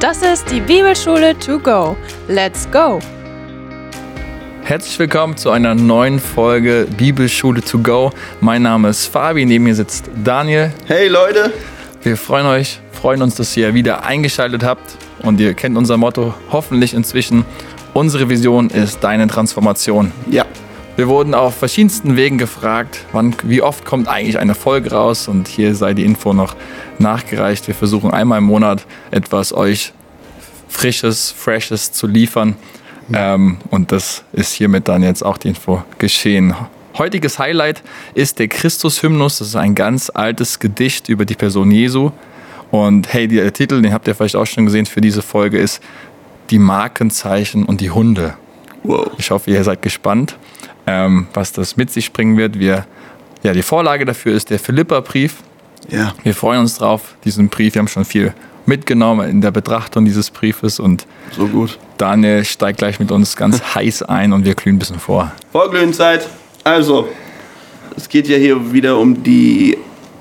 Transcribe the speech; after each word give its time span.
Das 0.00 0.22
ist 0.22 0.50
die 0.50 0.60
Bibelschule 0.60 1.38
to 1.38 1.58
go. 1.58 1.96
Let's 2.28 2.68
go! 2.70 2.98
Herzlich 4.62 4.98
willkommen 4.98 5.36
zu 5.36 5.50
einer 5.50 5.74
neuen 5.74 6.18
Folge 6.18 6.86
Bibelschule 6.96 7.62
to 7.62 7.78
go. 7.78 8.10
Mein 8.40 8.62
Name 8.62 8.88
ist 8.88 9.06
Fabi, 9.06 9.46
neben 9.46 9.64
mir 9.64 9.74
sitzt 9.74 10.10
Daniel. 10.22 10.72
Hey 10.86 11.08
Leute! 11.08 11.52
Wir 12.02 12.16
freuen 12.16 12.46
euch, 12.46 12.80
freuen 12.92 13.22
uns, 13.22 13.36
dass 13.36 13.56
ihr 13.56 13.72
wieder 13.74 14.04
eingeschaltet 14.04 14.62
habt 14.64 14.96
und 15.22 15.40
ihr 15.40 15.54
kennt 15.54 15.76
unser 15.78 15.96
Motto 15.96 16.34
hoffentlich 16.50 16.92
inzwischen. 16.92 17.44
Unsere 17.94 18.28
Vision 18.28 18.70
ist 18.70 19.02
deine 19.04 19.26
Transformation. 19.28 20.12
Ja. 20.30 20.43
Wir 20.96 21.08
wurden 21.08 21.34
auf 21.34 21.56
verschiedensten 21.56 22.16
Wegen 22.16 22.38
gefragt, 22.38 23.00
wann, 23.10 23.34
wie 23.42 23.62
oft 23.62 23.84
kommt 23.84 24.06
eigentlich 24.06 24.38
eine 24.38 24.54
Folge 24.54 24.92
raus 24.92 25.26
und 25.26 25.48
hier 25.48 25.74
sei 25.74 25.92
die 25.92 26.04
Info 26.04 26.32
noch 26.32 26.54
nachgereicht. 27.00 27.66
Wir 27.66 27.74
versuchen 27.74 28.12
einmal 28.12 28.38
im 28.38 28.44
Monat 28.44 28.86
etwas 29.10 29.52
euch 29.52 29.92
Frisches, 30.68 31.32
Freshes 31.32 31.90
zu 31.90 32.06
liefern. 32.06 32.54
Ähm, 33.12 33.58
und 33.70 33.90
das 33.90 34.22
ist 34.32 34.52
hiermit 34.52 34.86
dann 34.86 35.02
jetzt 35.02 35.24
auch 35.24 35.36
die 35.36 35.48
Info 35.48 35.82
geschehen. 35.98 36.54
Heutiges 36.96 37.40
Highlight 37.40 37.82
ist 38.14 38.38
der 38.38 38.46
Christus-Hymnus. 38.46 39.38
Das 39.38 39.48
ist 39.48 39.56
ein 39.56 39.74
ganz 39.74 40.12
altes 40.14 40.60
Gedicht 40.60 41.08
über 41.08 41.24
die 41.24 41.34
Person 41.34 41.72
Jesu. 41.72 42.12
Und 42.70 43.12
hey, 43.12 43.26
der 43.26 43.52
Titel, 43.52 43.82
den 43.82 43.92
habt 43.92 44.06
ihr 44.06 44.14
vielleicht 44.14 44.36
auch 44.36 44.46
schon 44.46 44.64
gesehen 44.64 44.86
für 44.86 45.00
diese 45.00 45.22
Folge, 45.22 45.58
ist 45.58 45.82
Die 46.50 46.60
Markenzeichen 46.60 47.64
und 47.64 47.80
die 47.80 47.90
Hunde. 47.90 48.34
Wow. 48.84 49.10
Ich 49.18 49.30
hoffe, 49.30 49.50
ihr 49.50 49.64
seid 49.64 49.82
gespannt, 49.82 50.36
ähm, 50.86 51.26
was 51.34 51.52
das 51.52 51.76
mit 51.76 51.90
sich 51.90 52.12
bringen 52.12 52.36
wird. 52.36 52.58
Wir, 52.58 52.86
ja, 53.42 53.52
die 53.52 53.62
Vorlage 53.62 54.04
dafür 54.04 54.34
ist 54.34 54.50
der 54.50 54.58
Philippa-Brief. 54.58 55.36
Ja. 55.88 56.14
Wir 56.22 56.34
freuen 56.34 56.60
uns 56.60 56.78
drauf, 56.78 57.14
diesen 57.24 57.48
Brief. 57.48 57.74
Wir 57.74 57.80
haben 57.80 57.88
schon 57.88 58.04
viel 58.04 58.32
mitgenommen 58.66 59.28
in 59.28 59.40
der 59.40 59.50
Betrachtung 59.50 60.04
dieses 60.04 60.30
Briefes 60.30 60.80
und 60.80 61.06
So 61.32 61.46
gut. 61.46 61.78
Daniel 61.98 62.44
steigt 62.44 62.78
gleich 62.78 62.98
mit 62.98 63.12
uns 63.12 63.36
ganz 63.36 63.60
heiß 63.74 64.02
ein 64.04 64.32
und 64.32 64.44
wir 64.44 64.54
glühen 64.54 64.76
ein 64.76 64.78
bisschen 64.78 64.98
vor. 64.98 65.32
Vorglühenzeit. 65.52 66.28
Also, 66.64 67.08
es 67.96 68.08
geht 68.08 68.26
ja 68.28 68.36
hier 68.36 68.72
wieder 68.72 68.98
um 68.98 69.22
die 69.22 69.76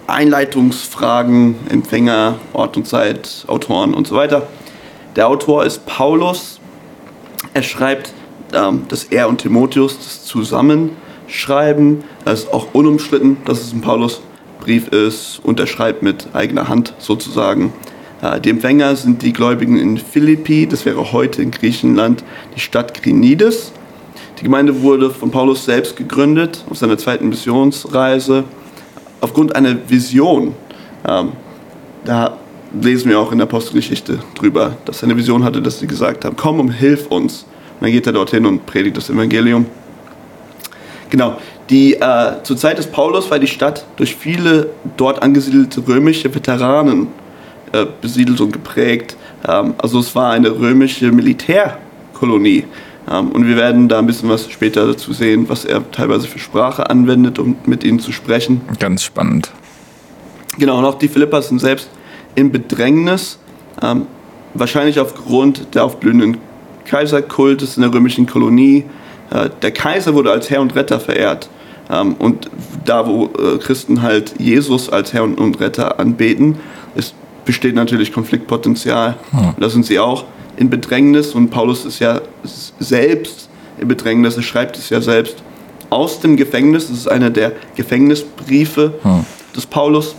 Einleitungsfragen, 0.08 1.56
Empfänger, 1.70 2.36
Ort 2.52 2.76
und 2.76 2.88
Zeit, 2.88 3.46
Autoren 3.48 3.94
und 3.94 4.08
so 4.08 4.16
weiter. 4.16 4.48
Der 5.16 5.28
Autor 5.28 5.64
ist 5.64 5.86
Paulus. 5.86 6.60
Er 7.54 7.64
schreibt, 7.64 8.14
dass 8.88 9.06
er 9.06 9.28
und 9.28 9.40
Timotheus 9.40 9.98
das 9.98 10.26
zusammenschreiben. 10.26 12.04
Das 12.26 12.42
ist 12.42 12.54
auch 12.54 12.74
unumstritten, 12.74 13.38
dass 13.46 13.62
es 13.62 13.74
ein 13.74 13.82
Paulusbrief 13.82 14.88
ist 14.90 15.42
und 15.44 15.60
er 15.60 15.68
schreibt 15.68 16.04
mit 16.04 16.28
eigener 16.34 16.68
Hand 16.68 16.94
sozusagen. 17.00 17.74
Äh, 18.22 18.40
die 18.40 18.50
Empfänger 18.50 18.96
sind 18.96 19.22
die 19.22 19.34
Gläubigen 19.34 19.78
in 19.78 19.98
Philippi, 19.98 20.68
das 20.68 20.86
wäre 20.86 21.12
heute 21.12 21.42
in 21.42 21.52
Griechenland 21.52 22.24
die 22.56 22.60
Stadt 22.60 22.94
Krinides. 22.94 23.74
Die 24.40 24.44
Gemeinde 24.44 24.82
wurde 24.82 25.10
von 25.10 25.32
Paulus 25.32 25.66
selbst 25.66 25.96
gegründet 25.96 26.64
auf 26.70 26.78
seiner 26.78 26.98
zweiten 26.98 27.30
Missionsreise 27.30 28.44
aufgrund 29.22 29.56
einer 29.56 29.78
Vision. 29.88 30.54
Ähm, 31.08 31.34
da 32.04 32.38
lesen 32.80 33.10
wir 33.10 33.20
auch 33.20 33.32
in 33.32 33.38
der 33.38 33.48
Apostelgeschichte 33.48 34.20
drüber, 34.36 34.78
dass 34.86 35.02
er 35.02 35.10
eine 35.10 35.18
Vision 35.18 35.44
hatte, 35.44 35.62
dass 35.62 35.80
sie 35.80 35.88
gesagt 35.88 36.26
haben, 36.26 36.36
komm 36.36 36.60
und 36.60 36.72
hilf 36.72 37.08
uns. 37.08 37.46
Dann 37.80 37.92
geht 37.92 38.08
er 38.08 38.14
dorthin 38.14 38.46
und 38.46 38.66
predigt 38.66 38.98
das 38.98 39.10
Evangelium. 39.10 39.66
Genau, 41.10 41.38
die, 41.70 41.94
äh, 41.96 42.44
zur 42.44 42.58
Zeit 42.58 42.78
des 42.78 42.88
Paulus 42.88 43.30
war 43.30 43.40
die 43.40 43.48
Stadt 43.48 43.86
durch 43.98 44.16
viele 44.16 44.70
dort 44.98 45.22
angesiedelte 45.22 45.88
römische 45.88 46.34
Veteranen 46.34 47.08
äh, 47.72 47.86
besiedelt 48.02 48.42
und 48.42 48.52
geprägt. 48.52 49.16
Ähm, 49.48 49.76
also 49.78 50.00
es 50.00 50.16
war 50.16 50.32
eine 50.32 50.50
römische 50.52 51.12
Militärkolonie. 51.12 52.66
Ähm, 53.10 53.32
und 53.32 53.48
wir 53.48 53.56
werden 53.56 53.88
da 53.88 54.00
ein 54.00 54.06
bisschen 54.06 54.30
was 54.30 54.50
später 54.50 54.88
dazu 54.88 55.14
sehen, 55.14 55.48
was 55.50 55.66
er 55.66 55.90
teilweise 55.92 56.28
für 56.28 56.40
Sprache 56.40 56.90
anwendet, 56.90 57.40
um 57.40 57.56
mit 57.66 57.84
ihnen 57.84 58.00
zu 58.00 58.12
sprechen. 58.12 58.62
Ganz 58.80 59.04
spannend. 59.04 59.52
Genau, 60.58 60.78
und 60.78 60.86
auch 60.86 60.98
die 60.98 61.08
Philippas 61.08 61.50
sind 61.50 61.60
selbst 61.60 61.90
in 62.36 62.52
Bedrängnis, 62.52 63.40
ähm, 63.82 64.08
wahrscheinlich 64.54 65.00
aufgrund 65.00 65.74
der 65.76 65.84
aufblühenden 65.86 66.38
Kaiserkultes 66.86 67.78
in 67.78 67.84
der 67.84 67.94
römischen 67.94 68.26
Kolonie. 68.26 68.86
Äh, 69.32 69.50
der 69.62 69.72
Kaiser 69.72 70.14
wurde 70.14 70.32
als 70.32 70.50
Herr 70.50 70.62
und 70.62 70.76
Retter 70.76 71.00
verehrt. 71.00 71.50
Ähm, 71.90 72.16
und 72.20 72.50
da, 72.86 73.08
wo 73.08 73.26
äh, 73.26 73.58
Christen 73.58 74.02
halt 74.02 74.36
Jesus 74.40 74.90
als 74.90 75.14
Herr 75.14 75.24
und, 75.24 75.60
Retter 75.60 76.00
anbeten, 76.00 76.58
ist, 76.96 77.16
besteht 77.46 77.76
natürlich 77.76 78.14
Konfliktpotenzial. 78.14 79.16
Hm. 79.32 79.54
Da 79.60 79.70
sind 79.70 79.86
sie 79.86 80.00
auch 80.00 80.26
in 80.56 80.70
Bedrängnis 80.70 81.34
und 81.34 81.50
Paulus 81.50 81.84
ist 81.86 82.00
ja 82.00 82.22
selbst 82.80 83.50
in 83.80 83.88
Bedrängnis, 83.88 84.38
er 84.38 84.44
schreibt 84.44 84.78
es 84.78 84.90
ja 84.90 85.02
selbst 85.02 85.38
aus 85.90 86.20
dem 86.20 86.38
Gefängnis. 86.38 86.88
Das 86.88 86.98
ist 86.98 87.08
einer 87.08 87.30
der 87.30 87.54
Gefängnisbriefe 87.76 88.94
Hm. 89.02 89.26
des 89.56 89.66
Paulus. 89.66 90.16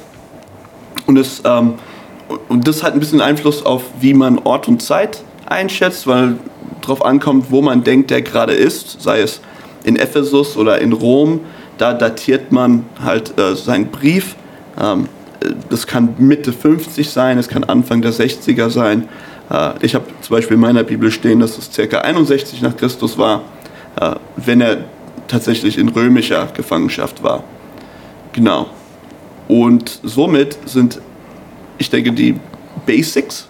Und 1.07 1.17
das, 1.17 1.43
ähm, 1.45 1.75
und 2.49 2.67
das 2.67 2.83
hat 2.83 2.95
ein 2.95 3.01
bisschen 3.01 3.21
Einfluss 3.21 3.65
auf, 3.65 3.83
wie 4.01 4.15
man 4.15 4.39
Ort 4.39 4.69
und 4.69 4.83
Zeit 4.83 5.23
einschätzt, 5.47 6.07
weil 6.07 6.37
darauf 6.85 7.05
ankommt, 7.05 7.47
wo 7.51 7.63
man 7.63 7.85
denkt, 7.85 8.11
der 8.11 8.23
gerade 8.23 8.53
ist, 8.53 9.03
sei 9.03 9.21
es 9.21 9.41
in 9.85 9.97
Ephesus 9.97 10.57
oder 10.57 10.81
in 10.81 10.93
Rom. 10.93 11.41
Da 11.79 11.93
datiert 11.93 12.53
man 12.53 12.85
halt 13.03 13.39
äh, 13.39 13.55
seinen 13.55 13.87
Brief. 13.87 14.37
Ähm, 14.81 15.09
äh, 15.41 15.51
das 15.71 15.87
kann 15.87 16.15
Mitte 16.19 16.53
50 16.53 17.11
sein, 17.11 17.39
es 17.39 17.49
kann 17.49 17.65
Anfang 17.65 18.03
der 18.03 18.13
60er 18.13 18.71
sein. 18.71 19.09
Äh, 19.51 19.73
ich 19.81 19.95
habe 19.95 20.05
zum 20.21 20.37
Beispiel 20.37 20.55
in 20.55 20.61
meiner 20.61 20.85
Bibel 20.85 21.11
stehen, 21.11 21.41
dass 21.41 21.59
es 21.59 21.71
ca. 21.71 21.99
61 21.99 22.63
nach 22.63 22.77
Christus 22.77 23.19
war, 23.19 23.43
äh, 24.01 24.15
wenn 24.37 24.61
er 24.61 24.85
tatsächlich 25.29 25.79
in 25.79 25.89
römischer 25.89 26.49
Gefangenschaft 26.55 27.23
war. 27.23 27.45
Genau. 28.33 28.67
Und 29.49 30.01
somit 30.03 30.59
sind, 30.65 31.01
ich 31.79 31.91
denke, 31.91 32.13
die 32.13 32.39
Basics 32.87 33.49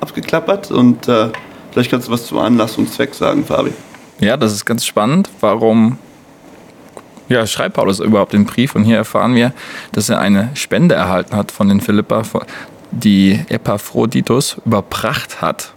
abgeklappert 0.00 0.70
und 0.70 1.08
äh, 1.08 1.28
vielleicht 1.74 1.90
kannst 1.90 2.08
du 2.08 2.12
was 2.12 2.24
zum 2.24 2.38
Anlass 2.38 2.78
und 2.78 2.90
Zweck 2.90 3.14
sagen, 3.14 3.44
Fabi. 3.44 3.72
Ja, 4.20 4.38
das 4.38 4.52
ist 4.52 4.64
ganz 4.64 4.86
spannend. 4.86 5.28
Warum 5.40 5.98
ja, 7.28 7.46
schreibt 7.46 7.74
Paulus 7.74 8.00
überhaupt 8.00 8.32
den 8.32 8.46
Brief? 8.46 8.74
Und 8.74 8.84
hier 8.84 8.96
erfahren 8.96 9.34
wir, 9.34 9.52
dass 9.92 10.08
er 10.08 10.20
eine 10.20 10.50
Spende 10.54 10.94
erhalten 10.94 11.36
hat 11.36 11.50
von 11.50 11.68
den 11.68 11.80
Philippa, 11.80 12.22
die 12.90 13.40
Epaphroditus 13.48 14.56
überbracht 14.64 15.42
hat. 15.42 15.74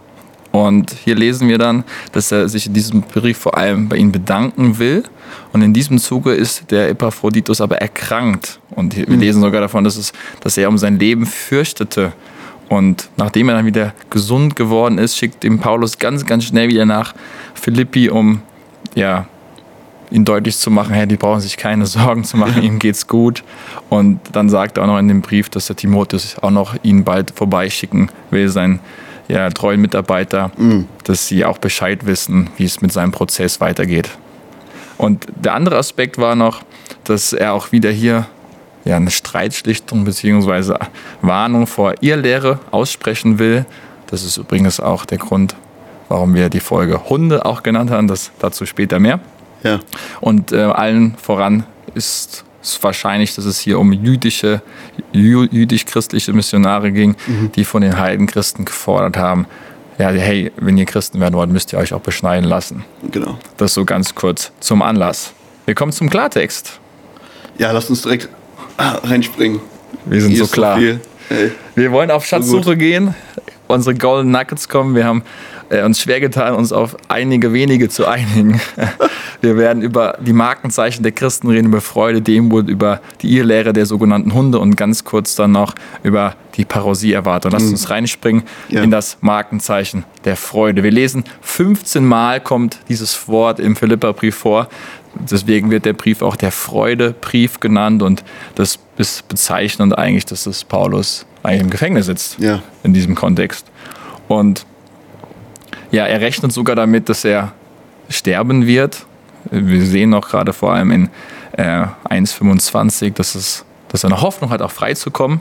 Und 0.52 0.92
hier 1.04 1.14
lesen 1.14 1.48
wir 1.48 1.58
dann, 1.58 1.84
dass 2.12 2.32
er 2.32 2.48
sich 2.48 2.66
in 2.66 2.74
diesem 2.74 3.02
Brief 3.02 3.38
vor 3.38 3.56
allem 3.56 3.88
bei 3.88 3.96
ihnen 3.96 4.12
bedanken 4.12 4.78
will. 4.78 5.04
Und 5.52 5.62
in 5.62 5.74
diesem 5.74 5.98
Zuge 5.98 6.32
ist 6.32 6.70
der 6.70 6.88
Epaphroditus 6.88 7.60
aber 7.60 7.78
erkrankt. 7.78 8.60
Und 8.70 8.96
wir 8.96 9.06
lesen 9.16 9.42
sogar 9.42 9.60
davon, 9.60 9.84
dass, 9.84 9.96
es, 9.96 10.12
dass 10.40 10.56
er 10.56 10.68
um 10.68 10.78
sein 10.78 10.98
Leben 10.98 11.26
fürchtete. 11.26 12.12
Und 12.68 13.08
nachdem 13.16 13.48
er 13.48 13.56
dann 13.56 13.66
wieder 13.66 13.94
gesund 14.10 14.56
geworden 14.56 14.98
ist, 14.98 15.16
schickt 15.16 15.44
ihm 15.44 15.58
Paulus 15.58 15.98
ganz, 15.98 16.26
ganz 16.26 16.44
schnell 16.44 16.68
wieder 16.68 16.84
nach 16.84 17.14
Philippi, 17.54 18.10
um 18.10 18.42
ja, 18.94 19.26
ihn 20.10 20.24
deutlich 20.24 20.58
zu 20.58 20.70
machen, 20.70 20.94
hey, 20.94 21.06
die 21.06 21.16
brauchen 21.16 21.40
sich 21.40 21.56
keine 21.56 21.86
Sorgen 21.86 22.24
zu 22.24 22.36
machen, 22.36 22.62
ihm 22.62 22.78
geht's 22.78 23.06
gut. 23.06 23.42
Und 23.88 24.20
dann 24.32 24.48
sagt 24.48 24.76
er 24.76 24.84
auch 24.84 24.88
noch 24.88 24.98
in 24.98 25.08
dem 25.08 25.22
Brief, 25.22 25.48
dass 25.48 25.66
der 25.66 25.76
Timotheus 25.76 26.36
auch 26.40 26.50
noch 26.50 26.76
ihn 26.82 27.04
bald 27.04 27.32
vorbeischicken 27.34 28.10
will, 28.30 28.48
sein 28.48 28.80
ja, 29.28 29.50
treuen 29.50 29.80
Mitarbeiter, 29.80 30.50
dass 31.04 31.28
sie 31.28 31.44
auch 31.44 31.58
Bescheid 31.58 32.06
wissen, 32.06 32.48
wie 32.56 32.64
es 32.64 32.80
mit 32.80 32.92
seinem 32.92 33.12
Prozess 33.12 33.60
weitergeht. 33.60 34.10
Und 34.96 35.26
der 35.36 35.54
andere 35.54 35.76
Aspekt 35.76 36.18
war 36.18 36.34
noch, 36.34 36.62
dass 37.04 37.32
er 37.32 37.52
auch 37.52 37.70
wieder 37.70 37.90
hier 37.90 38.26
ja, 38.88 38.96
eine 38.96 39.10
Streitschlichtung 39.10 40.04
bzw. 40.04 40.74
Warnung 41.20 41.66
vor 41.66 41.94
Irrlehre 42.00 42.58
aussprechen 42.70 43.38
will. 43.38 43.66
Das 44.06 44.24
ist 44.24 44.38
übrigens 44.38 44.80
auch 44.80 45.04
der 45.04 45.18
Grund, 45.18 45.54
warum 46.08 46.34
wir 46.34 46.48
die 46.48 46.60
Folge 46.60 47.10
Hunde 47.10 47.44
auch 47.44 47.62
genannt 47.62 47.90
haben. 47.90 48.08
Das 48.08 48.30
dazu 48.38 48.64
später 48.64 48.98
mehr. 48.98 49.20
Ja. 49.62 49.80
Und 50.22 50.52
äh, 50.52 50.62
allen 50.62 51.16
voran 51.20 51.64
ist 51.94 52.44
es 52.62 52.82
wahrscheinlich, 52.82 53.34
dass 53.34 53.44
es 53.44 53.58
hier 53.58 53.78
um 53.78 53.92
jüdische, 53.92 54.62
jü- 55.12 55.52
jüdisch-christliche 55.52 56.32
Missionare 56.32 56.90
ging, 56.90 57.14
die 57.54 57.64
von 57.64 57.82
den 57.82 57.98
Heidenchristen 57.98 58.64
gefordert 58.64 59.18
haben, 59.18 59.46
ja, 59.98 60.08
hey, 60.10 60.50
wenn 60.56 60.78
ihr 60.78 60.86
Christen 60.86 61.20
werden 61.20 61.34
wollt, 61.34 61.50
müsst 61.50 61.72
ihr 61.72 61.78
euch 61.78 61.92
auch 61.92 62.00
beschneiden 62.00 62.48
lassen. 62.48 62.84
Genau. 63.10 63.38
Das 63.58 63.74
so 63.74 63.84
ganz 63.84 64.14
kurz 64.14 64.52
zum 64.60 64.80
Anlass. 64.80 65.32
Wir 65.66 65.74
kommen 65.74 65.92
zum 65.92 66.08
Klartext. 66.08 66.78
Ja, 67.58 67.72
lass 67.72 67.90
uns 67.90 68.02
direkt 68.02 68.28
reinspringen. 68.78 69.60
Wir 70.04 70.20
sind 70.20 70.30
Hier 70.30 70.44
so 70.44 70.50
klar. 70.52 70.78
Hey. 70.78 71.50
Wir 71.74 71.92
wollen 71.92 72.10
auf 72.10 72.24
Schatzsuche 72.24 72.76
gehen. 72.76 73.14
unsere 73.66 73.94
Golden 73.94 74.30
Nuggets 74.30 74.68
kommen. 74.68 74.94
Wir 74.94 75.04
haben 75.04 75.22
äh, 75.68 75.82
uns 75.84 76.00
schwer 76.00 76.20
getan, 76.20 76.54
uns 76.54 76.72
auf 76.72 76.96
einige 77.08 77.52
wenige 77.52 77.88
zu 77.90 78.06
einigen. 78.06 78.60
Wir 79.40 79.56
werden 79.56 79.82
über 79.84 80.16
die 80.20 80.32
Markenzeichen 80.32 81.04
der 81.04 81.12
Christen 81.12 81.48
reden, 81.48 81.66
über 81.66 81.80
Freude, 81.80 82.20
Demut, 82.22 82.68
über 82.68 83.00
die 83.22 83.36
Irrlehre 83.36 83.72
der 83.72 83.86
sogenannten 83.86 84.34
Hunde 84.34 84.58
und 84.58 84.74
ganz 84.76 85.04
kurz 85.04 85.36
dann 85.36 85.52
noch 85.52 85.74
über 86.02 86.34
die 86.56 86.64
Parosie-Erwartung. 86.64 87.52
Lasst 87.52 87.68
uns 87.70 87.88
reinspringen 87.88 88.42
Ja. 88.68 88.82
in 88.82 88.90
das 88.90 89.18
Markenzeichen 89.20 90.04
der 90.24 90.34
Freude. 90.36 90.82
Wir 90.82 90.90
lesen 90.90 91.22
15 91.42 92.04
Mal 92.04 92.40
kommt 92.40 92.78
dieses 92.88 93.28
Wort 93.28 93.60
im 93.60 93.76
Philipperbrief 93.76 94.34
vor. 94.34 94.68
Deswegen 95.30 95.70
wird 95.70 95.84
der 95.84 95.92
Brief 95.92 96.22
auch 96.22 96.36
der 96.36 96.52
Freudebrief 96.52 97.60
genannt 97.60 98.02
und 98.02 98.24
das 98.54 98.78
ist 98.96 99.28
bezeichnend 99.28 99.96
eigentlich, 99.96 100.26
dass 100.26 100.44
das 100.44 100.64
Paulus 100.64 101.26
eigentlich 101.42 101.62
im 101.62 101.70
Gefängnis 101.70 102.06
sitzt 102.06 102.38
Ja. 102.38 102.62
in 102.82 102.94
diesem 102.94 103.14
Kontext. 103.14 103.66
Und 104.28 104.66
ja, 105.90 106.06
er 106.06 106.20
rechnet 106.20 106.52
sogar 106.52 106.76
damit, 106.76 107.08
dass 107.08 107.24
er 107.24 107.52
sterben 108.10 108.66
wird. 108.66 109.06
Wir 109.50 109.82
sehen 109.84 110.10
noch 110.10 110.28
gerade 110.28 110.52
vor 110.52 110.72
allem 110.74 110.90
in 110.90 111.10
äh, 111.52 111.86
1,25, 112.10 113.14
dass, 113.14 113.34
es, 113.34 113.64
dass 113.88 114.04
er 114.04 114.10
eine 114.10 114.20
Hoffnung 114.20 114.50
hat, 114.50 114.62
auch 114.62 114.70
frei 114.70 114.94
zu 114.94 115.10
kommen. 115.10 115.40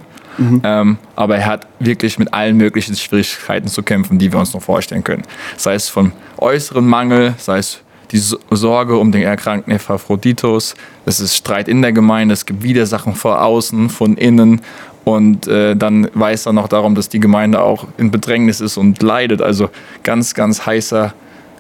Ähm, 0.64 1.00
aber 1.16 1.38
er 1.38 1.48
hat 1.48 1.66
wirklich 1.80 2.20
mit 2.20 2.32
allen 2.32 2.58
möglichen 2.58 2.96
Schwierigkeiten 2.96 3.68
zu 3.68 3.82
kämpfen, 3.82 4.20
die 4.20 4.32
wir 4.32 4.40
uns 4.40 4.54
noch 4.54 4.62
vorstellen 4.62 5.04
können. 5.04 5.24
Sei 5.58 5.74
es 5.74 5.90
vom 5.90 6.12
äußeren 6.38 6.86
Mangel, 6.86 7.34
sei 7.40 7.58
es 7.58 7.80
die 8.12 8.18
So- 8.20 8.40
Sorge 8.52 8.98
um 8.98 9.12
den 9.12 9.24
erkrankten 9.24 9.74
Epaphroditus, 9.74 10.76
es 11.06 11.20
ist 11.20 11.36
Streit 11.36 11.68
in 11.68 11.82
der 11.82 11.92
Gemeinde, 11.92 12.34
es 12.34 12.46
gibt 12.46 12.64
Widersachen 12.64 13.16
vor 13.16 13.42
außen, 13.44 13.90
von 13.90 14.16
innen 14.18 14.62
und 15.04 15.48
äh, 15.48 15.76
dann 15.76 16.10
weiß 16.14 16.48
er 16.48 16.54
noch 16.54 16.68
darum, 16.68 16.96
dass 16.96 17.10
die 17.10 17.20
Gemeinde 17.20 17.62
auch 17.62 17.88
in 17.98 18.12
Bedrängnis 18.12 18.60
ist 18.62 18.78
und 18.78 19.02
leidet. 19.02 19.42
Also 19.42 19.70
ganz, 20.04 20.34
ganz 20.34 20.66
heißer 20.66 21.14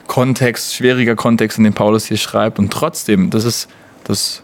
Kontext, 0.07 0.73
schwieriger 0.75 1.15
Kontext, 1.15 1.57
in 1.57 1.63
dem 1.63 1.73
Paulus 1.73 2.05
hier 2.05 2.17
schreibt. 2.17 2.59
Und 2.59 2.71
trotzdem, 2.71 3.29
das 3.29 3.45
ist 3.45 3.67
das 4.05 4.41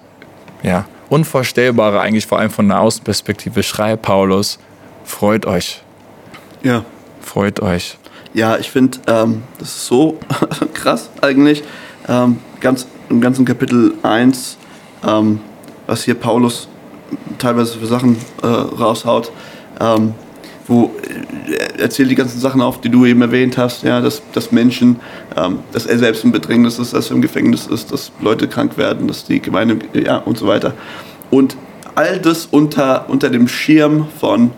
ja, 0.62 0.86
Unvorstellbare 1.10 2.00
eigentlich 2.02 2.26
vor 2.28 2.40
allem 2.40 2.50
von 2.50 2.68
der 2.70 2.80
Außenperspektive, 2.80 3.62
schreibt 3.64 4.02
Paulus, 4.04 4.58
freut 5.06 5.46
euch, 5.46 5.82
Ja. 6.64 6.84
freut 7.22 7.60
euch. 7.62 7.98
Ja, 8.34 8.58
ich 8.58 8.72
finde, 8.72 8.98
ähm, 9.08 9.44
das 9.60 9.68
ist 9.70 9.86
so 9.88 10.18
krass 10.74 11.10
eigentlich. 11.22 11.64
Ähm, 12.08 12.38
ganz, 12.60 12.88
Im 13.10 13.22
ganzen 13.22 13.46
Kapitel 13.46 13.94
1, 14.04 14.58
ähm, 15.08 15.40
was 15.88 16.04
hier 16.04 16.16
Paulus 16.16 16.68
teilweise 17.38 17.78
für 17.78 17.86
Sachen 17.86 18.18
äh, 18.42 18.48
raushaut, 18.48 19.32
ähm, 19.80 20.14
wo 20.68 20.92
er 21.50 21.80
erzählt 21.80 22.10
die 22.10 22.16
ganzen 22.16 22.40
Sachen 22.40 22.62
auf, 22.62 22.80
die 22.82 22.90
du 22.90 23.06
eben 23.06 23.22
erwähnt 23.22 23.58
hast, 23.58 23.84
ja, 23.84 24.00
dass, 24.00 24.22
dass 24.32 24.52
Menschen, 24.52 25.00
ähm, 25.36 25.60
dass 25.74 25.86
er 25.86 26.00
selbst 26.00 26.24
im 26.24 26.32
Bedrängnis 26.32 26.80
ist, 26.80 26.94
dass 26.94 27.10
er 27.10 27.16
im 27.16 27.22
Gefängnis 27.22 27.68
ist, 27.68 27.92
dass 27.92 28.12
Leute 28.22 28.48
krank 28.48 28.78
werden, 28.78 29.08
dass 29.08 29.26
die 29.26 29.42
Gemeinde, 29.42 29.80
ja, 29.94 30.18
und 30.18 30.38
so 30.38 30.48
weiter. 30.48 30.74
Und 31.30 31.58
all 31.96 32.20
das 32.20 32.48
unter, 32.50 33.10
unter 33.10 33.30
dem 33.30 33.48
Schirm 33.48 34.08
von, 34.20 34.52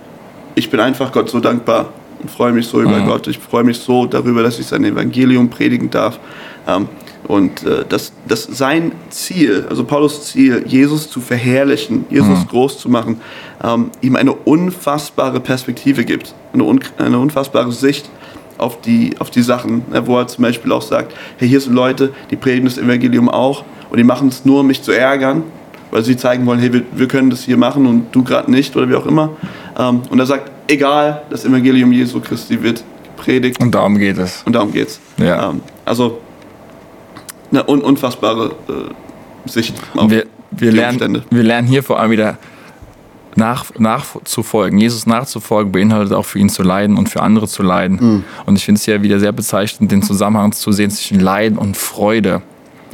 ich 0.53 0.69
bin 0.69 0.79
einfach 0.79 1.11
Gott 1.11 1.29
so 1.29 1.39
dankbar 1.39 1.89
und 2.21 2.29
freue 2.31 2.51
mich 2.51 2.67
so 2.67 2.81
über 2.81 2.99
Mhm. 2.99 3.07
Gott. 3.07 3.27
Ich 3.27 3.39
freue 3.39 3.63
mich 3.63 3.79
so 3.79 4.05
darüber, 4.05 4.43
dass 4.43 4.59
ich 4.59 4.67
sein 4.67 4.83
Evangelium 4.85 5.49
predigen 5.49 5.89
darf. 5.89 6.19
Ähm, 6.67 6.87
und 7.27 7.63
äh, 7.63 7.85
dass, 7.87 8.13
dass 8.27 8.43
sein 8.43 8.91
Ziel, 9.09 9.65
also 9.69 9.83
Paulus 9.83 10.25
Ziel, 10.25 10.63
Jesus 10.67 11.09
zu 11.09 11.21
verherrlichen, 11.21 12.05
Jesus 12.09 12.47
groß 12.47 12.77
zu 12.79 12.89
machen, 12.89 13.21
ähm, 13.63 13.89
ihm 14.01 14.15
eine 14.15 14.33
unfassbare 14.33 15.39
Perspektive 15.39 16.05
gibt, 16.05 16.33
eine, 16.53 16.63
un 16.63 16.79
eine 16.97 17.19
unfassbare 17.19 17.71
Sicht 17.71 18.09
auf 18.57 18.81
die, 18.81 19.15
auf 19.19 19.29
die 19.29 19.41
Sachen, 19.41 19.83
ne, 19.91 20.05
wo 20.07 20.17
er 20.17 20.27
zum 20.27 20.43
Beispiel 20.43 20.71
auch 20.71 20.81
sagt, 20.81 21.13
hey, 21.37 21.47
hier 21.47 21.59
sind 21.59 21.73
Leute, 21.73 22.13
die 22.31 22.35
predigen 22.35 22.65
das 22.65 22.77
Evangelium 22.77 23.29
auch 23.29 23.63
und 23.89 23.97
die 23.97 24.03
machen 24.03 24.29
es 24.29 24.45
nur, 24.45 24.61
um 24.61 24.67
mich 24.67 24.81
zu 24.81 24.91
ärgern, 24.91 25.43
weil 25.91 26.03
sie 26.03 26.15
zeigen 26.15 26.45
wollen, 26.45 26.59
hey, 26.59 26.71
wir, 26.71 26.83
wir 26.93 27.07
können 27.07 27.29
das 27.29 27.43
hier 27.43 27.57
machen 27.57 27.85
und 27.85 28.13
du 28.13 28.23
gerade 28.23 28.51
nicht 28.51 28.75
oder 28.75 28.87
wie 28.89 28.95
auch 28.95 29.05
immer. 29.05 29.31
Ähm, 29.77 30.01
und 30.09 30.19
er 30.19 30.25
sagt, 30.25 30.51
egal, 30.67 31.23
das 31.29 31.43
Evangelium 31.43 31.91
Jesu 31.91 32.19
Christi 32.19 32.61
wird 32.61 32.83
gepredigt 33.15 33.59
Und 33.59 33.73
darum 33.73 33.97
geht 33.97 34.17
es. 34.17 34.43
und 34.45 34.53
darum 34.53 34.71
geht's. 34.71 34.99
Ja. 35.17 35.49
Ähm, 35.49 35.61
also 35.83 36.19
eine 37.57 37.69
un 37.69 37.81
unfassbare 37.81 38.55
äh, 38.67 39.49
Sicht 39.49 39.75
auf 39.95 40.09
wir, 40.09 40.25
wir, 40.51 40.71
die 40.71 40.77
lernen, 40.77 40.95
Umstände. 40.95 41.23
wir 41.29 41.43
lernen 41.43 41.67
hier 41.67 41.83
vor 41.83 41.99
allem 41.99 42.11
wieder 42.11 42.37
nach, 43.35 43.65
nachzufolgen. 43.77 44.79
Jesus 44.79 45.05
nachzufolgen 45.05 45.71
beinhaltet 45.71 46.13
auch 46.13 46.25
für 46.25 46.39
ihn 46.39 46.49
zu 46.49 46.63
leiden 46.63 46.97
und 46.97 47.09
für 47.09 47.21
andere 47.21 47.47
zu 47.47 47.63
leiden. 47.63 47.99
Mhm. 47.99 48.23
Und 48.45 48.55
ich 48.55 48.65
finde 48.65 48.79
es 48.79 48.85
hier 48.85 49.01
wieder 49.01 49.19
sehr 49.19 49.31
bezeichnend, 49.31 49.91
den 49.91 50.01
Zusammenhang 50.01 50.53
zu 50.53 50.71
sehen 50.71 50.89
zwischen 50.89 51.19
Leiden 51.19 51.57
und 51.57 51.75
Freude. 51.75 52.41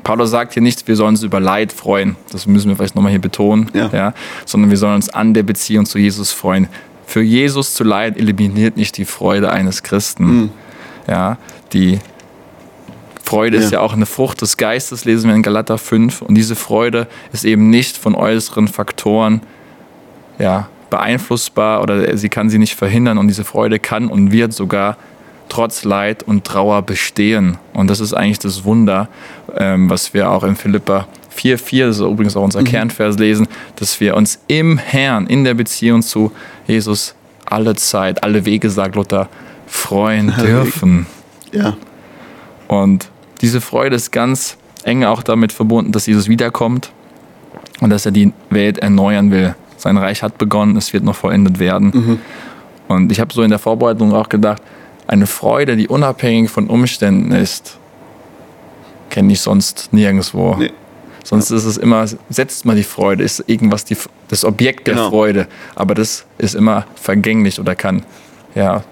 Paulus 0.03 0.31
sagt 0.31 0.53
hier 0.53 0.63
nicht, 0.63 0.87
wir 0.87 0.95
sollen 0.95 1.09
uns 1.09 1.21
über 1.23 1.39
Leid 1.39 1.71
freuen. 1.71 2.15
Das 2.31 2.47
müssen 2.47 2.69
wir 2.69 2.75
vielleicht 2.75 2.95
nochmal 2.95 3.11
hier 3.11 3.21
betonen. 3.21 3.69
Ja. 3.73 4.13
sondern 4.45 4.71
wir 4.71 4.77
sollen 4.77 4.95
uns 4.95 5.09
an 5.09 5.33
der 5.35 5.43
Beziehung 5.43 5.85
zu 5.85 5.99
Jesus 5.99 6.31
freuen. 6.31 6.67
Für 7.05 7.21
Jesus 7.21 7.75
zu 7.75 7.83
leiden 7.83 8.19
eliminiert 8.19 8.77
nicht 8.77 8.97
die 8.97 9.05
Freude 9.05 9.51
eines 9.51 9.83
Christen. 9.83 10.25
Mhm. 10.25 10.49
Ja, 11.07 11.37
die 11.73 11.99
Freude 13.23 13.57
ist 13.57 13.71
Ja. 13.71 13.79
ja 13.79 13.85
auch 13.85 13.93
eine 13.93 14.05
Frucht 14.05 14.41
des 14.41 14.57
Geistes, 14.57 15.05
lesen 15.05 15.29
wir 15.29 15.35
in 15.35 15.43
Galater 15.43 15.77
5. 15.77 16.21
Und 16.21 16.35
diese 16.35 16.55
Freude 16.55 17.07
ist 17.31 17.45
eben 17.45 17.69
nicht 17.69 17.97
von 17.97 18.15
äußeren 18.15 18.67
Faktoren 18.67 19.41
ja, 20.39 20.67
beeinflussbar 20.89 21.81
oder 21.81 22.17
sie 22.17 22.29
kann 22.29 22.49
sie 22.49 22.57
nicht 22.57 22.75
verhindern. 22.75 23.17
Und 23.17 23.27
diese 23.27 23.43
Freude 23.43 23.79
kann 23.79 24.07
und 24.07 24.31
wird 24.31 24.53
sogar 24.53 24.97
trotz 25.49 25.83
Leid 25.83 26.23
und 26.23 26.45
Trauer 26.45 26.81
bestehen. 26.81 27.57
Und 27.73 27.89
das 27.89 27.99
ist 27.99 28.13
eigentlich 28.13 28.39
das 28.39 28.63
Wunder, 28.63 29.09
ähm, 29.55 29.89
was 29.89 30.13
wir 30.13 30.29
auch 30.29 30.43
in 30.43 30.55
Philippa 30.55 31.07
4,4, 31.35 31.87
das 31.87 31.97
ist 31.97 32.01
übrigens 32.01 32.35
auch 32.35 32.43
unser 32.43 32.63
Kernvers, 32.63 33.17
lesen, 33.17 33.47
dass 33.77 33.99
wir 33.99 34.15
uns 34.15 34.39
im 34.47 34.77
Herrn, 34.77 35.27
in 35.27 35.43
der 35.43 35.53
Beziehung 35.53 36.01
zu 36.01 36.31
Jesus 36.67 37.15
alle 37.45 37.75
Zeit, 37.75 38.23
alle 38.23 38.45
Wege, 38.45 38.69
sagt 38.69 38.95
Luther, 38.95 39.27
freuen 39.67 40.33
dürfen. 40.37 41.05
Ja, 41.51 41.75
Und 42.67 43.10
diese 43.41 43.61
Freude 43.61 43.95
ist 43.95 44.11
ganz 44.11 44.57
eng 44.83 45.03
auch 45.03 45.23
damit 45.23 45.51
verbunden, 45.51 45.91
dass 45.91 46.05
Jesus 46.07 46.27
wiederkommt 46.27 46.91
und 47.79 47.89
dass 47.89 48.05
er 48.05 48.11
die 48.11 48.33
Welt 48.49 48.79
erneuern 48.79 49.31
will. 49.31 49.55
Sein 49.77 49.97
Reich 49.97 50.23
hat 50.23 50.37
begonnen, 50.37 50.77
es 50.77 50.93
wird 50.93 51.03
noch 51.03 51.15
vollendet 51.15 51.59
werden. 51.59 52.19
Und 52.87 53.11
ich 53.11 53.19
habe 53.19 53.33
so 53.33 53.41
in 53.41 53.49
der 53.49 53.59
Vorbereitung 53.59 54.13
auch 54.13 54.29
gedacht, 54.29 54.61
eine 55.07 55.27
Freude, 55.27 55.75
die 55.75 55.87
unabhängig 55.87 56.49
von 56.49 56.67
Umständen 56.67 57.31
ist, 57.31 57.77
kenne 59.09 59.33
ich 59.33 59.41
sonst 59.41 59.89
nirgendwo. 59.91 60.55
Nee. 60.55 60.71
Sonst 61.23 61.51
ist 61.51 61.65
es 61.65 61.77
immer, 61.77 62.05
setzt 62.29 62.65
man 62.65 62.75
die 62.75 62.83
Freude, 62.83 63.23
ist 63.23 63.43
irgendwas 63.47 63.85
die, 63.85 63.95
das 64.27 64.43
Objekt 64.45 64.87
der 64.87 64.95
Genau. 64.95 65.09
Freude. 65.09 65.47
Aber 65.75 65.93
das 65.93 66.25
ist 66.37 66.55
immer 66.55 66.85
vergänglich 66.95 67.59
oder 67.59 67.75
kann 67.75 68.03
ja, 68.55 68.83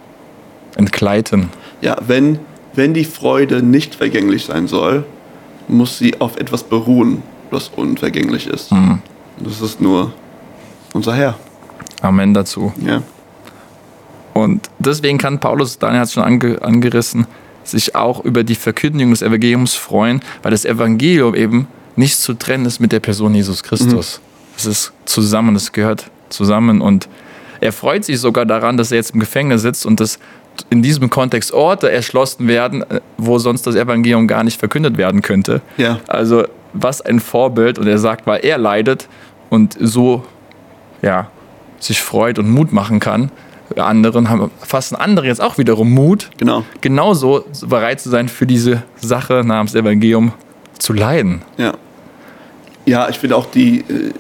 entgleiten. 0.76 1.50
ja 1.82 1.98
wenn, 2.06 2.40
wenn 2.80 2.94
die 2.94 3.04
Freude 3.04 3.62
nicht 3.62 3.94
vergänglich 3.94 4.46
sein 4.46 4.70
soll, 4.70 5.04
muss 5.68 5.98
sie 5.98 6.22
auf 6.22 6.38
etwas 6.38 6.64
beruhen, 6.64 7.22
was 7.52 7.70
unvergänglich 7.76 8.48
ist. 8.48 8.72
Mhm. 8.72 9.02
Das 9.38 9.60
ist 9.60 9.82
nur 9.82 10.14
unser 10.94 11.14
Herr. 11.14 11.38
Amen 12.02 12.34
dazu. 12.34 12.72
Ja, 12.86 13.04
Und 14.34 14.70
deswegen 14.80 15.18
kann 15.18 15.42
Paulus, 15.42 15.78
Daniel 15.78 16.00
hat 16.00 16.08
es 16.08 16.14
schon 16.14 16.24
ange, 16.24 16.62
angerissen, 16.62 17.28
sich 17.66 17.96
auch 17.96 18.24
über 18.24 18.46
die 18.46 18.56
Verkündigung 18.56 19.12
des 19.12 19.24
Evangeliums 19.24 19.74
freuen, 19.74 20.22
weil 20.42 20.52
das 20.52 20.64
Evangelium 20.64 21.36
eben 21.36 21.68
nicht 21.98 22.18
zu 22.18 22.34
trennen 22.34 22.66
ist 22.66 22.80
mit 22.80 22.94
der 22.94 23.02
Person 23.02 23.36
Jesus 23.36 23.62
Christus. 23.62 24.22
Es 24.56 24.66
ist 24.66 24.94
zusammen, 25.04 25.54
es 25.58 25.74
gehört 25.74 26.10
zusammen 26.30 26.80
und 26.80 27.10
er 27.62 27.74
freut 27.74 28.06
sich 28.06 28.20
sogar 28.20 28.46
daran, 28.46 28.78
dass 28.78 28.92
er 28.92 28.98
jetzt 28.98 29.12
im 29.14 29.20
Gefängnis 29.20 29.64
sitzt 29.64 29.86
und 29.86 30.00
dass 30.00 30.18
in 30.70 30.82
diesem 30.82 31.10
Kontext 31.10 31.54
Orte 31.54 31.92
erschlossen 31.92 32.48
werden, 32.48 32.84
wo 33.18 33.40
sonst 33.40 33.66
das 33.68 33.76
Evangelium 33.76 34.28
gar 34.28 34.44
nicht 34.44 34.60
verkündet 34.60 34.98
werden 34.98 35.22
könnte. 35.22 35.62
Ja. 35.78 36.00
Also 36.08 36.44
was 36.74 37.02
ein 37.02 37.20
Vorbild 37.20 37.80
und 37.80 37.88
er 37.88 37.98
sagt, 37.98 38.28
weil 38.28 38.46
er 38.46 38.58
leidet 38.58 39.08
und 39.50 39.76
so 39.80 40.24
ja, 41.02 41.30
sich 41.80 42.02
freut 42.02 42.40
und 42.40 42.50
Mut 42.50 42.72
machen 42.72 43.00
kann. 43.00 43.32
Anderen 43.76 44.30
haben, 44.30 44.50
fassen 44.60 44.96
andere 44.96 45.28
jetzt 45.28 45.42
auch 45.42 45.58
wiederum 45.60 45.92
Mut, 45.92 46.32
genau. 46.38 46.64
genauso 46.82 47.46
bereit 47.68 48.02
zu 48.02 48.10
sein, 48.10 48.28
für 48.28 48.48
diese 48.48 48.84
Sache 49.00 49.44
namens 49.46 49.76
Evangelium 49.76 50.34
zu 50.80 50.94
leiden. 50.94 51.44
Ja. 51.58 51.74
Ja, 52.86 53.08
ich 53.08 53.20
finde 53.20 53.36
auch 53.36 53.46
die, 53.46 53.82
äh, 53.82 54.12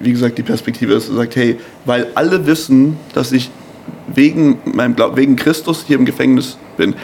wie 0.00 0.10
gesagt, 0.10 0.36
die 0.36 0.42
Perspektive 0.42 0.94
ist, 0.94 1.06
sagt, 1.06 1.36
hey, 1.36 1.60
weil 1.84 2.08
alle 2.16 2.44
wissen, 2.46 2.96
dass 3.14 3.30
ich 3.30 3.50
wegen 4.16 4.58
meinem 4.64 4.96
Glauben, 4.96 5.16
wegen 5.16 5.36
Christus 5.36 5.84
hier 5.86 5.96
im 5.98 6.04
Gefängnis 6.04 6.58
bin, 6.76 6.94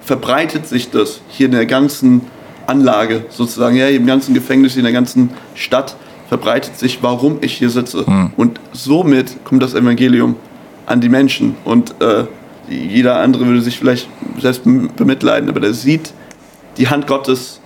verbreitet 0.00 0.66
sich 0.66 0.90
das 0.90 1.20
hier 1.28 1.46
in 1.46 1.52
der 1.52 1.66
ganzen 1.66 2.22
Anlage 2.66 3.24
sozusagen, 3.30 3.76
ja, 3.76 3.88
im 3.88 4.06
ganzen 4.06 4.34
Gefängnis, 4.34 4.76
in 4.76 4.82
der 4.82 4.92
ganzen 4.92 5.30
Stadt 5.54 5.96
verbreitet 6.28 6.76
sich, 6.76 7.02
warum 7.02 7.38
ich 7.40 7.54
hier 7.54 7.70
sitze. 7.70 8.04
Und 8.36 8.60
somit 8.72 9.44
kommt 9.44 9.62
das 9.62 9.74
Evangelium 9.74 10.34
an 10.84 11.00
die 11.00 11.08
Menschen. 11.08 11.56
Und 11.64 11.94
äh, 12.00 12.24
Jeder 12.68 13.20
andere 13.20 13.46
würde 13.46 13.60
sich 13.60 13.78
vielleicht 13.78 14.08
selbst 14.40 14.62
bemitleiden, 14.64 15.48
aber 15.48 15.60
der 15.60 15.72
sieht 15.72 16.12
die 16.78 16.88
Hand 16.88 17.06
Gottes, 17.06 17.60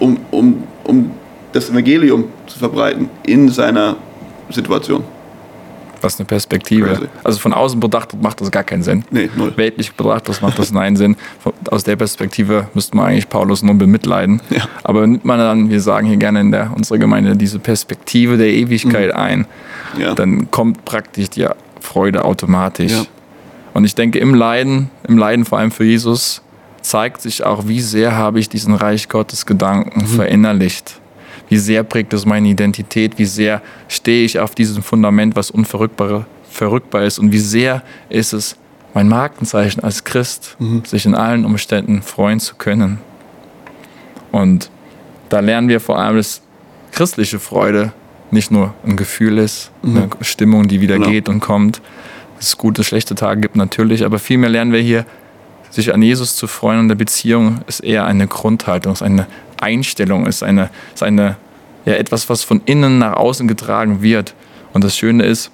um, 0.00 0.18
um, 0.32 0.64
um 0.84 1.12
das 1.52 1.70
Evangelium 1.70 2.24
zu 2.46 2.58
verbreiten 2.58 3.08
in 3.24 3.48
seiner 3.48 3.96
Situation. 4.50 5.04
Was 6.02 6.18
eine 6.18 6.26
Perspektive. 6.26 6.86
Crazy. 6.88 7.08
Also 7.24 7.38
von 7.40 7.52
außen 7.52 7.78
betrachtet 7.80 8.22
macht 8.22 8.40
das 8.40 8.50
gar 8.50 8.64
keinen 8.64 8.82
Sinn. 8.82 9.04
Nee, 9.10 9.28
null. 9.36 9.52
Weltlich 9.56 9.92
betrachtet 9.92 10.40
macht 10.42 10.58
das 10.58 10.72
nein 10.72 10.96
Sinn. 10.96 11.16
Aus 11.70 11.84
der 11.84 11.96
Perspektive 11.96 12.68
müsste 12.74 12.96
man 12.96 13.06
eigentlich 13.06 13.28
Paulus 13.28 13.62
nur 13.62 13.74
bemitleiden. 13.74 14.40
Ja. 14.50 14.62
Aber 14.82 15.06
nimmt 15.06 15.24
man 15.24 15.38
dann, 15.38 15.70
wir 15.70 15.80
sagen 15.80 16.06
hier 16.06 16.16
gerne 16.16 16.40
in 16.40 16.50
der, 16.52 16.70
unserer 16.74 16.98
Gemeinde, 16.98 17.36
diese 17.36 17.58
Perspektive 17.58 18.36
der 18.36 18.48
Ewigkeit 18.48 19.12
ein, 19.14 19.46
Mhm. 19.94 20.00
Ja. 20.00 20.14
dann 20.14 20.50
kommt 20.52 20.84
praktisch 20.84 21.30
die 21.30 21.46
Freude 21.80 22.24
automatisch. 22.24 22.92
Ja. 22.92 23.02
Und 23.74 23.84
ich 23.84 23.94
denke, 23.94 24.18
im 24.20 24.34
Leiden, 24.34 24.88
im 25.08 25.18
Leiden 25.18 25.44
vor 25.44 25.58
allem 25.58 25.70
für 25.72 25.84
Jesus, 25.84 26.42
zeigt 26.82 27.20
sich 27.20 27.44
auch, 27.44 27.66
wie 27.66 27.80
sehr 27.80 28.14
habe 28.16 28.38
ich 28.40 28.48
diesen 28.48 28.74
Reich 28.74 29.08
Gottes 29.08 29.46
Gedanken 29.46 30.06
verinnerlicht. 30.06 31.00
Wie 31.50 31.58
sehr 31.58 31.82
prägt 31.82 32.14
es 32.14 32.24
meine 32.24 32.48
Identität, 32.48 33.18
wie 33.18 33.26
sehr 33.26 33.60
stehe 33.88 34.24
ich 34.24 34.38
auf 34.38 34.54
diesem 34.54 34.82
Fundament, 34.82 35.36
was 35.36 35.50
unverrückbar 35.50 36.24
verrückbar 36.48 37.02
ist 37.04 37.18
und 37.18 37.30
wie 37.32 37.38
sehr 37.38 37.82
ist 38.08 38.32
es 38.32 38.56
mein 38.92 39.08
Markenzeichen 39.08 39.84
als 39.84 40.02
Christ, 40.02 40.56
sich 40.84 41.06
in 41.06 41.14
allen 41.14 41.44
Umständen 41.44 42.02
freuen 42.02 42.40
zu 42.40 42.56
können. 42.56 42.98
Und 44.32 44.70
da 45.28 45.38
lernen 45.40 45.68
wir 45.68 45.80
vor 45.80 45.98
allem, 45.98 46.16
dass 46.16 46.42
christliche 46.90 47.38
Freude 47.38 47.92
nicht 48.32 48.50
nur 48.50 48.74
ein 48.84 48.96
Gefühl 48.96 49.38
ist, 49.38 49.70
eine 49.84 50.08
Stimmung, 50.22 50.66
die 50.68 50.80
wieder 50.80 50.96
Genau. 50.96 51.08
geht 51.08 51.28
und 51.28 51.40
kommt, 51.40 51.80
dass 52.36 52.48
es 52.48 52.58
gute, 52.58 52.82
schlechte 52.84 53.14
Tage 53.14 53.40
gibt 53.40 53.56
natürlich, 53.56 54.04
aber 54.04 54.18
vielmehr 54.18 54.50
lernen 54.50 54.72
wir 54.72 54.80
hier, 54.80 55.06
sich 55.70 55.94
an 55.94 56.02
Jesus 56.02 56.34
zu 56.34 56.48
freuen 56.48 56.80
und 56.80 56.88
der 56.88 56.96
Beziehung 56.96 57.60
ist 57.68 57.80
eher 57.80 58.04
eine 58.04 58.26
Grundhaltung, 58.26 58.92
ist 58.92 59.02
eine 59.02 59.28
Einstellung, 59.60 60.26
ist 60.26 60.42
eine, 60.42 60.70
ist 60.94 61.02
eine 61.02 61.36
ja, 61.84 61.94
etwas, 61.94 62.28
was 62.28 62.42
von 62.42 62.60
innen 62.64 62.98
nach 62.98 63.14
außen 63.14 63.48
getragen 63.48 64.02
wird. 64.02 64.34
Und 64.72 64.84
das 64.84 64.96
Schöne 64.96 65.24
ist, 65.24 65.50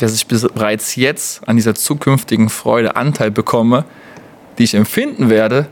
dass 0.00 0.14
ich 0.14 0.26
bereits 0.26 0.94
jetzt 0.96 1.46
an 1.48 1.56
dieser 1.56 1.74
zukünftigen 1.74 2.48
Freude 2.50 2.96
Anteil 2.96 3.30
bekomme, 3.30 3.84
die 4.58 4.64
ich 4.64 4.74
empfinden 4.74 5.30
werde, 5.30 5.66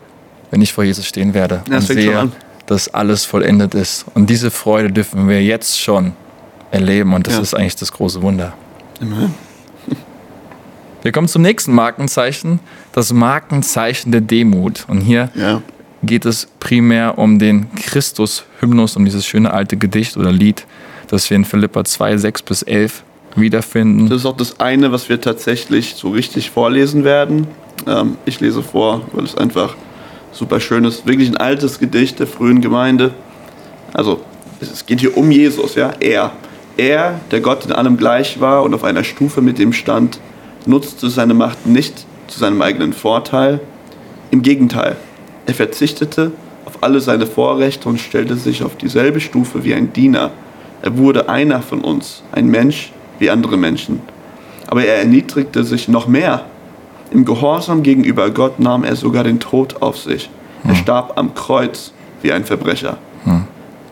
wenn 0.51 0.63
ich 0.63 0.73
vor 0.73 0.85
Jesus 0.85 1.07
stehen 1.07 1.35
werde 1.35 1.63
das 1.69 1.89
und 1.91 1.97
sehe, 1.97 2.31
dass 2.67 2.93
alles 2.93 3.25
vollendet 3.25 3.75
ist. 3.75 4.07
Und 4.15 4.29
diese 4.31 4.51
Freude 4.51 4.91
dürfen 4.93 5.29
wir 5.29 5.43
jetzt 5.43 5.81
schon 5.81 6.13
erleben 6.71 7.15
und 7.15 7.27
das 7.27 7.35
Ja. 7.35 7.41
ist 7.41 7.55
eigentlich 7.55 7.77
das 7.77 7.93
große 7.93 8.23
Wunder. 8.23 8.55
Immerhin. 9.01 9.35
Wir 11.03 11.13
kommen 11.13 11.29
zum 11.29 11.43
nächsten 11.43 11.73
Markenzeichen, 11.73 12.59
das 12.93 13.13
Markenzeichen 13.13 14.11
der 14.11 14.21
Demut. 14.23 14.87
Und 14.89 15.01
hier 15.01 15.31
Ja. 15.35 15.63
Geht 16.07 16.25
es 16.25 16.49
primär 16.61 17.19
um 17.19 17.39
den 17.39 17.73
Christus-Hymnus, 17.75 18.97
um 18.97 19.05
dieses 19.05 19.27
schöne 19.27 19.53
alte 19.53 19.77
Gedicht 19.77 20.17
oder 20.17 20.33
Lied, 20.33 20.67
das 21.09 21.29
wir 21.29 21.37
in 21.37 21.45
Philippa 21.45 21.85
2, 21.85 22.17
6 22.17 22.43
bis 22.43 22.63
11 22.63 23.03
wiederfinden. 23.35 24.09
Das 24.09 24.21
ist 24.21 24.27
auch 24.27 24.37
das 24.37 24.61
eine, 24.61 24.93
was 24.93 25.09
wir 25.09 25.21
tatsächlich 25.21 25.95
so 25.95 26.11
richtig 26.11 26.51
vorlesen 26.51 27.05
werden. 27.05 27.47
Ähm, 27.87 28.17
ich 28.25 28.41
lese 28.41 28.63
vor, 28.63 29.03
weil 29.13 29.25
es 29.25 29.37
einfach 29.37 29.77
super 30.33 30.61
schön 30.61 30.85
ist. 30.85 31.07
Wirklich 31.07 31.29
ein 31.29 31.37
altes 31.37 31.79
Gedicht 31.79 32.19
der 32.19 32.27
frühen 32.27 32.61
Gemeinde. 32.61 33.13
Also, 33.93 34.21
es 34.61 34.87
geht 34.87 35.01
hier 35.01 35.17
um 35.17 35.31
Jesus, 35.31 35.75
ja. 35.75 35.93
Er. 36.01 36.33
Er, 36.77 37.21
der 37.31 37.41
Gott 37.41 37.65
in 37.65 37.73
allem 37.73 37.97
gleich 37.97 38.41
war 38.41 38.63
und 38.63 38.75
auf 38.75 38.85
einer 38.85 39.05
Stufe 39.05 39.41
mit 39.41 39.59
ihm 39.59 39.73
stand, 39.73 40.21
nutzte 40.67 41.09
seine 41.09 41.35
Macht 41.35 41.67
nicht 41.67 42.05
zu 42.27 42.39
seinem 42.39 42.61
eigenen 42.61 42.93
Vorteil. 42.93 43.61
Im 44.31 44.43
Gegenteil, 44.43 44.97
er 45.47 45.55
verzichtete 45.55 46.33
auf 46.65 46.83
alle 46.83 47.01
seine 47.01 47.27
Vorrechte 47.27 47.89
und 47.89 47.99
stellte 47.99 48.37
sich 48.37 48.63
auf 48.63 48.77
dieselbe 48.77 49.21
Stufe 49.21 49.65
wie 49.65 49.75
ein 49.75 49.93
Diener. 49.93 50.33
Er 50.83 50.99
wurde 50.99 51.29
einer 51.29 51.63
von 51.63 51.81
uns, 51.81 52.23
ein 52.33 52.49
Mensch 52.49 52.93
wie 53.19 53.31
andere 53.31 53.57
Menschen. 53.57 54.01
Aber 54.67 54.85
er 54.85 54.99
erniedrigte 54.99 55.65
sich 55.65 55.89
noch 55.89 56.09
mehr. 56.09 56.45
Im 57.13 57.25
Gehorsam 57.25 57.85
gegenüber 57.85 58.31
Gott 58.31 58.59
nahm 58.59 58.83
er 58.83 58.97
sogar 58.97 59.23
den 59.23 59.39
Tod 59.39 59.81
auf 59.81 59.97
sich. 59.97 60.29
Er 60.67 60.75
starb 60.75 61.13
am 61.17 61.35
Kreuz 61.35 61.93
wie 62.23 62.33
ein 62.33 62.45
Verbrecher. 62.45 62.99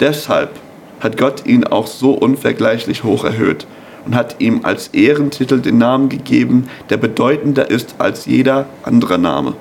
Deshalb 0.00 0.50
hat 0.98 1.16
Gott 1.16 1.46
ihn 1.46 1.64
auch 1.64 1.86
so 1.86 2.12
unvergleichlich 2.12 3.04
hoch 3.04 3.24
erhöht 3.24 3.66
und 4.04 4.16
hat 4.16 4.36
ihm 4.40 4.60
als 4.64 4.88
Ehrentitel 4.88 5.60
den 5.60 5.78
Namen 5.78 6.08
gegeben, 6.08 6.68
der 6.90 6.96
bedeutender 6.96 7.70
ist 7.70 7.94
als 7.98 8.26
jeder 8.26 8.66
andere 8.82 9.18
Name. 9.18 9.54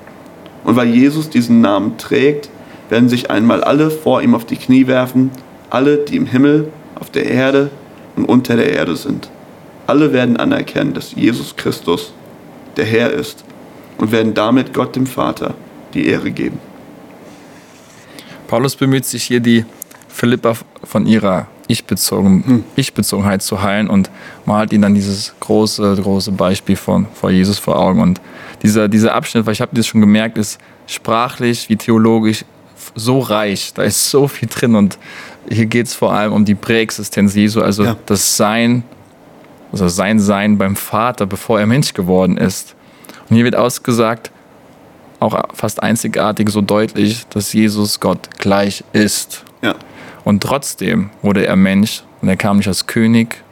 Und 0.64 0.76
weil 0.76 0.88
Jesus 0.88 1.30
diesen 1.30 1.60
Namen 1.60 1.98
trägt, 1.98 2.48
werden 2.88 3.08
sich 3.08 3.30
einmal 3.30 3.62
alle 3.62 3.90
vor 3.90 4.22
ihm 4.22 4.34
auf 4.34 4.44
die 4.44 4.56
Knie 4.56 4.86
werfen, 4.86 5.30
alle, 5.70 5.98
die 5.98 6.16
im 6.16 6.26
Himmel, 6.26 6.68
auf 6.98 7.10
der 7.10 7.26
Erde 7.26 7.70
und 8.16 8.24
unter 8.24 8.56
der 8.56 8.72
Erde 8.72 8.96
sind. 8.96 9.28
Alle 9.86 10.12
werden 10.12 10.36
anerkennen, 10.36 10.94
dass 10.94 11.14
Jesus 11.14 11.56
Christus 11.56 12.12
der 12.76 12.84
Herr 12.84 13.10
ist 13.10 13.44
und 13.98 14.12
werden 14.12 14.34
damit 14.34 14.72
Gott 14.72 14.96
dem 14.96 15.06
Vater 15.06 15.54
die 15.92 16.06
Ehre 16.06 16.30
geben. 16.30 16.58
Paulus 18.46 18.76
bemüht 18.76 19.04
sich 19.04 19.24
hier, 19.24 19.40
die 19.40 19.64
Philippa 20.08 20.54
von 20.84 21.06
ihrer 21.06 21.48
Ich-Bezogen, 21.66 22.64
Ich-Bezogenheit 22.76 23.42
zu 23.42 23.62
heilen 23.62 23.88
und 23.88 24.10
malt 24.44 24.72
ihnen 24.72 24.82
dann 24.82 24.94
dieses 24.94 25.34
große, 25.40 25.96
große 26.00 26.32
Beispiel 26.32 26.76
von, 26.76 27.06
vor 27.14 27.30
Jesus 27.30 27.58
vor 27.58 27.78
Augen. 27.78 28.00
Und 28.00 28.20
dieser, 28.64 28.88
dieser 28.88 29.14
Abschnitt, 29.14 29.46
weil 29.46 29.52
ich 29.52 29.60
habe 29.60 29.76
das 29.76 29.86
schon 29.86 30.00
gemerkt, 30.00 30.38
ist 30.38 30.58
sprachlich 30.86 31.68
wie 31.68 31.76
theologisch 31.76 32.44
so 32.96 33.20
reich. 33.20 33.72
Da 33.74 33.82
ist 33.82 34.10
so 34.10 34.26
viel 34.26 34.48
drin 34.48 34.74
und 34.74 34.98
hier 35.48 35.66
geht 35.66 35.86
es 35.86 35.94
vor 35.94 36.12
allem 36.12 36.32
um 36.32 36.44
die 36.44 36.54
Präexistenz 36.54 37.34
Jesu, 37.34 37.60
also 37.60 37.84
Ja. 37.84 37.96
das 38.06 38.36
Sein, 38.36 38.82
also 39.70 39.88
sein 39.88 40.18
Sein 40.18 40.58
beim 40.58 40.74
Vater, 40.76 41.26
bevor 41.26 41.60
er 41.60 41.66
Mensch 41.66 41.92
geworden 41.92 42.36
ist. 42.38 42.74
Und 43.28 43.36
hier 43.36 43.44
wird 43.44 43.56
ausgesagt, 43.56 44.30
auch 45.20 45.38
fast 45.54 45.82
einzigartig 45.82 46.48
so 46.50 46.60
deutlich, 46.60 47.26
dass 47.28 47.52
Jesus 47.52 48.00
Gott 48.00 48.28
gleich 48.38 48.84
ist. 48.92 49.44
Ja, 49.62 49.74
Und 50.24 50.42
trotzdem 50.42 51.10
wurde 51.22 51.46
er 51.46 51.56
Mensch 51.56 52.02
und 52.20 52.28
er 52.28 52.36
kam 52.36 52.58
nicht 52.58 52.68
als 52.68 52.86
König, 52.86 53.42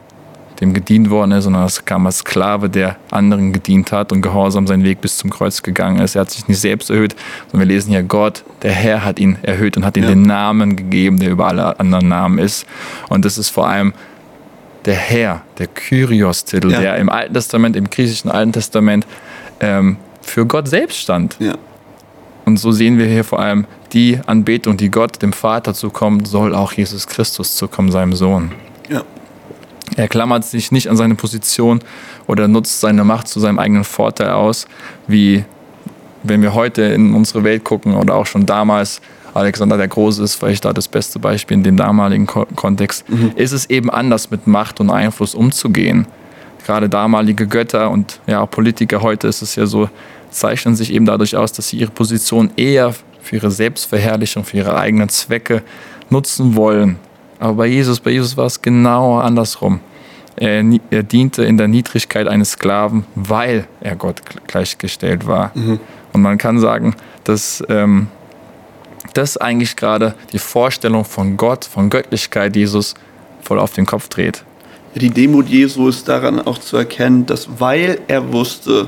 dem 0.61 0.73
gedient 0.73 1.09
worden 1.09 1.31
ist, 1.31 1.43
sondern 1.45 1.63
er 1.63 1.71
kam 1.85 2.05
als 2.05 2.19
Sklave, 2.19 2.69
der 2.69 2.95
anderen 3.11 3.53
gedient 3.53 3.91
hat 3.91 4.11
und 4.11 4.21
gehorsam 4.21 4.67
seinen 4.67 4.83
Weg 4.83 5.01
bis 5.01 5.17
zum 5.17 5.29
Kreuz 5.29 5.61
gegangen 5.63 5.99
ist. 5.99 6.15
Er 6.15 6.21
hat 6.21 6.31
sich 6.31 6.47
nicht 6.47 6.59
selbst 6.59 6.89
erhöht, 6.89 7.15
sondern 7.51 7.67
wir 7.67 7.73
lesen 7.75 7.89
hier, 7.91 8.03
Gott, 8.03 8.43
der 8.61 8.71
Herr 8.71 9.03
hat 9.03 9.19
ihn 9.19 9.37
erhöht 9.41 9.77
und 9.77 9.85
hat 9.85 9.97
ihm 9.97 10.03
Ja. 10.03 10.09
den 10.09 10.21
Namen 10.21 10.75
gegeben, 10.75 11.19
der 11.19 11.29
über 11.31 11.47
alle 11.47 11.79
anderen 11.79 12.07
Namen 12.07 12.37
ist. 12.37 12.65
Und 13.09 13.25
das 13.25 13.37
ist 13.37 13.49
vor 13.49 13.67
allem 13.67 13.93
der 14.85 14.95
Herr, 14.95 15.41
der 15.57 15.67
Kyrios-Titel, 15.67 16.71
Ja. 16.71 16.81
der 16.81 16.97
im 16.97 17.09
Alten 17.09 17.33
Testament, 17.33 17.75
im 17.75 17.89
griechischen 17.89 18.29
Alten 18.29 18.51
Testament 18.51 19.07
ähm, 19.59 19.97
für 20.21 20.45
Gott 20.45 20.67
selbst 20.67 20.97
stand. 20.99 21.37
ja, 21.39 21.53
Und 22.45 22.57
so 22.57 22.71
sehen 22.71 22.97
wir 22.97 23.05
hier 23.05 23.23
vor 23.23 23.39
allem 23.39 23.65
die 23.93 24.19
Anbetung, 24.25 24.75
die 24.77 24.89
Gott 24.89 25.21
dem 25.21 25.33
Vater 25.33 25.73
zukommt, 25.73 26.27
soll 26.27 26.53
auch 26.55 26.73
Jesus 26.73 27.07
Christus 27.07 27.55
zukommen, 27.55 27.91
seinem 27.91 28.13
Sohn. 28.13 28.51
ja. 28.89 29.03
Er 29.95 30.07
klammert 30.07 30.45
sich 30.45 30.71
nicht 30.71 30.89
an 30.89 30.97
seine 30.97 31.15
Position 31.15 31.79
oder 32.27 32.47
nutzt 32.47 32.79
seine 32.79 33.03
Macht 33.03 33.27
zu 33.27 33.39
seinem 33.39 33.59
eigenen 33.59 33.83
Vorteil 33.83 34.31
aus, 34.31 34.67
wie 35.07 35.45
wenn 36.23 36.41
wir 36.41 36.53
heute 36.53 36.83
in 36.83 37.13
unsere 37.13 37.43
Welt 37.43 37.63
gucken 37.63 37.95
oder 37.95 38.15
auch 38.15 38.25
schon 38.25 38.45
damals. 38.45 39.01
Alexander 39.33 39.77
der 39.77 39.87
Große 39.87 40.23
ist 40.23 40.35
vielleicht 40.35 40.63
da 40.63 40.73
das 40.73 40.87
beste 40.87 41.19
Beispiel 41.19 41.57
in 41.57 41.63
dem 41.63 41.77
damaligen 41.77 42.27
Ko 42.27 42.45
Kontext. 42.55 43.03
Ist 43.35 43.51
es 43.51 43.69
eben 43.69 43.89
anders 43.89 44.29
mit 44.31 44.47
Macht 44.47 44.79
und 44.79 44.89
Einfluss 44.89 45.35
umzugehen? 45.35 46.07
Gerade 46.65 46.87
damalige 46.87 47.47
Götter 47.47 47.89
und 47.89 48.19
ja 48.27 48.41
auch 48.41 48.49
Politiker 48.49 49.01
heute 49.01 49.27
ist 49.27 49.41
es 49.41 49.55
ja 49.55 49.65
so, 49.65 49.89
zeichnen 50.29 50.75
sich 50.75 50.93
eben 50.93 51.05
dadurch 51.05 51.35
aus, 51.35 51.51
dass 51.51 51.69
sie 51.69 51.77
ihre 51.77 51.91
Position 51.91 52.51
eher 52.55 52.93
für 53.21 53.35
ihre 53.35 53.51
Selbstverherrlichung, 53.51 54.43
für 54.43 54.57
ihre 54.57 54.77
eigenen 54.77 55.09
Zwecke 55.09 55.63
nutzen 56.09 56.55
wollen. 56.55 56.97
Aber 57.43 57.55
bei 57.55 57.65
Jesus, 57.67 57.99
bei 57.99 58.11
Jesus 58.11 58.37
war 58.37 58.45
es 58.45 58.61
genau 58.61 59.17
andersrum. 59.17 59.81
Er, 60.37 60.63
er 60.91 61.03
diente 61.03 61.43
in 61.43 61.57
der 61.57 61.67
Niedrigkeit 61.67 62.25
eines 62.25 62.51
Sklaven, 62.51 63.03
weil 63.15 63.67
er 63.81 63.97
Gott 63.97 64.21
gl- 64.21 64.39
gleichgestellt 64.47 65.27
war. 65.27 65.51
Und 66.13 66.21
man 66.21 66.37
kann 66.37 66.57
sagen, 66.61 66.95
dass 67.25 67.61
ähm, 67.67 68.07
das 69.13 69.35
eigentlich 69.35 69.75
gerade 69.75 70.15
die 70.31 70.39
Vorstellung 70.39 71.03
von 71.03 71.35
Gott, 71.35 71.65
von 71.65 71.89
Göttlichkeit 71.89 72.55
Jesus 72.55 72.93
voll 73.41 73.59
auf 73.59 73.73
den 73.73 73.85
Kopf 73.85 74.07
dreht. 74.07 74.45
Die 74.95 75.09
Demut 75.09 75.49
Jesu 75.49 75.89
ist 75.89 76.07
daran 76.07 76.39
auch 76.39 76.59
zu 76.59 76.77
erkennen, 76.77 77.25
dass 77.25 77.49
weil 77.59 77.99
er 78.07 78.31
wusste, 78.31 78.87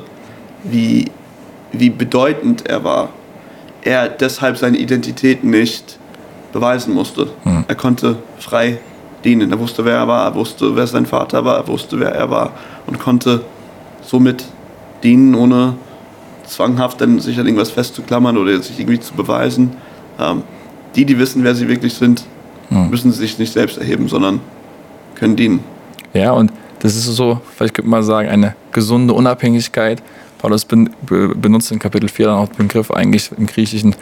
wie, 0.64 1.12
wie 1.74 1.90
bedeutend 1.90 2.66
er 2.68 2.86
war, 2.86 3.10
er 3.82 4.08
deshalb 4.08 4.56
seine 4.58 4.78
Identität 4.78 5.44
nicht 5.44 6.00
beweisen 6.56 6.94
musste. 6.94 7.28
Er 7.68 7.76
konnte 7.76 8.16
frei 8.40 8.80
dienen. 9.26 9.52
Er 9.52 9.60
wusste, 9.60 9.84
wer 9.84 9.98
er 9.98 10.08
war, 10.08 10.26
er 10.26 10.36
wusste, 10.36 10.74
wer 10.74 10.88
sein 10.88 11.06
Vater 11.06 11.44
war, 11.44 11.58
er 11.58 11.68
wusste, 11.68 12.00
wer 12.00 12.14
er 12.16 12.30
war 12.30 12.52
und 12.88 12.98
konnte 12.98 13.42
somit 14.02 14.46
dienen, 15.04 15.36
ohne 15.36 15.74
zwanghaft 16.46 17.02
dann 17.02 17.20
sich 17.20 17.38
an 17.38 17.46
irgendwas 17.46 17.72
festzuklammern 17.72 18.38
oder 18.38 18.58
sich 18.62 18.80
irgendwie 18.80 19.02
zu 19.02 19.14
beweisen. 19.14 19.72
Ähm, 20.18 20.44
die, 20.96 21.04
die 21.06 21.20
wissen, 21.20 21.44
wer 21.44 21.54
sie 21.56 21.68
wirklich 21.68 21.94
sind, 21.94 22.24
Hm. 22.70 22.90
müssen 22.90 23.12
sich 23.12 23.38
nicht 23.38 23.54
selbst 23.54 23.78
erheben, 23.78 24.08
sondern 24.08 24.40
können 25.14 25.36
dienen. 25.36 25.60
Ja, 26.14 26.32
und 26.32 26.52
das 26.80 26.96
ist 26.96 27.06
so, 27.06 27.40
vielleicht 27.56 27.74
könnte 27.76 27.92
man 27.92 28.02
sagen, 28.02 28.28
eine 28.30 28.56
gesunde 28.72 29.14
Unabhängigkeit. 29.14 30.02
Paulus 30.40 30.66
ben, 30.66 30.90
be, 31.06 31.36
benutzt 31.36 31.72
in 31.72 31.78
Kapitel 31.80 32.10
4 32.10 32.26
dann 32.28 32.38
auch 32.38 32.48
den 32.48 32.68
Begriff 32.68 32.90
eigentlich 32.90 33.30
im 33.38 33.46
Griechischen 33.46 33.94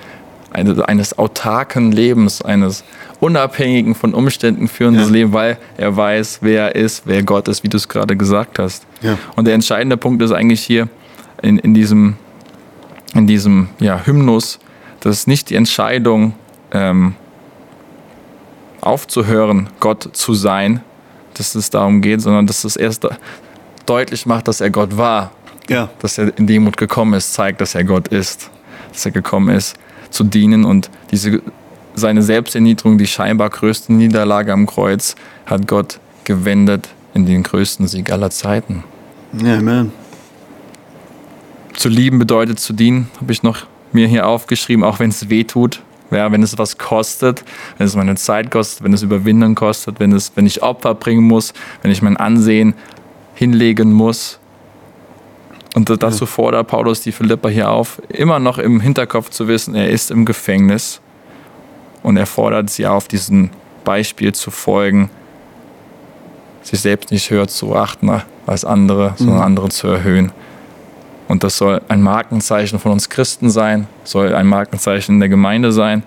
eines 0.53 1.17
autarken 1.17 1.91
Lebens, 1.91 2.41
eines 2.41 2.83
unabhängigen 3.19 3.95
von 3.95 4.13
Umständen 4.13 4.67
führenden 4.67 5.03
Ja. 5.05 5.09
Lebens, 5.09 5.33
weil 5.33 5.57
er 5.77 5.95
weiß, 5.97 6.39
wer 6.41 6.75
er 6.75 6.75
ist, 6.75 7.03
wer 7.05 7.23
Gott 7.23 7.47
ist, 7.47 7.63
wie 7.63 7.69
du 7.69 7.77
es 7.77 7.87
gerade 7.89 8.15
gesagt 8.15 8.59
hast. 8.59 8.85
Ja. 9.01 9.17
Und 9.35 9.45
der 9.45 9.55
entscheidende 9.55 9.97
Punkt 9.97 10.21
ist 10.21 10.31
eigentlich 10.31 10.61
hier 10.61 10.87
in, 11.41 11.57
in 11.57 11.73
diesem, 11.73 12.15
in 13.13 13.27
diesem 13.27 13.69
ja, 13.79 14.01
Hymnus, 14.05 14.59
dass 14.99 15.27
nicht 15.27 15.49
die 15.49 15.55
Entscheidung 15.55 16.33
ähm, 16.71 17.15
aufzuhören, 18.81 19.69
Gott 19.79 20.09
zu 20.13 20.33
sein, 20.33 20.81
dass 21.35 21.55
es 21.55 21.69
darum 21.69 22.01
geht, 22.01 22.21
sondern 22.21 22.47
dass 22.47 22.63
es 22.63 22.75
erst 22.75 23.07
deutlich 23.85 24.25
macht, 24.25 24.47
dass 24.47 24.61
er 24.61 24.69
Gott 24.69 24.97
war, 24.97 25.31
Ja. 25.69 25.89
dass 25.99 26.17
er 26.17 26.37
in 26.37 26.47
Demut 26.47 26.77
gekommen 26.77 27.13
ist, 27.13 27.33
zeigt, 27.33 27.61
dass 27.61 27.75
er 27.75 27.83
Gott 27.83 28.09
ist, 28.09 28.49
dass 28.91 29.05
er 29.05 29.11
gekommen 29.11 29.55
ist, 29.55 29.75
zu 30.13 30.23
dienen 30.23 30.63
und 30.63 30.89
diese, 31.11 31.41
seine 31.95 32.21
Selbsterniedrigung, 32.21 32.97
die 32.97 33.07
scheinbar 33.07 33.49
größte 33.49 33.91
Niederlage 33.93 34.53
am 34.53 34.65
Kreuz, 34.65 35.15
hat 35.45 35.67
Gott 35.67 35.99
gewendet 36.23 36.89
in 37.13 37.25
den 37.25 37.43
größten 37.43 37.87
Sieg 37.87 38.11
aller 38.11 38.29
Zeiten. 38.29 38.83
Amen. 39.39 39.91
Zu 41.75 41.89
lieben 41.89 42.19
bedeutet 42.19 42.59
zu 42.59 42.73
dienen, 42.73 43.09
habe 43.19 43.31
ich 43.31 43.43
noch 43.43 43.65
mir 43.91 44.07
hier 44.07 44.27
aufgeschrieben, 44.27 44.83
auch 44.83 44.99
wenn 44.99 45.09
es 45.09 45.29
weh 45.29 45.43
tut, 45.43 45.81
ja, 46.11 46.31
wenn 46.31 46.43
es 46.43 46.57
was 46.57 46.77
kostet, 46.77 47.43
wenn 47.77 47.87
es 47.87 47.95
meine 47.95 48.15
Zeit 48.15 48.51
kostet, 48.51 48.83
wenn 48.83 48.93
es 48.93 49.01
Überwindung 49.01 49.55
kostet, 49.55 49.99
wenn, 49.99 50.11
es, 50.11 50.31
wenn 50.35 50.45
ich 50.45 50.61
Opfer 50.61 50.93
bringen 50.93 51.23
muss, 51.23 51.53
wenn 51.81 51.91
ich 51.91 52.01
mein 52.01 52.17
Ansehen 52.17 52.75
hinlegen 53.33 53.91
muss. 53.91 54.39
Und 55.73 55.89
dazu 56.03 56.25
fordert 56.25 56.67
Paulus 56.67 57.01
die 57.01 57.11
Philipper 57.11 57.49
hier 57.49 57.71
auf, 57.71 58.01
immer 58.09 58.39
noch 58.39 58.59
im 58.59 58.79
Hinterkopf 58.79 59.29
zu 59.29 59.47
wissen, 59.47 59.73
er 59.73 59.89
ist 59.89 60.11
im 60.11 60.23
Gefängnis. 60.25 61.01
Und 62.03 62.17
er 62.17 62.27
fordert 62.27 62.69
sie 62.69 62.85
auf, 62.85 63.07
diesem 63.07 63.49
Beispiel 63.83 64.33
zu 64.33 64.51
folgen, 64.51 65.09
sich 66.61 66.79
selbst 66.79 67.11
nicht 67.11 67.29
höher 67.29 67.47
zu 67.47 67.75
achten 67.75 68.21
als 68.45 68.65
andere, 68.65 69.13
sondern 69.17 69.41
andere 69.41 69.69
zu 69.69 69.87
erhöhen. 69.87 70.31
Und 71.27 71.43
das 71.43 71.57
soll 71.57 71.81
ein 71.87 72.01
Markenzeichen 72.01 72.79
von 72.79 72.91
uns 72.91 73.09
Christen 73.09 73.49
sein, 73.49 73.87
soll 74.03 74.35
ein 74.35 74.45
Markenzeichen 74.47 75.15
in 75.15 75.19
der 75.19 75.29
Gemeinde 75.29 75.71
sein. 75.71 76.03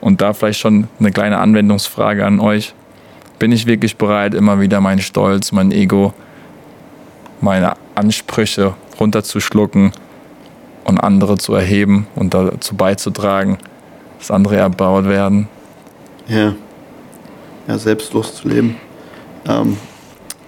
Und 0.00 0.22
da 0.22 0.32
vielleicht 0.32 0.60
schon 0.60 0.88
eine 0.98 1.10
kleine 1.10 1.38
Anwendungsfrage 1.38 2.24
an 2.24 2.40
euch. 2.40 2.74
Bin 3.38 3.52
ich 3.52 3.66
wirklich 3.66 3.96
bereit, 3.96 4.34
immer 4.34 4.60
wieder 4.60 4.80
meinen 4.80 5.00
Stolz, 5.00 5.52
mein 5.52 5.72
Ego, 5.72 6.14
meine 7.40 7.74
Ansprüche 7.94 8.74
runterzuschlucken 8.98 9.92
und 10.84 10.98
andere 10.98 11.38
zu 11.38 11.54
erheben 11.54 12.06
und 12.16 12.34
dazu 12.34 12.74
beizutragen, 12.74 13.58
dass 14.18 14.30
andere 14.30 14.56
erbaut 14.56 15.06
werden? 15.06 15.48
Ja. 16.28 16.54
Ja, 17.68 17.78
selbstlos 17.78 18.34
zu 18.34 18.48
leben. 18.48 18.76
Ähm, 19.46 19.76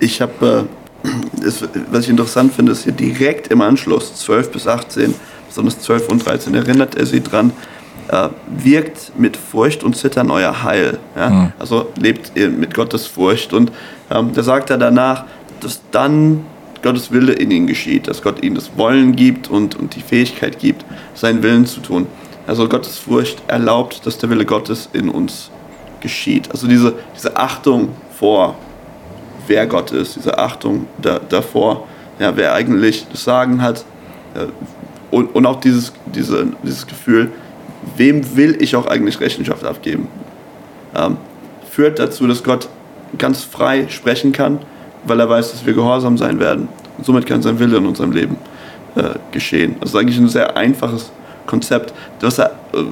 ich 0.00 0.20
habe, 0.20 0.66
äh, 1.04 1.44
ist- 1.46 1.68
was 1.90 2.04
ich 2.04 2.08
interessant 2.10 2.52
finde, 2.54 2.72
ist 2.72 2.84
hier 2.84 2.92
direkt 2.92 3.48
im 3.48 3.60
Anschluss, 3.60 4.14
12 4.16 4.50
bis 4.50 4.66
18, 4.66 5.14
besonders 5.48 5.78
12 5.80 6.08
und 6.08 6.24
13, 6.26 6.54
erinnert 6.54 6.94
er 6.94 7.06
sie 7.06 7.22
dran, 7.22 7.52
äh, 8.08 8.28
wirkt 8.48 9.12
mit 9.18 9.36
Furcht 9.36 9.84
und 9.84 9.96
Zittern 9.96 10.30
euer 10.30 10.62
Heil. 10.64 10.98
Ja? 11.16 11.30
Mhm. 11.30 11.52
Also 11.58 11.88
lebt 11.96 12.32
ihr 12.34 12.48
mit 12.48 12.74
Gottes 12.74 13.06
Furcht. 13.06 13.52
Und 13.52 13.70
ähm, 14.10 14.32
da 14.34 14.42
sagt 14.42 14.70
er 14.70 14.78
danach, 14.78 15.24
dass 15.60 15.80
dann 15.92 16.44
Gottes 16.82 17.12
Wille 17.12 17.32
in 17.32 17.50
ihnen 17.50 17.66
geschieht, 17.66 18.08
dass 18.08 18.22
Gott 18.22 18.42
ihnen 18.42 18.54
das 18.54 18.76
Wollen 18.76 19.14
gibt 19.14 19.50
und, 19.50 19.76
und 19.76 19.94
die 19.94 20.00
Fähigkeit 20.00 20.58
gibt, 20.58 20.84
seinen 21.14 21.42
Willen 21.42 21.66
zu 21.66 21.80
tun. 21.80 22.06
Also 22.46 22.68
Gottes 22.68 22.98
Furcht 22.98 23.42
erlaubt, 23.48 24.04
dass 24.04 24.18
der 24.18 24.30
Wille 24.30 24.44
Gottes 24.44 24.88
in 24.92 25.08
uns 25.08 25.50
geschieht. 26.00 26.50
Also 26.50 26.66
diese, 26.66 26.94
diese 27.16 27.36
Achtung 27.36 27.90
vor, 28.18 28.56
wer 29.46 29.66
Gott 29.66 29.92
ist, 29.92 30.16
diese 30.16 30.38
Achtung 30.38 30.86
da, 31.00 31.20
davor, 31.20 31.86
ja, 32.18 32.36
wer 32.36 32.54
eigentlich 32.54 33.06
das 33.10 33.24
Sagen 33.24 33.62
hat 33.62 33.84
äh, 34.34 34.46
und, 35.10 35.34
und 35.34 35.46
auch 35.46 35.60
dieses, 35.60 35.92
diese, 36.14 36.46
dieses 36.62 36.86
Gefühl, 36.86 37.30
wem 37.96 38.36
will 38.36 38.60
ich 38.60 38.76
auch 38.76 38.86
eigentlich 38.86 39.20
Rechenschaft 39.20 39.64
abgeben, 39.64 40.08
ähm, 40.96 41.16
führt 41.70 41.98
dazu, 41.98 42.26
dass 42.26 42.42
Gott 42.42 42.68
ganz 43.18 43.44
frei 43.44 43.86
sprechen 43.88 44.32
kann, 44.32 44.58
weil 45.04 45.20
er 45.20 45.28
weiß, 45.28 45.52
dass 45.52 45.66
wir 45.66 45.74
gehorsam 45.74 46.16
sein 46.18 46.38
werden. 46.40 46.68
Und 46.98 47.04
somit 47.04 47.26
kann 47.26 47.42
sein 47.42 47.58
Wille 47.58 47.76
in 47.78 47.86
unserem 47.86 48.12
Leben 48.12 48.36
äh, 48.94 49.10
geschehen. 49.30 49.76
Das 49.80 49.90
ist 49.90 49.96
eigentlich 49.96 50.18
ein 50.18 50.28
sehr 50.28 50.56
einfaches 50.56 51.10
Konzept, 51.46 51.92
das, 52.20 52.38
äh, 52.38 52.48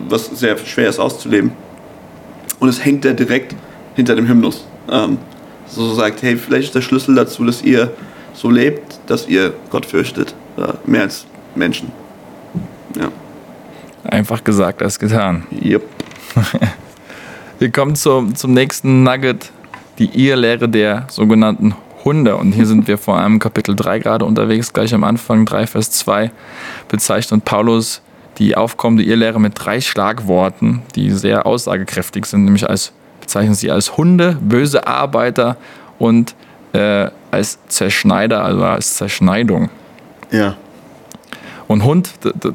was 0.09 0.27
sehr 0.27 0.57
schwer 0.59 0.89
ist 0.89 0.99
auszuleben. 0.99 1.53
Und 2.59 2.69
es 2.69 2.85
hängt 2.85 3.05
ja 3.05 3.13
direkt 3.13 3.55
hinter 3.95 4.15
dem 4.15 4.29
Hymnus. 4.29 4.67
Ähm, 4.91 5.19
so 5.67 5.95
sagt, 5.95 6.23
hey, 6.23 6.37
vielleicht 6.37 6.69
ist 6.69 6.75
der 6.75 6.83
Schlüssel 6.83 7.15
dazu, 7.15 7.45
dass 7.45 7.63
ihr 7.63 7.93
so 8.35 8.51
lebt, 8.51 8.99
dass 9.07 9.29
ihr 9.29 9.53
Gott 9.71 9.87
fürchtet. 9.87 10.35
Äh, 10.57 10.73
mehr 10.85 11.03
als 11.03 11.27
Menschen. 11.55 11.93
Ja. 12.99 13.11
Einfach 14.05 14.43
gesagt 14.43 14.83
als 14.83 14.99
getan. 14.99 15.45
Yep. 15.63 15.83
Wir 17.59 17.71
kommen 17.71 17.95
zum, 17.95 18.35
zum 18.35 18.55
nächsten 18.55 19.03
Nugget, 19.03 19.53
die 19.99 20.07
Irrlehre 20.27 20.69
der 20.69 21.07
sogenannten 21.11 21.75
Hunde. 22.05 22.37
Und 22.37 22.53
hier 22.53 22.67
sind 22.67 22.89
wir 22.89 22.99
vor 22.99 23.19
allem 23.19 23.39
Kapitel 23.39 23.77
3 23.77 23.99
gerade 23.99 24.25
unterwegs, 24.25 24.73
gleich 24.73 24.95
am 24.95 25.05
Anfang, 25.05 25.45
3 25.47 25.67
Vers 25.67 25.91
2, 25.93 26.31
bezeichnet 26.89 27.45
Paulus 27.45 28.03
die 28.39 28.57
aufkommende 28.57 29.05
Irrlehre 29.05 29.41
mit 29.41 29.53
drei 29.57 29.81
Schlagworten, 29.81 30.83
die 30.95 31.11
sehr 31.11 31.47
aussagekräftig 31.47 32.25
sind, 32.25 32.45
nämlich 32.45 32.69
als 32.69 32.93
bezeichnen 33.21 33.55
sie 33.55 33.71
als 33.71 33.97
Hunde, 33.97 34.37
böse 34.41 34.87
Arbeiter 34.87 35.57
und 35.99 36.35
äh, 36.73 37.11
als 37.31 37.59
Zerschneider, 37.69 38.43
also 38.43 38.65
als 38.65 38.97
Zerschneidung. 38.97 39.69
Ja. 40.31 40.57
Und 41.71 41.85
Hund, 41.85 42.11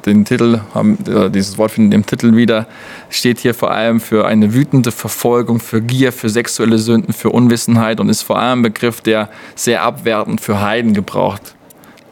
den 0.06 0.26
Titel 0.26 0.60
haben, 0.74 0.98
dieses 1.32 1.58
Wort 1.58 1.72
findet 1.72 1.94
im 1.94 2.06
Titel 2.06 2.36
wieder, 2.36 2.68
steht 3.10 3.40
hier 3.40 3.54
vor 3.54 3.72
allem 3.72 4.02
für 4.02 4.28
eine 4.28 4.54
wütende 4.54 4.92
Verfolgung, 4.92 5.62
für 5.62 5.80
Gier, 5.82 6.12
für 6.12 6.28
sexuelle 6.28 6.78
Sünden, 6.80 7.14
für 7.14 7.30
Unwissenheit 7.30 8.02
und 8.02 8.10
ist 8.10 8.24
vor 8.24 8.38
allem 8.38 8.60
ein 8.60 8.64
Begriff, 8.64 9.00
der 9.00 9.30
sehr 9.56 9.84
abwertend 9.84 10.42
für 10.42 10.60
Heiden 10.60 10.94
gebraucht 10.94 11.56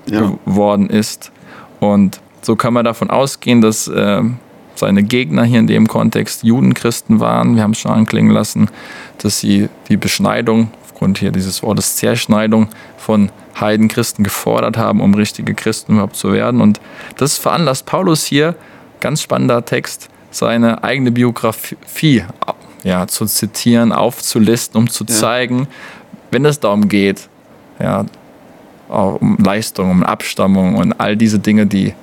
Ja. 0.05 0.31
geworden 0.45 0.89
ist. 0.89 1.33
Und 1.81 2.21
so 2.41 2.55
kann 2.55 2.71
man 2.73 2.85
davon 2.85 3.09
ausgehen, 3.09 3.59
dass 3.59 3.89
äh, 3.89 4.21
seine 4.75 5.03
Gegner 5.03 5.43
hier 5.43 5.59
in 5.59 5.67
dem 5.67 5.89
Kontext 5.89 6.45
Judenchristen 6.45 7.19
waren. 7.19 7.57
Wir 7.57 7.63
haben 7.63 7.71
es 7.71 7.79
schon 7.79 7.91
anklingen 7.91 8.31
lassen, 8.31 8.69
dass 9.17 9.41
sie 9.41 9.67
die 9.89 9.97
Beschneidung, 9.97 10.69
aufgrund 10.85 11.17
hier 11.17 11.31
dieses 11.31 11.63
Wortes 11.63 11.97
Zerschneidung 11.97 12.69
von 12.95 13.29
Heidenchristen 13.59 14.23
gefordert 14.23 14.77
haben, 14.77 15.01
um 15.01 15.13
richtige 15.13 15.53
Christen 15.53 15.93
überhaupt 15.93 16.15
zu 16.15 16.33
werden. 16.33 16.61
Und 16.61 16.79
das 17.17 17.37
veranlasst 17.37 17.85
Paulus 17.85 18.23
hier, 18.25 18.55
ganz 18.99 19.21
spannender 19.21 19.63
Text, 19.65 20.09
seine 20.31 20.83
eigene 20.83 21.11
Biografie 21.11 22.23
ja, 22.83 23.07
zu 23.07 23.25
zitieren, 23.25 23.91
aufzulisten, 23.91 24.77
um 24.79 24.89
zu 24.89 25.05
Ja. 25.07 25.13
zeigen, 25.13 25.67
wenn 26.31 26.45
es 26.45 26.59
darum 26.59 26.89
geht, 26.89 27.29
ja, 27.79 28.05
auch 28.89 29.21
um 29.21 29.37
Leistung, 29.37 29.89
um 29.91 30.03
Abstammung 30.03 30.75
und 30.75 30.93
all 30.99 31.15
diese 31.15 31.39
Dinge, 31.39 31.65
die 31.65 31.93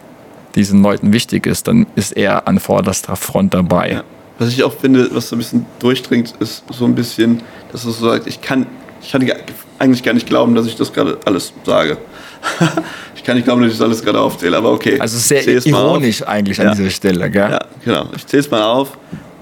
diesen 0.55 0.83
Leuten 0.83 1.13
wichtig 1.13 1.47
ist, 1.47 1.69
dann 1.69 1.87
ist 1.95 2.17
er 2.17 2.49
an 2.49 2.59
vorderster 2.59 3.15
Front 3.17 3.55
dabei. 3.55 3.93
Ja. 3.93 4.03
Was 4.39 4.49
ich 4.49 4.65
auch 4.65 4.73
finde, 4.73 5.09
was 5.15 5.29
so 5.29 5.37
ein 5.37 5.39
bisschen 5.39 5.67
durchdringt, 5.79 6.35
ist 6.41 6.65
so 6.71 6.87
ein 6.87 6.95
bisschen, 6.95 7.43
dass 7.73 7.85
es 7.85 7.99
so 7.99 8.09
sagt, 8.09 8.27
ich 8.27 8.41
kann, 8.41 8.67
ich 9.03 9.11
kann 9.13 9.27
eigentlich 9.79 10.03
gar 10.03 10.13
nicht 10.15 10.27
glauben, 10.27 10.55
dass 10.55 10.67
ich 10.67 10.77
das 10.77 10.93
gerade 10.93 11.19
alles 11.25 11.53
sage. 11.65 11.99
ich 13.17 13.23
kann 13.25 13.37
nicht 13.37 13.45
glauben, 13.45 13.63
dass 13.63 13.73
ich 13.73 13.79
das 13.79 13.87
alles 13.87 14.03
gerade 14.03 14.21
aufzähle, 14.21 14.57
aber 14.57 14.73
okay. 14.73 14.99
Also 15.01 15.19
sehr 15.19 15.47
ironisch 15.67 16.23
eigentlich 16.27 16.61
an 16.61 16.67
Ja. 16.69 16.75
dieser 16.75 16.91
Stelle, 16.91 17.31
gell? 17.31 17.51
Ja, 17.51 17.59
genau. 17.85 18.07
Ich 18.17 18.27
zähle 18.27 18.41
es 18.43 18.51
mal 18.51 18.63
auf, 18.63 18.97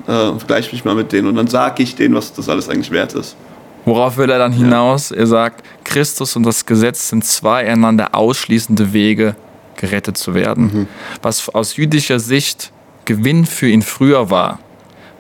äh, 0.07 0.11
vergleiche 0.39 0.73
mich 0.73 0.85
mal 0.85 0.95
mit 0.95 1.13
denen 1.13 1.29
und 1.29 1.37
dann 1.37 1.47
sage 1.47 1.83
ich 1.83 1.95
denen, 1.95 2.15
was 2.15 2.33
das 2.33 2.49
alles 2.49 2.69
eigentlich 2.69 2.91
wert 2.91 3.15
ist. 3.15 3.37
Worauf 3.85 4.17
will 4.19 4.29
er 4.31 4.39
dann 4.39 4.53
hinaus? 4.53 5.11
Er 5.13 5.27
sagt, 5.27 5.65
Christus 5.85 6.37
und 6.37 6.43
das 6.45 6.67
Gesetz 6.67 7.09
sind 7.09 7.25
zwei 7.25 7.67
einander 7.71 8.15
ausschließende 8.15 8.93
Wege, 8.93 9.35
gerettet 9.77 10.19
zu 10.19 10.35
werden. 10.35 10.89
Was 11.23 11.49
aus 11.49 11.77
jüdischer 11.77 12.19
Sicht 12.21 12.73
Gewinn 13.07 13.47
für 13.47 13.69
ihn 13.69 13.81
früher 13.83 14.29
war, 14.31 14.59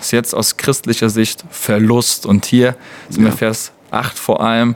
ist 0.01 0.11
jetzt 0.13 0.35
aus 0.35 0.57
christlicher 0.59 1.09
Sicht 1.09 1.45
Verlust. 1.49 2.27
Und 2.27 2.45
hier 2.45 2.77
sind 3.09 3.23
wir 3.23 3.31
Ja. 3.31 3.37
Vers 3.37 3.73
8 3.91 4.19
vor 4.19 4.41
allem, 4.41 4.75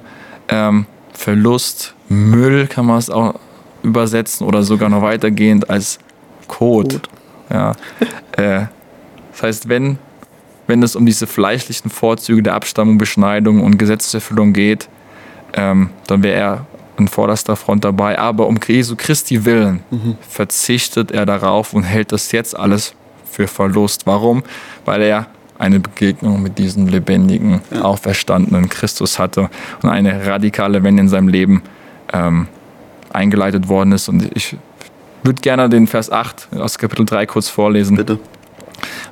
ähm, 0.49 0.87
Verlust, 1.13 1.95
Müll 2.09 2.67
kann 2.67 2.87
man 2.87 2.99
es 2.99 3.11
auch 3.11 3.35
übersetzen 3.83 4.47
oder 4.47 4.63
sogar 4.63 4.89
noch 4.89 5.03
weitergehend 5.03 5.71
als 5.71 5.99
Code. 6.49 7.01
Code. 7.01 7.09
Ja. 7.51 7.73
äh, 8.37 8.67
das 9.33 9.43
heißt, 9.43 9.69
wenn, 9.69 9.99
wenn 10.67 10.83
es 10.83 10.97
um 10.97 11.07
diese 11.07 11.27
fleischlichen 11.27 11.91
Vorzüge 11.91 12.43
der 12.43 12.55
Abstammung, 12.55 12.99
Beschneidung 12.99 13.61
und 13.61 13.79
Gesetzeserfüllung 13.79 14.53
geht, 14.53 14.89
ähm, 15.55 15.91
dann 16.07 16.23
wäre 16.23 16.39
er 16.39 16.67
an 16.97 17.09
vorderster 17.09 17.57
Front 17.57 17.85
dabei. 17.85 18.19
Aber 18.19 18.47
um 18.47 18.59
Jesu 18.67 18.95
Christi 18.97 19.45
willen 19.45 19.83
verzichtet 20.29 21.11
er 21.11 21.27
darauf 21.27 21.73
und 21.75 21.83
hält 21.83 22.13
das 22.13 22.33
jetzt 22.33 22.57
alles 22.57 22.95
für 23.31 23.49
Verlust. 23.49 24.07
Warum? 24.07 24.43
Weil 24.85 25.03
er 25.03 25.27
eine 25.63 25.79
Begegnung 25.81 26.43
mit 26.43 26.59
diesem 26.59 26.89
lebendigen, 26.89 27.61
Ja. 27.71 27.83
auferstandenen 27.83 28.69
Christus 28.69 29.19
hatte 29.19 29.49
und 29.83 29.89
eine 29.89 30.27
radikale 30.27 30.83
Wende 30.83 31.03
in 31.03 31.09
seinem 31.09 31.29
Leben 31.29 31.63
ähm, 32.13 32.49
eingeleitet 33.13 33.69
worden 33.69 33.93
ist. 33.93 34.09
Und 34.09 34.29
ich 34.35 34.57
würde 35.23 35.41
gerne 35.41 35.69
den 35.69 35.87
Vers 35.87 36.11
8 36.11 36.49
aus 36.59 36.79
Kapitel 36.79 37.07
3 37.07 37.27
kurz 37.27 37.49
vorlesen. 37.49 37.97
Bitte. 37.97 38.19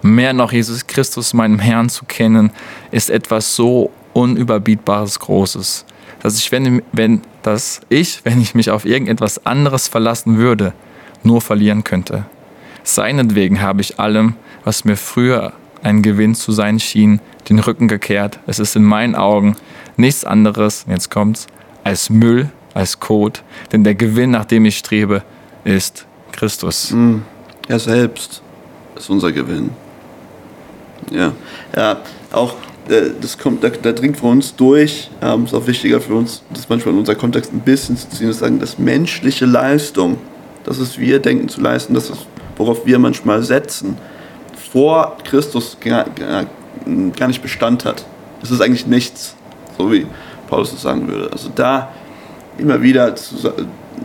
Mehr 0.03 0.33
noch 0.33 0.53
Jesus 0.53 0.87
Christus, 0.87 1.35
meinem 1.35 1.61
Herrn, 1.61 1.89
zu 1.89 2.05
kennen, 2.05 2.51
ist 2.91 3.11
etwas 3.11 3.55
so 3.55 3.93
unüberbietbares 4.13 5.21
Großes, 5.21 5.85
dass 6.21 6.37
ich, 6.37 6.51
wenn, 6.51 6.83
wenn, 6.93 7.21
dass 7.43 7.81
ich, 7.89 8.25
wenn 8.25 8.41
ich 8.41 8.57
mich 8.57 8.71
auf 8.71 8.85
irgendetwas 8.85 9.47
anderes 9.47 9.87
verlassen 9.87 10.37
würde, 10.37 10.73
nur 11.23 11.41
verlieren 11.41 11.85
könnte. 11.85 12.25
Seinetwegen 12.83 13.61
habe 13.61 13.83
ich 13.83 14.01
allem, 14.01 14.35
was 14.65 14.85
mir 14.85 14.97
früher 14.97 15.53
ein 15.83 16.03
Gewinn 16.03 16.35
zu 16.35 16.53
sein 16.53 16.81
schien, 16.81 17.21
den 17.49 17.59
Rücken 17.59 17.89
gekehrt. 17.89 18.39
Es 18.47 18.59
ist 18.59 18.77
in 18.77 18.85
meinen 18.85 19.15
Augen 19.15 19.57
nichts 19.97 20.25
anderes, 20.25 20.85
jetzt 20.89 21.11
kommt's, 21.11 21.47
als 21.85 22.11
Müll, 22.11 22.51
als 22.75 23.01
Kot, 23.01 23.43
denn 23.73 23.85
der 23.85 23.95
Gewinn, 23.95 24.31
nach 24.31 24.45
dem 24.45 24.65
ich 24.65 24.79
strebe, 24.79 25.23
ist 25.65 26.07
Christus. 26.33 26.91
Mhm. 26.93 27.23
Er 27.69 27.79
selbst 27.79 28.43
ist 28.97 29.11
unser 29.11 29.33
Gewinn. 29.33 29.71
Ja, 31.11 31.33
ja 31.75 32.01
auch 32.33 32.55
äh, 32.89 33.11
das 33.21 33.39
kommt, 33.39 33.63
da, 33.63 33.69
da 33.69 33.93
dringt 33.93 34.19
für 34.19 34.27
uns 34.27 34.55
durch, 34.55 35.11
ähm, 35.23 35.45
ist 35.45 35.55
auch 35.55 35.67
wichtiger 35.67 36.01
für 36.01 36.15
uns, 36.15 36.43
das 36.53 36.69
manchmal 36.69 36.95
in 36.95 37.01
unser 37.01 37.15
Kontext 37.15 37.53
ein 37.53 37.61
bisschen 37.61 37.97
zu 37.97 38.09
ziehen, 38.11 38.29
das 38.29 38.39
sagen, 38.39 38.59
dass 38.59 38.79
menschliche 38.79 39.47
Leistung, 39.47 40.19
das 40.65 40.79
ist 40.79 40.99
wir 40.99 41.19
denken 41.21 41.49
zu 41.49 41.61
leisten, 41.61 41.95
das 41.95 42.11
ist, 42.11 42.27
worauf 42.57 42.87
wir 42.87 42.99
manchmal 42.99 43.43
setzen, 43.43 43.97
vor 44.73 45.17
Christus 45.25 45.77
gar, 45.81 46.05
gar, 46.11 46.45
gar 47.17 47.29
nicht 47.29 47.43
Bestand 47.43 47.85
hat. 47.85 48.05
Das 48.41 48.51
ist 48.51 48.61
eigentlich 48.61 48.87
nichts, 48.87 49.35
so 49.77 49.91
wie 49.93 50.07
Paulus 50.49 50.73
es 50.73 50.83
sagen 50.83 51.07
würde. 51.09 51.31
Also 51.33 51.51
da 51.55 51.89
immer 52.59 52.81
wieder 52.83 53.15
zu, 53.17 53.37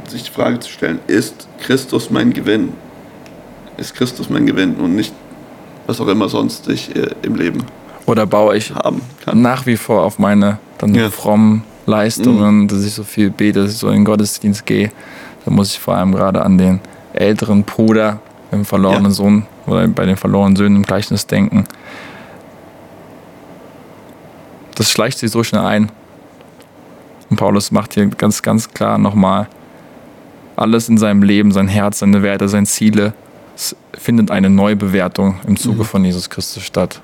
sich 0.07 0.23
die 0.23 0.31
Frage 0.31 0.59
zu 0.59 0.69
stellen, 0.69 0.99
ist 1.07 1.47
Christus 1.61 2.09
mein 2.09 2.33
Gewinn? 2.33 2.73
Ist 3.77 3.93
Christus 3.95 4.29
mein 4.29 4.45
Gewinn 4.45 4.75
und 4.75 4.95
nicht 4.95 5.13
was 5.87 6.01
auch 6.01 6.07
immer 6.07 6.29
sonst 6.29 6.67
ich 6.69 6.95
äh, 6.95 7.09
im 7.21 7.35
Leben 7.35 7.63
Oder 8.07 8.25
baue 8.25 8.57
ich 8.57 8.73
haben 8.73 9.01
kann. 9.23 9.41
nach 9.41 9.65
wie 9.67 9.77
vor 9.77 10.01
auf 10.03 10.17
meine 10.17 10.57
dann 10.79 10.95
Ja. 10.95 11.07
Mhm. 11.07 11.11
frommen 11.11 11.63
Leistungen, 11.85 12.67
dass 12.67 12.83
ich 12.83 12.93
so 12.93 13.03
viel 13.03 13.29
bete, 13.29 13.61
dass 13.61 13.71
ich 13.71 13.77
so 13.77 13.87
in 13.89 13.95
den 13.97 14.05
Gottesdienst 14.05 14.65
gehe. 14.65 14.91
Da 15.45 15.51
muss 15.51 15.71
ich 15.73 15.79
vor 15.79 15.93
allem 15.95 16.11
gerade 16.13 16.43
an 16.43 16.57
den 16.57 16.79
älteren 17.13 17.63
Bruder 17.63 18.19
im 18.51 18.65
verlorenen 18.65 19.05
Ja. 19.05 19.11
Sohn 19.11 19.45
oder 19.67 19.87
bei 19.87 20.05
den 20.05 20.17
verlorenen 20.17 20.55
Söhnen 20.55 20.77
im 20.77 20.83
Gleichnis 20.83 21.27
denken. 21.27 21.65
Das 24.75 24.89
schleicht 24.91 25.19
sich 25.19 25.31
so 25.31 25.43
schnell 25.43 25.61
ein. 25.63 25.91
Und 27.29 27.37
Paulus 27.37 27.71
macht 27.71 27.93
hier 27.93 28.05
ganz, 28.07 28.41
ganz 28.41 28.71
klar 28.73 28.97
nochmal, 28.97 29.47
alles 30.55 30.89
in 30.89 30.97
seinem 30.97 31.23
Leben, 31.23 31.51
sein 31.51 31.67
Herz, 31.67 31.99
seine 31.99 32.23
Werte, 32.23 32.47
seine 32.47 32.65
Ziele, 32.65 33.13
findet 33.93 34.31
eine 34.31 34.49
Neubewertung 34.49 35.39
im 35.47 35.57
Zuge 35.57 35.79
Mhm. 35.79 35.85
von 35.85 36.05
Jesus 36.05 36.29
Christus 36.29 36.63
statt. 36.63 37.01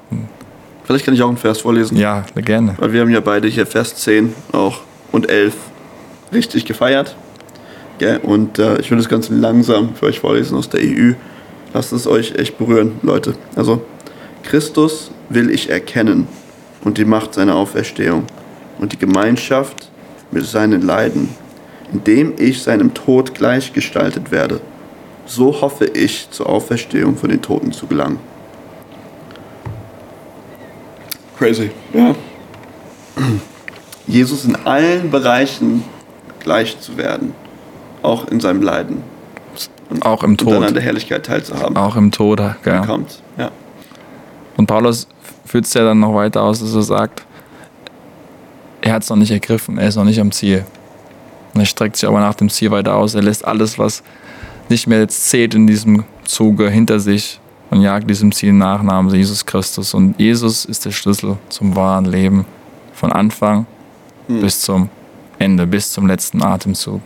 Vielleicht 0.83 1.05
kann 1.05 1.13
ich 1.13 1.21
auch 1.21 1.27
einen 1.29 1.37
Vers 1.37 1.61
vorlesen. 1.61 1.97
Ja, 1.97 2.25
gerne. 2.35 2.75
Weil 2.77 2.91
wir 2.93 3.01
haben 3.01 3.09
ja 3.09 3.21
beide 3.21 3.47
hier 3.47 3.65
Vers 3.65 3.95
10 3.95 4.33
auch 4.51 4.81
und 5.11 5.29
11 5.29 5.53
richtig 6.33 6.65
gefeiert. 6.65 7.15
Und 8.23 8.57
äh, 8.57 8.79
ich 8.79 8.89
will 8.89 8.97
das 8.97 9.07
Ganze 9.07 9.33
langsam 9.33 9.93
für 9.95 10.07
euch 10.07 10.19
vorlesen 10.19 10.57
aus 10.57 10.69
der 10.69 10.81
EU. 10.81 11.13
Lasst 11.73 11.93
es 11.93 12.05
euch 12.05 12.35
echt 12.35 12.57
berühren, 12.57 12.99
Leute. 13.01 13.35
Also, 13.55 13.81
Christus 14.43 15.11
will 15.29 15.49
ich 15.49 15.69
erkennen 15.69 16.27
und 16.83 16.97
die 16.97 17.05
Macht 17.05 17.33
seiner 17.33 17.55
Auferstehung 17.55 18.25
und 18.79 18.91
die 18.91 18.97
Gemeinschaft 18.97 19.89
mit 20.31 20.45
seinen 20.45 20.81
Leiden, 20.81 21.29
indem 21.93 22.33
ich 22.37 22.61
seinem 22.61 22.93
Tod 22.93 23.33
gleichgestaltet 23.35 24.31
werde. 24.31 24.59
So 25.25 25.61
hoffe 25.61 25.85
ich, 25.85 26.29
zur 26.31 26.49
Auferstehung 26.49 27.15
von 27.15 27.29
den 27.29 27.41
Toten 27.41 27.71
zu 27.71 27.87
gelangen. 27.87 28.19
Crazy. 31.37 31.71
Ja. 31.93 32.15
Jesus 34.07 34.43
in 34.43 34.55
allen 34.65 35.09
Bereichen 35.09 35.83
gleich 36.39 36.79
zu 36.79 36.97
werden, 36.97 37.33
auch 38.01 38.27
in 38.27 38.39
seinem 38.39 38.61
Leiden 38.61 39.03
Auch 40.01 40.23
im 40.23 40.31
und 40.31 40.41
dann 40.41 40.55
an 40.55 40.61
Tod. 40.67 40.75
der 40.75 40.83
Herrlichkeit 40.83 41.25
teilzuhaben. 41.25 41.75
Auch 41.75 41.95
im 41.95 42.11
Tode. 42.11 42.55
Ja. 42.65 42.85
Kommt. 42.85 43.21
Ja. 43.37 43.51
Und 44.57 44.67
Paulus 44.67 45.07
führt 45.45 45.65
es 45.65 45.73
ja 45.73 45.83
dann 45.83 45.99
noch 45.99 46.15
weiter 46.15 46.41
aus, 46.41 46.59
dass 46.61 46.73
er 46.73 46.83
sagt, 46.83 47.25
er 48.81 48.93
hat 48.93 49.03
es 49.03 49.09
noch 49.09 49.17
nicht 49.17 49.31
ergriffen, 49.31 49.77
er 49.77 49.87
ist 49.89 49.95
noch 49.95 50.05
nicht 50.05 50.19
am 50.19 50.31
Ziel. 50.31 50.65
Und 51.53 51.59
er 51.59 51.65
streckt 51.65 51.97
sich 51.97 52.07
aber 52.07 52.19
nach 52.19 52.35
dem 52.35 52.49
Ziel 52.49 52.71
weiter 52.71 52.95
aus. 52.95 53.13
Er 53.13 53.21
lässt 53.21 53.45
alles, 53.45 53.77
was 53.77 54.01
nicht 54.69 54.87
mehr 54.87 54.99
jetzt 54.99 55.29
zählt 55.29 55.53
in 55.53 55.67
diesem 55.67 56.05
Zuge, 56.23 56.69
hinter 56.69 56.99
sich 56.99 57.39
und 57.69 57.81
jagt 57.81 58.09
diesem 58.09 58.31
Ziel 58.31 58.53
nach, 58.53 58.81
namens 58.81 59.13
Jesus 59.13 59.45
Christus. 59.45 59.93
Und 59.93 60.19
Jesus 60.19 60.65
ist 60.65 60.85
der 60.85 60.91
Schlüssel 60.91 61.37
zum 61.49 61.75
wahren 61.75 62.05
Leben. 62.05 62.45
Von 62.93 63.11
Anfang 63.11 63.65
bis 64.27 64.61
zum 64.61 64.89
Ende, 65.39 65.65
bis 65.65 65.91
zum 65.91 66.07
letzten 66.07 66.41
Atemzug. 66.43 67.01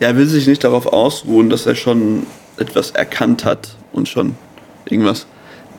Ja, 0.00 0.08
er 0.08 0.16
will 0.16 0.26
sich 0.26 0.46
nicht 0.46 0.64
darauf 0.64 0.86
ausruhen, 0.86 1.50
dass 1.50 1.66
er 1.66 1.74
schon 1.74 2.26
etwas 2.56 2.90
erkannt 2.92 3.44
hat 3.44 3.76
und 3.92 4.08
schon 4.08 4.36
irgendwas 4.88 5.26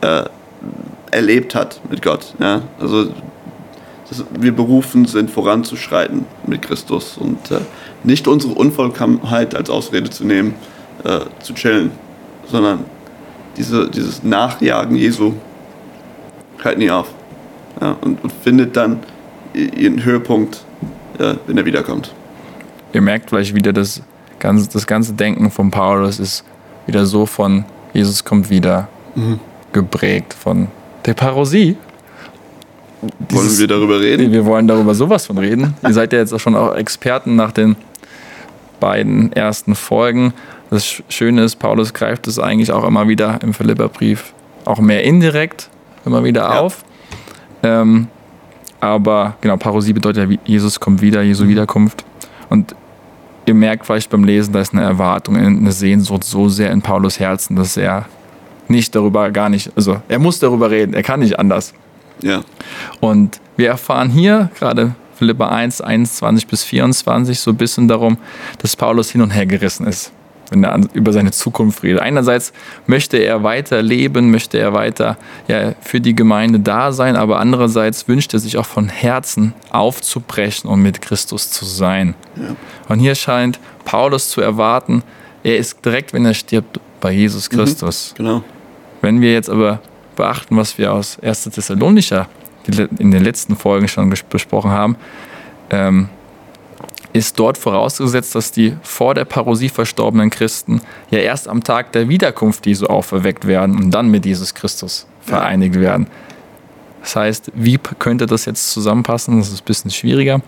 äh, 0.02 0.24
erlebt 1.12 1.56
hat 1.56 1.82
mit 1.90 2.02
Gott. 2.02 2.34
Ja? 2.40 2.64
Also 2.80 3.12
dass 4.10 4.26
wir 4.40 4.56
berufen 4.56 5.06
sind, 5.06 5.30
voranzuschreiten 5.30 6.26
mit 6.48 6.64
Christus 6.64 7.18
und 7.18 7.52
äh, 7.52 7.60
nicht 8.04 8.28
unsere 8.28 8.54
Unvollkommenheit 8.54 9.56
als 9.56 9.70
Ausrede 9.70 10.10
zu 10.10 10.26
nehmen, 10.26 10.56
äh, 11.04 11.20
zu 11.44 11.54
chillen, 11.54 11.92
sondern 12.48 12.86
diese, 13.56 13.90
dieses 13.90 14.24
Nachjagen 14.24 14.96
Jesu 14.96 15.34
hört 16.58 16.80
nie 16.80 16.90
auf 16.90 17.08
ja? 17.80 17.96
und, 18.02 18.24
und 18.24 18.34
findet 18.44 18.76
dann 18.76 19.00
ihren 19.54 20.04
Höhepunkt, 20.04 20.64
äh, 21.20 21.36
wenn 21.46 21.58
er 21.58 21.66
wiederkommt. 21.66 22.12
Ihr 22.94 23.02
merkt 23.02 23.30
vielleicht 23.30 23.54
wieder, 23.56 23.74
das 23.74 24.02
ganze, 24.40 24.70
das 24.70 24.86
ganze 24.88 25.14
Denken 25.14 25.52
von 25.52 25.70
Paulus 25.72 26.20
ist 26.20 26.44
wieder 26.88 27.06
so 27.06 27.26
von 27.26 27.66
Jesus 27.94 28.24
kommt 28.24 28.50
wieder 28.50 28.88
geprägt 29.74 30.34
von 30.34 30.68
der 31.06 31.14
Parosie. 31.14 31.76
Wollen 33.02 33.12
Dieses- 33.30 33.60
wir 33.60 33.68
darüber 33.68 34.00
reden? 34.00 34.32
Wir 34.32 34.46
wollen 34.46 34.68
darüber 34.68 34.94
sowas 34.96 35.26
von 35.26 35.38
reden. 35.38 35.74
Ihr 35.84 35.94
seid 35.94 36.14
ja 36.14 36.20
jetzt 36.20 36.34
auch 36.34 36.40
schon 36.40 36.56
auch 36.56 36.76
Experten 36.76 37.36
nach 37.36 37.52
den 37.52 37.76
beiden 38.80 39.32
ersten 39.34 39.76
Folgen. 39.76 40.34
Das 40.70 40.84
Sch- 40.86 41.04
Schöne 41.10 41.44
ist, 41.44 41.58
Paulus 41.58 41.94
greift 41.94 42.28
es 42.28 42.40
eigentlich 42.40 42.72
auch 42.72 42.84
immer 42.86 43.08
wieder 43.08 43.40
im 43.42 43.54
Philipperbrief 43.54 44.34
auch 44.66 44.80
mehr 44.80 45.04
indirekt 45.04 45.70
immer 46.06 46.24
wieder 46.24 46.42
Ja. 46.42 46.60
auf. 46.60 46.84
Ähm, 47.64 48.08
aber 48.80 49.36
genau, 49.42 49.58
Parosie 49.58 49.94
bedeutet 49.94 50.30
ja, 50.30 50.38
Jesus 50.46 50.80
kommt 50.80 51.02
wieder, 51.02 51.22
Jesu 51.22 51.48
Wiederkunft. 51.48 52.06
Und 52.50 52.76
ihr 53.50 53.56
merkt 53.56 53.86
vielleicht 53.86 54.10
beim 54.12 54.24
Lesen, 54.24 54.54
da 54.54 54.62
ist 54.62 54.74
eine 54.74 54.84
Erwartung, 54.84 55.36
eine 55.36 55.72
Sehnsucht 55.72 56.24
so 56.24 56.48
sehr 56.48 56.72
in 56.72 56.82
Paulus 56.82 57.20
Herzen, 57.20 57.56
dass 57.56 57.76
er 57.76 58.06
nicht 58.68 58.96
darüber 58.96 59.32
gar 59.32 59.50
nicht, 59.50 59.72
also 59.76 60.02
er 60.08 60.20
muss 60.20 60.40
darüber 60.40 60.70
reden, 60.70 60.94
er 60.94 61.04
kann 61.04 61.20
nicht 61.20 61.38
anders. 61.38 61.74
Ja. 62.22 62.42
Und 63.00 63.42
wir 63.58 63.70
erfahren 63.70 64.10
hier 64.10 64.52
gerade 64.58 64.94
Philippa 65.16 65.50
1, 65.50 65.82
21 65.82 66.48
bis 66.48 66.64
24 66.64 67.40
so 67.40 67.52
ein 67.52 67.58
bisschen 67.58 67.88
darum, 67.88 68.18
dass 68.60 68.76
Paulus 68.76 69.10
hin 69.10 69.22
und 69.22 69.32
her 69.32 69.48
gerissen 69.48 69.88
ist, 69.88 70.12
wenn 70.52 70.64
er 70.64 70.74
an- 70.74 70.90
über 70.94 71.14
seine 71.14 71.32
Zukunft 71.32 71.84
redet. 71.84 72.02
Einerseits 72.02 72.54
möchte 72.88 73.18
er 73.18 73.44
weiter 73.44 73.82
leben, 73.82 74.32
möchte 74.32 74.58
er 74.58 74.74
weiter 74.74 75.18
ja, 75.48 75.74
für 75.82 76.02
die 76.02 76.16
Gemeinde 76.16 76.60
da 76.60 76.92
sein, 76.92 77.16
aber 77.16 77.40
andererseits 77.40 78.08
wünscht 78.08 78.34
er 78.34 78.40
sich 78.40 78.58
auch 78.58 78.66
von 78.66 78.90
Herzen 78.90 79.54
aufzubrechen 79.72 80.70
und 80.70 80.82
mit 80.82 81.02
Christus 81.02 81.52
zu 81.52 81.66
sein. 81.66 82.16
Ja. 82.36 82.56
Und 82.88 83.00
hier 83.00 83.16
scheint 83.16 83.60
Paulus 83.86 84.30
zu 84.30 84.42
erwarten, 84.42 85.04
er 85.44 85.58
ist 85.58 85.84
direkt, 85.86 86.14
wenn 86.14 86.26
er 86.26 86.34
stirbt, 86.34 86.80
bei 87.02 87.12
Jesus 87.12 87.50
Christus. 87.50 88.14
Genau. 88.18 88.44
Wenn 89.02 89.22
wir 89.22 89.32
jetzt 89.32 89.50
aber 89.50 89.80
beachten, 90.18 90.58
was 90.58 90.78
wir 90.78 90.92
aus 90.94 91.18
1. 91.22 91.44
Thessalonicher 91.46 92.28
in 93.00 93.12
den 93.12 93.24
letzten 93.24 93.56
Folgen 93.56 93.88
schon 93.88 94.14
besprochen 94.30 94.72
haben, 94.72 94.98
ähm, 95.70 96.10
ist 97.14 97.40
dort 97.40 97.58
vorausgesetzt, 97.58 98.36
dass 98.36 98.52
die 98.52 98.76
vor 98.84 99.16
der 99.16 99.26
Parosie 99.26 99.70
verstorbenen 99.70 100.30
Christen 100.30 100.82
ja 101.10 101.20
erst 101.20 101.48
am 101.48 101.64
Tag 101.64 101.92
der 101.94 102.08
Wiederkunft 102.08 102.66
Jesu 102.66 102.86
auferweckt 102.86 103.48
werden 103.48 103.76
und 103.78 103.92
dann 103.92 104.10
mit 104.10 104.26
Jesus 104.26 104.54
Christus 104.54 105.08
vereinigt 105.22 105.80
werden. 105.80 106.08
Das 107.02 107.16
heißt, 107.16 107.52
wie 107.56 107.80
könnte 107.98 108.26
das 108.26 108.46
jetzt 108.46 108.72
zusammenpassen? 108.72 109.40
Das 109.40 109.50
ist 109.50 109.62
ein 109.62 109.66
bisschen 109.66 109.92
schwieriger. 109.92 110.42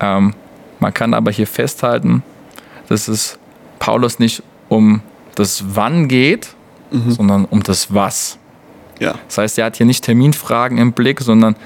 Ähm, 0.00 0.34
man 0.78 0.94
kann 0.94 1.14
aber 1.14 1.30
hier 1.30 1.46
festhalten, 1.46 2.22
dass 2.88 3.08
es 3.08 3.38
Paulus 3.78 4.18
nicht 4.18 4.42
um 4.68 5.02
das 5.34 5.64
Wann 5.74 6.08
geht, 6.08 6.54
mhm. 6.90 7.10
sondern 7.10 7.44
um 7.44 7.62
das 7.62 7.92
Was. 7.92 8.38
Ja. 8.98 9.14
Das 9.26 9.38
heißt, 9.38 9.58
er 9.58 9.66
hat 9.66 9.76
hier 9.76 9.86
nicht 9.86 10.04
Terminfragen 10.04 10.78
im 10.78 10.92
Blick, 10.92 11.20
sondern 11.20 11.56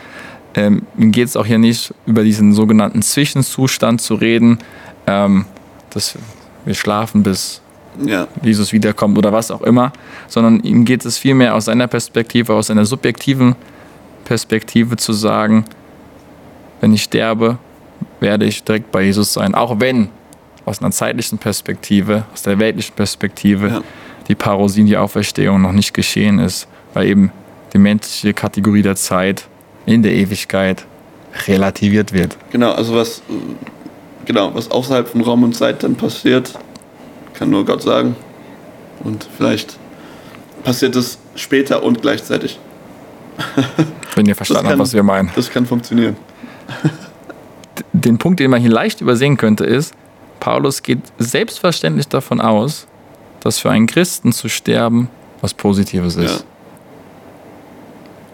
ähm, 0.55 0.83
ihm 0.97 1.13
geht 1.13 1.29
es 1.29 1.37
auch 1.37 1.47
hier 1.47 1.59
nicht 1.59 1.93
über 2.07 2.23
diesen 2.23 2.53
sogenannten 2.53 3.03
Zwischenzustand 3.03 4.01
zu 4.01 4.15
reden, 4.15 4.59
ähm, 5.07 5.47
dass 5.91 6.17
wir 6.65 6.75
schlafen, 6.75 7.23
bis 7.23 7.61
ja. 8.05 8.27
Jesus 8.43 8.73
wiederkommt 8.73 9.19
oder 9.19 9.33
was 9.33 9.51
auch 9.51 9.63
immer, 9.63 9.93
sondern 10.29 10.61
ihm 10.61 10.85
geht 10.85 11.05
es 11.05 11.19
vielmehr 11.19 11.55
aus 11.55 11.67
seiner 11.67 11.87
Perspektive, 11.87 12.55
aus 12.55 12.69
seiner 12.69 12.85
subjektiven 12.85 13.55
Perspektive 14.25 14.97
zu 14.97 15.13
sagen, 15.13 15.65
wenn 16.81 16.93
ich 16.93 17.05
sterbe, 17.05 17.59
werde 18.21 18.47
ich 18.47 18.65
direkt 18.65 18.91
bei 18.91 19.03
Jesus 19.03 19.33
sein. 19.33 19.55
Auch 19.55 19.81
wenn 19.81 20.09
aus 20.65 20.81
einer 20.81 20.91
zeitlichen 20.91 21.39
Perspektive, 21.39 22.25
aus 22.33 22.43
der 22.43 22.59
weltlichen 22.59 22.95
Perspektive, 22.95 23.69
ja. 23.69 23.83
die 24.29 24.35
Parosie, 24.35 24.85
die 24.85 24.97
Auferstehung 24.97 25.61
noch 25.61 25.73
nicht 25.73 25.95
geschehen 25.95 26.39
ist, 26.39 26.67
weil 26.95 27.07
eben 27.09 27.33
die 27.73 27.79
menschliche 27.79 28.35
Kategorie 28.35 28.83
der 28.83 28.97
Zeit 28.97 29.49
in 29.87 30.03
der 30.03 30.13
Ewigkeit 30.13 30.87
relativiert 31.47 32.13
wird. 32.13 32.37
Genau, 32.51 32.73
also 32.73 32.95
was, 32.95 33.23
genau, 34.25 34.55
was 34.55 34.71
außerhalb 34.71 35.09
von 35.09 35.21
Raum 35.21 35.43
und 35.43 35.55
Zeit 35.55 35.83
dann 35.83 35.97
passiert, 35.97 36.53
kann 37.35 37.51
nur 37.51 37.65
Gott 37.65 37.83
sagen. 37.83 38.17
Und 39.03 39.27
vielleicht 39.37 39.77
passiert 40.63 40.97
es 40.97 41.19
später 41.35 41.83
und 41.83 42.01
gleichzeitig. 42.01 42.59
Wenn 44.15 44.27
ihr 44.27 44.37
verstanden 44.37 44.69
habt, 44.69 44.79
was 44.79 44.93
wir 44.93 45.03
meinen. 45.03 45.31
Das 45.35 45.51
kann 45.51 45.67
funktionieren. 45.67 46.17
Den 47.93 48.19
Punkt, 48.19 48.39
den 48.39 48.51
man 48.51 48.61
hier 48.61 48.71
leicht 48.71 49.01
übersehen 49.01 49.37
könnte, 49.37 49.65
ist, 49.65 49.95
Paulus 50.39 50.83
geht 50.83 51.01
selbstverständlich 51.19 52.07
davon 52.07 52.41
aus, 52.41 52.87
dass 53.41 53.59
für 53.59 53.71
einen 53.71 53.87
Christen 53.87 54.33
zu 54.33 54.49
sterben 54.49 55.09
was 55.41 55.55
Positives 55.55 56.17
ist. 56.17 56.41
Ja 56.41 56.45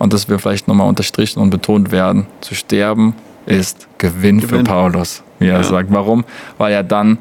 und 0.00 0.14
das 0.14 0.28
will 0.30 0.38
vielleicht 0.38 0.66
nochmal 0.66 0.88
unterstrichen 0.88 1.40
und 1.40 1.50
betont 1.50 1.92
werden, 1.92 2.26
zu 2.40 2.54
sterben 2.54 3.14
ist 3.44 3.86
Gewinn, 3.98 4.40
Gewinn. 4.40 4.60
für 4.60 4.64
Paulus, 4.64 5.22
wie 5.38 5.48
er 5.48 5.58
ja. 5.58 5.62
sagt. 5.62 5.92
Warum? 5.92 6.24
Weil 6.56 6.72
er 6.72 6.82
dann 6.82 7.18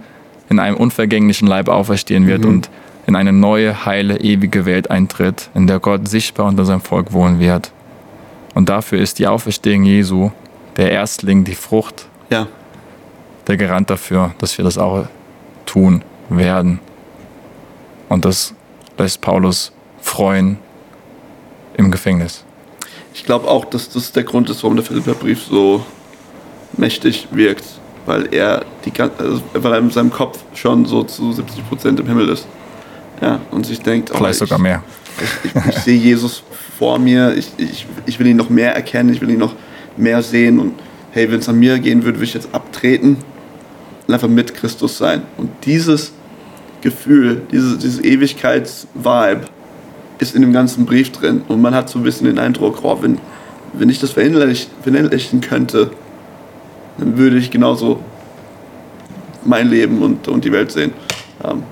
in 0.49 0.59
einem 0.59 0.77
unvergänglichen 0.77 1.45
Leib 1.45 1.67
auferstehen 1.67 2.25
wird 2.25 2.43
mhm. 2.43 2.49
und 2.49 2.69
in 3.05 3.17
eine 3.17 3.33
neue, 3.33 3.85
heile, 3.85 4.21
ewige 4.21 4.65
Welt 4.65 4.89
eintritt, 4.89 5.49
in 5.55 5.67
der 5.67 5.79
Gott 5.79 6.07
sichtbar 6.07 6.47
unter 6.47 6.63
seinem 6.63 6.79
Volk 6.79 7.11
wohnen 7.11 7.39
wird. 7.39 7.73
Und 8.55 8.69
dafür 8.69 8.99
ist 8.99 9.19
die 9.19 9.27
Auferstehung 9.27 9.83
Jesu 9.83 10.31
der 10.77 10.91
Erstling, 10.91 11.43
die 11.43 11.55
Frucht, 11.55 12.07
ja. 12.29 12.47
der 13.47 13.57
Garant 13.57 13.89
dafür, 13.89 14.31
dass 14.37 14.57
wir 14.57 14.63
das 14.63 14.77
auch 14.77 15.05
tun 15.65 16.01
werden. 16.29 16.79
Und 18.07 18.23
das 18.23 18.53
lässt 18.97 19.19
Paulus 19.19 19.73
freuen 19.99 20.59
im 21.75 21.91
Gefängnis 21.91 22.45
ich 23.19 23.25
glaube 23.25 23.49
auch, 23.49 23.65
dass 23.65 23.89
das 23.89 24.13
der 24.13 24.23
Grund 24.23 24.49
ist, 24.49 24.63
warum 24.63 24.77
der 24.77 24.85
Philipperbrief 24.85 25.43
so 25.43 25.85
mächtig 26.77 27.27
wirkt, 27.31 27.65
weil 28.05 28.33
er, 28.33 28.63
die, 28.85 28.93
also 29.01 29.41
weil 29.53 29.73
er 29.73 29.79
in 29.79 29.91
seinem 29.91 30.09
Kopf 30.09 30.39
schon 30.55 30.85
so 30.85 31.03
zu 31.03 31.33
70 31.33 31.67
Prozent 31.67 31.99
im 31.99 32.07
Himmel 32.07 32.29
ist. 32.29 32.47
Ja, 33.21 33.41
und 33.51 33.65
sich 33.65 33.81
denkt, 33.81 34.11
oh, 34.13 34.17
vielleicht 34.17 34.39
sogar 34.39 34.57
mehr. 34.57 34.81
Ich, 35.43 35.51
ich, 35.51 35.65
ich 35.67 35.75
sehe 35.79 35.97
Jesus 35.97 36.43
vor 36.77 36.97
mir, 36.97 37.35
ich, 37.35 37.51
ich, 37.57 37.85
ich 38.05 38.17
will 38.19 38.27
ihn 38.27 38.37
noch 38.37 38.49
mehr 38.49 38.73
erkennen, 38.73 39.11
ich 39.11 39.19
will 39.19 39.31
ihn 39.31 39.39
noch 39.39 39.53
mehr 39.97 40.23
sehen 40.23 40.57
und 40.57 40.75
hey, 41.11 41.29
wenn 41.29 41.39
es 41.39 41.49
an 41.49 41.59
mir 41.59 41.77
gehen 41.77 42.05
würde, 42.05 42.19
würde 42.19 42.25
ich 42.25 42.33
jetzt 42.33 42.47
abtreten 42.55 43.17
und 44.07 44.13
einfach 44.13 44.29
mit 44.29 44.53
Christus 44.53 44.97
sein. 44.97 45.23
Und 45.35 45.49
dieses 45.65 46.13
Gefühl, 46.79 47.41
dieses, 47.51 47.79
dieses 47.79 48.01
Ewigkeits-Vibe, 48.01 49.41
ist 50.19 50.35
in 50.35 50.41
dem 50.41 50.53
ganzen 50.53 50.85
Brief 50.85 51.11
drin. 51.11 51.41
Und 51.47 51.61
man 51.61 51.73
hat 51.73 51.89
so 51.89 51.99
ein 51.99 52.03
bisschen 52.03 52.27
den 52.27 52.37
Eindruck, 52.37 52.79
oh, 52.83 52.97
wenn, 53.01 53.17
wenn 53.73 53.89
ich 53.89 53.99
das 53.99 54.11
verinnerlichen 54.11 55.41
könnte, 55.41 55.91
dann 56.97 57.17
würde 57.17 57.37
ich 57.37 57.49
genauso 57.49 57.99
mein 59.45 59.69
Leben 59.69 60.01
und, 60.01 60.27
und 60.27 60.43
die 60.43 60.51
Welt 60.51 60.71
sehen. 60.71 60.91
Ähm, 61.43 61.63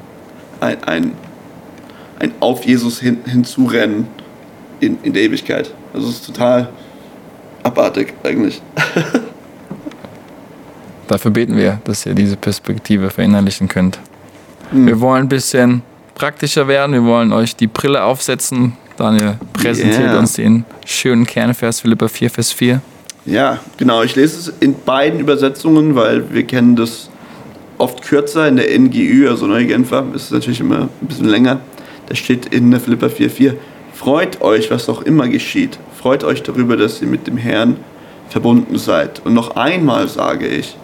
ein, 0.62 0.84
ein, 0.86 1.12
ein 2.20 2.32
auf 2.40 2.66
Jesus 2.66 3.00
hin, 3.00 3.20
hinzurennen 3.26 4.08
in, 4.80 4.98
in 5.04 5.14
der 5.14 5.24
Ewigkeit. 5.24 5.72
Also 5.94 6.08
es 6.08 6.16
ist 6.16 6.26
total 6.26 6.70
abartig 7.64 8.14
eigentlich. 8.24 8.62
Dafür 11.08 11.32
beten 11.32 11.56
wir, 11.56 11.80
dass 11.84 12.06
ihr 12.06 12.14
diese 12.14 12.36
Perspektive 12.38 13.10
verinnerlichen 13.10 13.68
könnt. 13.68 14.00
Mhm. 14.72 14.88
Wir 14.88 15.00
wollen 15.00 15.24
ein 15.24 15.30
bisschen 15.30 15.82
praktischer 16.18 16.68
werden. 16.68 16.94
Wir 16.94 17.04
wollen 17.04 17.32
euch 17.32 17.56
die 17.56 17.68
Brille 17.68 18.04
aufsetzen. 18.04 18.74
Daniel 18.98 19.38
präsentiert 19.54 20.10
yeah. 20.10 20.20
uns 20.20 20.34
den 20.34 20.66
schönen 20.84 21.28
Kernvers 21.28 21.82
Philippa 21.82 22.08
4, 22.08 22.32
Vers 22.32 22.52
4. 22.52 22.82
Ja, 23.26 23.60
genau. 23.78 24.02
Ich 24.02 24.16
lese 24.16 24.40
es 24.40 24.54
in 24.60 24.74
beiden 24.84 25.20
Übersetzungen, 25.20 25.96
weil 25.96 26.34
wir 26.34 26.44
kennen 26.44 26.76
das 26.76 27.12
oft 27.78 28.02
kürzer 28.02 28.48
in 28.48 28.56
der 28.56 28.80
NGÜ, 28.80 29.30
also 29.30 29.46
Neue 29.46 29.68
Genfer, 29.68 30.06
ist 30.16 30.26
es 30.26 30.32
natürlich 30.32 30.60
immer 30.60 30.90
ein 31.02 31.08
bisschen 31.08 31.28
länger. 31.28 31.60
Da 32.08 32.16
steht 32.16 32.48
in 32.48 32.72
der 32.72 32.80
Philippa 32.80 33.06
4,4: 33.06 33.54
Freut 33.94 34.42
euch, 34.42 34.72
was 34.72 34.90
auch 34.90 35.04
immer 35.04 35.28
geschieht. 35.28 35.78
Freut 36.02 36.24
euch 36.24 36.42
darüber, 36.42 36.78
dass 36.78 37.00
ihr 37.00 37.08
mit 37.08 37.28
dem 37.28 37.38
Herrn 37.38 37.78
verbunden 38.30 38.80
seid. 38.80 39.22
Und 39.24 39.36
noch 39.36 39.56
einmal 39.56 40.08
sage 40.08 40.48
ich, 40.48 40.76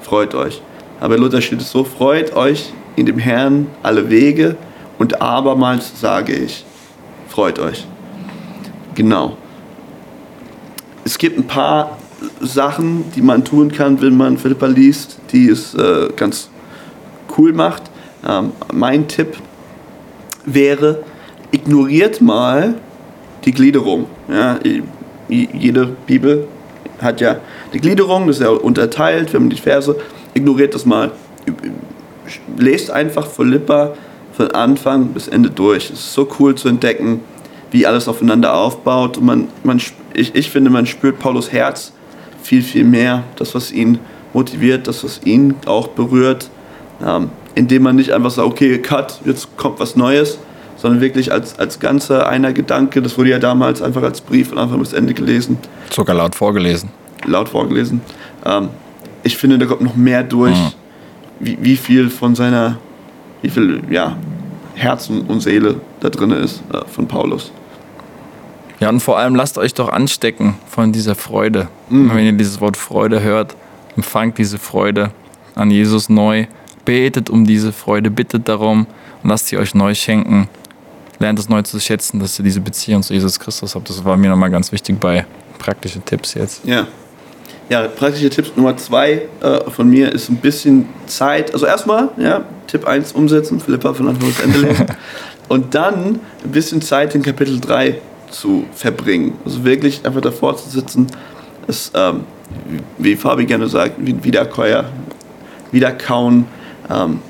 freut 0.00 0.34
euch. 0.34 0.62
Aber 0.98 1.18
Luther 1.18 1.42
steht 1.42 1.60
es 1.60 1.70
so: 1.70 1.84
Freut 1.84 2.34
euch 2.34 2.72
in 2.96 3.04
dem 3.04 3.18
Herrn 3.18 3.66
alle 3.82 4.08
Wege 4.08 4.56
und 4.98 5.20
abermals 5.20 6.00
sage 6.00 6.34
ich, 6.34 6.64
freut 7.28 7.58
euch. 7.58 7.86
Genau. 8.94 9.36
Es 11.04 11.18
gibt 11.18 11.38
ein 11.38 11.46
paar 11.46 11.98
Sachen, 12.40 13.10
die 13.14 13.22
man 13.22 13.44
tun 13.44 13.70
kann, 13.70 14.00
wenn 14.02 14.16
man 14.16 14.38
Philippa 14.38 14.66
liest, 14.66 15.18
die 15.32 15.48
es 15.48 15.74
äh, 15.74 16.08
ganz 16.16 16.50
cool 17.36 17.52
macht. 17.52 17.84
Ähm, 18.28 18.52
mein 18.72 19.06
Tipp 19.06 19.36
wäre, 20.44 21.04
ignoriert 21.52 22.20
mal 22.20 22.74
die 23.44 23.52
Gliederung. 23.52 24.06
Ja, 24.28 24.58
jede 25.28 25.86
Bibel 26.06 26.48
hat 27.00 27.20
ja 27.20 27.36
die 27.72 27.80
Gliederung, 27.80 28.26
das 28.26 28.36
ist 28.36 28.42
ja 28.42 28.50
unterteilt, 28.50 29.32
wir 29.32 29.40
haben 29.40 29.50
die 29.50 29.56
Verse. 29.56 29.94
Ignoriert 30.34 30.74
das 30.74 30.84
mal. 30.84 31.12
Lest 32.56 32.90
einfach 32.90 33.26
Philippa 33.26 33.94
von 34.38 34.52
Anfang 34.52 35.08
bis 35.08 35.26
Ende 35.26 35.50
durch. 35.50 35.90
Es 35.90 35.98
ist 35.98 36.12
so 36.14 36.28
cool 36.38 36.54
zu 36.54 36.68
entdecken, 36.68 37.20
wie 37.72 37.86
alles 37.86 38.06
aufeinander 38.06 38.54
aufbaut. 38.54 39.18
Und 39.18 39.26
man, 39.26 39.48
man, 39.64 39.82
ich, 40.14 40.32
ich 40.32 40.48
finde, 40.48 40.70
man 40.70 40.86
spürt 40.86 41.18
Paulus 41.18 41.50
Herz 41.50 41.92
viel, 42.40 42.62
viel 42.62 42.84
mehr. 42.84 43.24
Das, 43.34 43.56
was 43.56 43.72
ihn 43.72 43.98
motiviert, 44.32 44.86
das, 44.86 45.02
was 45.02 45.20
ihn 45.24 45.56
auch 45.66 45.88
berührt. 45.88 46.50
Ähm, 47.04 47.30
indem 47.56 47.82
man 47.82 47.96
nicht 47.96 48.12
einfach 48.12 48.30
sagt, 48.30 48.46
okay, 48.46 48.78
cut, 48.78 49.20
jetzt 49.24 49.56
kommt 49.56 49.80
was 49.80 49.96
Neues, 49.96 50.38
sondern 50.76 51.00
wirklich 51.00 51.32
als, 51.32 51.58
als 51.58 51.80
ganzer 51.80 52.28
einer 52.28 52.52
Gedanke. 52.52 53.02
Das 53.02 53.18
wurde 53.18 53.30
ja 53.30 53.40
damals 53.40 53.82
einfach 53.82 54.04
als 54.04 54.20
Brief 54.20 54.50
von 54.50 54.58
Anfang 54.58 54.78
bis 54.78 54.92
Ende 54.92 55.14
gelesen. 55.14 55.58
Sogar 55.90 56.14
laut 56.14 56.36
vorgelesen. 56.36 56.90
Laut 57.26 57.48
vorgelesen. 57.48 58.02
Ähm, 58.46 58.68
ich 59.24 59.36
finde, 59.36 59.58
da 59.58 59.66
kommt 59.66 59.80
noch 59.80 59.96
mehr 59.96 60.22
durch, 60.22 60.56
mhm. 60.56 60.70
wie, 61.40 61.58
wie 61.60 61.76
viel 61.76 62.08
von 62.08 62.36
seiner 62.36 62.78
wie 63.42 63.50
viel 63.50 63.82
ja, 63.90 64.16
Herz 64.74 65.08
und 65.08 65.40
Seele 65.40 65.80
da 66.00 66.08
drin 66.08 66.30
ist 66.30 66.62
äh, 66.72 66.84
von 66.86 67.06
Paulus. 67.06 67.52
Ja, 68.80 68.88
und 68.90 69.00
vor 69.00 69.18
allem 69.18 69.34
lasst 69.34 69.58
euch 69.58 69.74
doch 69.74 69.88
anstecken 69.88 70.54
von 70.68 70.92
dieser 70.92 71.14
Freude. 71.14 71.68
Mhm. 71.88 72.14
Wenn 72.14 72.24
ihr 72.24 72.32
dieses 72.32 72.60
Wort 72.60 72.76
Freude 72.76 73.22
hört, 73.22 73.56
empfangt 73.96 74.38
diese 74.38 74.58
Freude 74.58 75.10
an 75.56 75.70
Jesus 75.70 76.08
neu, 76.08 76.46
betet 76.84 77.28
um 77.28 77.44
diese 77.44 77.72
Freude, 77.72 78.10
bittet 78.10 78.48
darum 78.48 78.86
und 79.22 79.30
lasst 79.30 79.48
sie 79.48 79.58
euch 79.58 79.74
neu 79.74 79.94
schenken. 79.94 80.48
Lernt 81.18 81.40
es 81.40 81.48
neu 81.48 81.62
zu 81.62 81.80
schätzen, 81.80 82.20
dass 82.20 82.38
ihr 82.38 82.44
diese 82.44 82.60
Beziehung 82.60 83.02
zu 83.02 83.12
Jesus 83.12 83.40
Christus 83.40 83.74
habt. 83.74 83.90
Das 83.90 84.04
war 84.04 84.16
mir 84.16 84.30
nochmal 84.30 84.50
ganz 84.50 84.70
wichtig 84.70 85.00
bei 85.00 85.26
praktischen 85.58 86.04
Tipps 86.04 86.34
jetzt. 86.34 86.64
Ja. 86.64 86.86
Ja, 87.68 87.86
praktische 87.88 88.30
Tipps 88.30 88.52
Nummer 88.56 88.76
zwei 88.76 89.28
äh, 89.40 89.70
von 89.70 89.90
mir 89.90 90.12
ist 90.12 90.30
ein 90.30 90.36
bisschen 90.36 90.88
Zeit. 91.06 91.52
Also 91.52 91.66
erstmal, 91.66 92.10
ja, 92.16 92.44
Tipp 92.68 92.86
1 92.86 93.12
umsetzen, 93.12 93.60
Philippa 93.60 93.92
von 93.94 94.08
Anfang 94.08 94.28
bis 94.28 94.40
Ende 94.40 94.58
lesen. 94.60 94.86
Und 95.48 95.74
dann 95.74 96.20
ein 96.44 96.52
bisschen 96.52 96.82
Zeit 96.82 97.14
in 97.14 97.22
Kapitel 97.22 97.58
3 97.60 98.00
zu 98.30 98.66
verbringen. 98.74 99.38
Also 99.44 99.64
wirklich 99.64 100.04
einfach 100.04 100.20
davor 100.20 100.56
zu 100.56 100.68
sitzen, 100.68 101.06
ist, 101.66 101.92
ähm, 101.94 102.20
wie 102.98 103.16
Fabi 103.16 103.46
gerne 103.46 103.68
sagt, 103.68 103.94
Wiederkäuer. 103.98 104.84
wieder 105.72 105.92
kauen. 105.92 106.46
Ähm, 106.90 107.20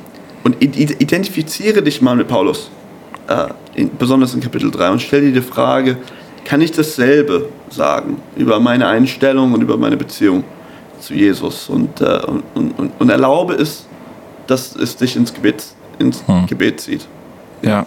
und 0.45 0.63
identifiziere 0.63 1.83
dich 1.83 2.01
mal 2.01 2.17
mit 2.17 2.29
Paulus, 2.29 2.71
äh, 3.29 3.49
in, 3.75 3.91
besonders 3.97 4.35
in 4.35 4.41
Kapitel 4.41 4.71
3, 4.71 4.91
und 4.93 5.03
stell 5.03 5.21
dir 5.21 5.33
die 5.33 5.47
Frage, 5.47 5.99
kann 6.45 6.61
ich 6.61 6.73
dasselbe 6.73 7.49
sagen 7.69 8.17
über 8.37 8.59
meine 8.61 8.87
Einstellung 8.87 9.53
und 9.53 9.61
über 9.61 9.77
meine 9.77 9.97
Beziehung 9.97 10.45
zu 11.01 11.15
Jesus? 11.15 11.69
Und, 11.69 12.01
äh, 12.01 12.21
und, 12.27 12.45
und, 12.79 12.93
und, 12.99 13.11
erlaube 13.11 13.55
es, 13.55 13.87
dass 14.49 14.75
es 14.75 14.97
dich 14.97 15.15
ins 15.15 15.33
Gebet, 15.33 15.65
ins 15.99 16.27
hm. 16.27 16.47
Gebet 16.47 16.81
zieht. 16.81 17.07
Ja. 17.63 17.87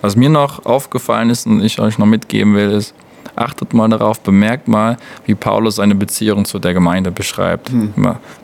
Was 0.00 0.16
mir 0.16 0.28
noch 0.28 0.64
aufgefallen 0.64 1.30
ist 1.30 1.46
und 1.46 1.62
ich 1.62 1.80
euch 1.80 1.98
noch 1.98 2.06
mitgeben 2.06 2.54
will, 2.54 2.70
ist, 2.70 2.94
achtet 3.34 3.72
mal 3.74 3.88
darauf, 3.88 4.20
bemerkt 4.20 4.68
mal, 4.68 4.96
wie 5.26 5.34
Paulus 5.34 5.76
seine 5.76 5.94
Beziehung 5.94 6.44
zu 6.44 6.58
der 6.58 6.74
Gemeinde 6.74 7.10
beschreibt. 7.10 7.70
Hm. 7.70 7.92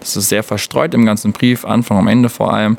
Das 0.00 0.16
ist 0.16 0.28
sehr 0.28 0.42
verstreut 0.42 0.94
im 0.94 1.04
ganzen 1.04 1.32
Brief, 1.32 1.64
Anfang, 1.64 1.98
am 1.98 2.08
Ende 2.08 2.28
vor 2.28 2.52
allem. 2.52 2.76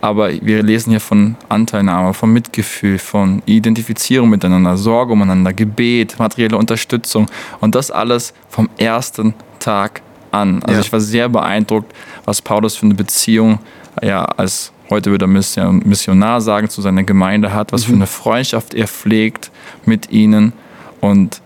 Aber 0.00 0.30
wir 0.30 0.62
lesen 0.62 0.90
hier 0.90 1.00
von 1.00 1.36
Anteilnahme, 1.48 2.14
von 2.14 2.32
Mitgefühl, 2.32 2.98
von 2.98 3.42
Identifizierung 3.46 4.28
miteinander, 4.28 4.76
Sorge 4.76 5.14
umeinander, 5.14 5.52
Gebet, 5.52 6.18
materielle 6.18 6.58
Unterstützung 6.58 7.26
und 7.60 7.74
das 7.74 7.90
alles 7.90 8.34
vom 8.48 8.68
ersten 8.76 9.34
Tag 9.58 10.02
an. 10.32 10.62
Also 10.62 10.74
ja. 10.74 10.80
ich 10.80 10.92
war 10.92 11.00
sehr 11.00 11.28
beeindruckt, 11.28 11.92
was 12.24 12.42
Paulus 12.42 12.76
für 12.76 12.86
eine 12.86 12.94
Beziehung 12.94 13.58
ja 14.02 14.24
als 14.24 14.72
heute 14.90 15.10
würde 15.10 15.24
er 15.24 15.72
Missionar 15.72 16.40
sagen, 16.40 16.68
zu 16.68 16.80
seiner 16.80 17.02
Gemeinde 17.02 17.52
hat, 17.52 17.72
was 17.72 17.82
mhm. 17.82 17.90
für 17.90 17.96
eine 17.96 18.06
Freundschaft 18.06 18.74
er 18.74 18.88
pflegt 18.88 19.50
mit 19.84 20.10
ihnen. 20.10 20.52
Und 21.00 21.40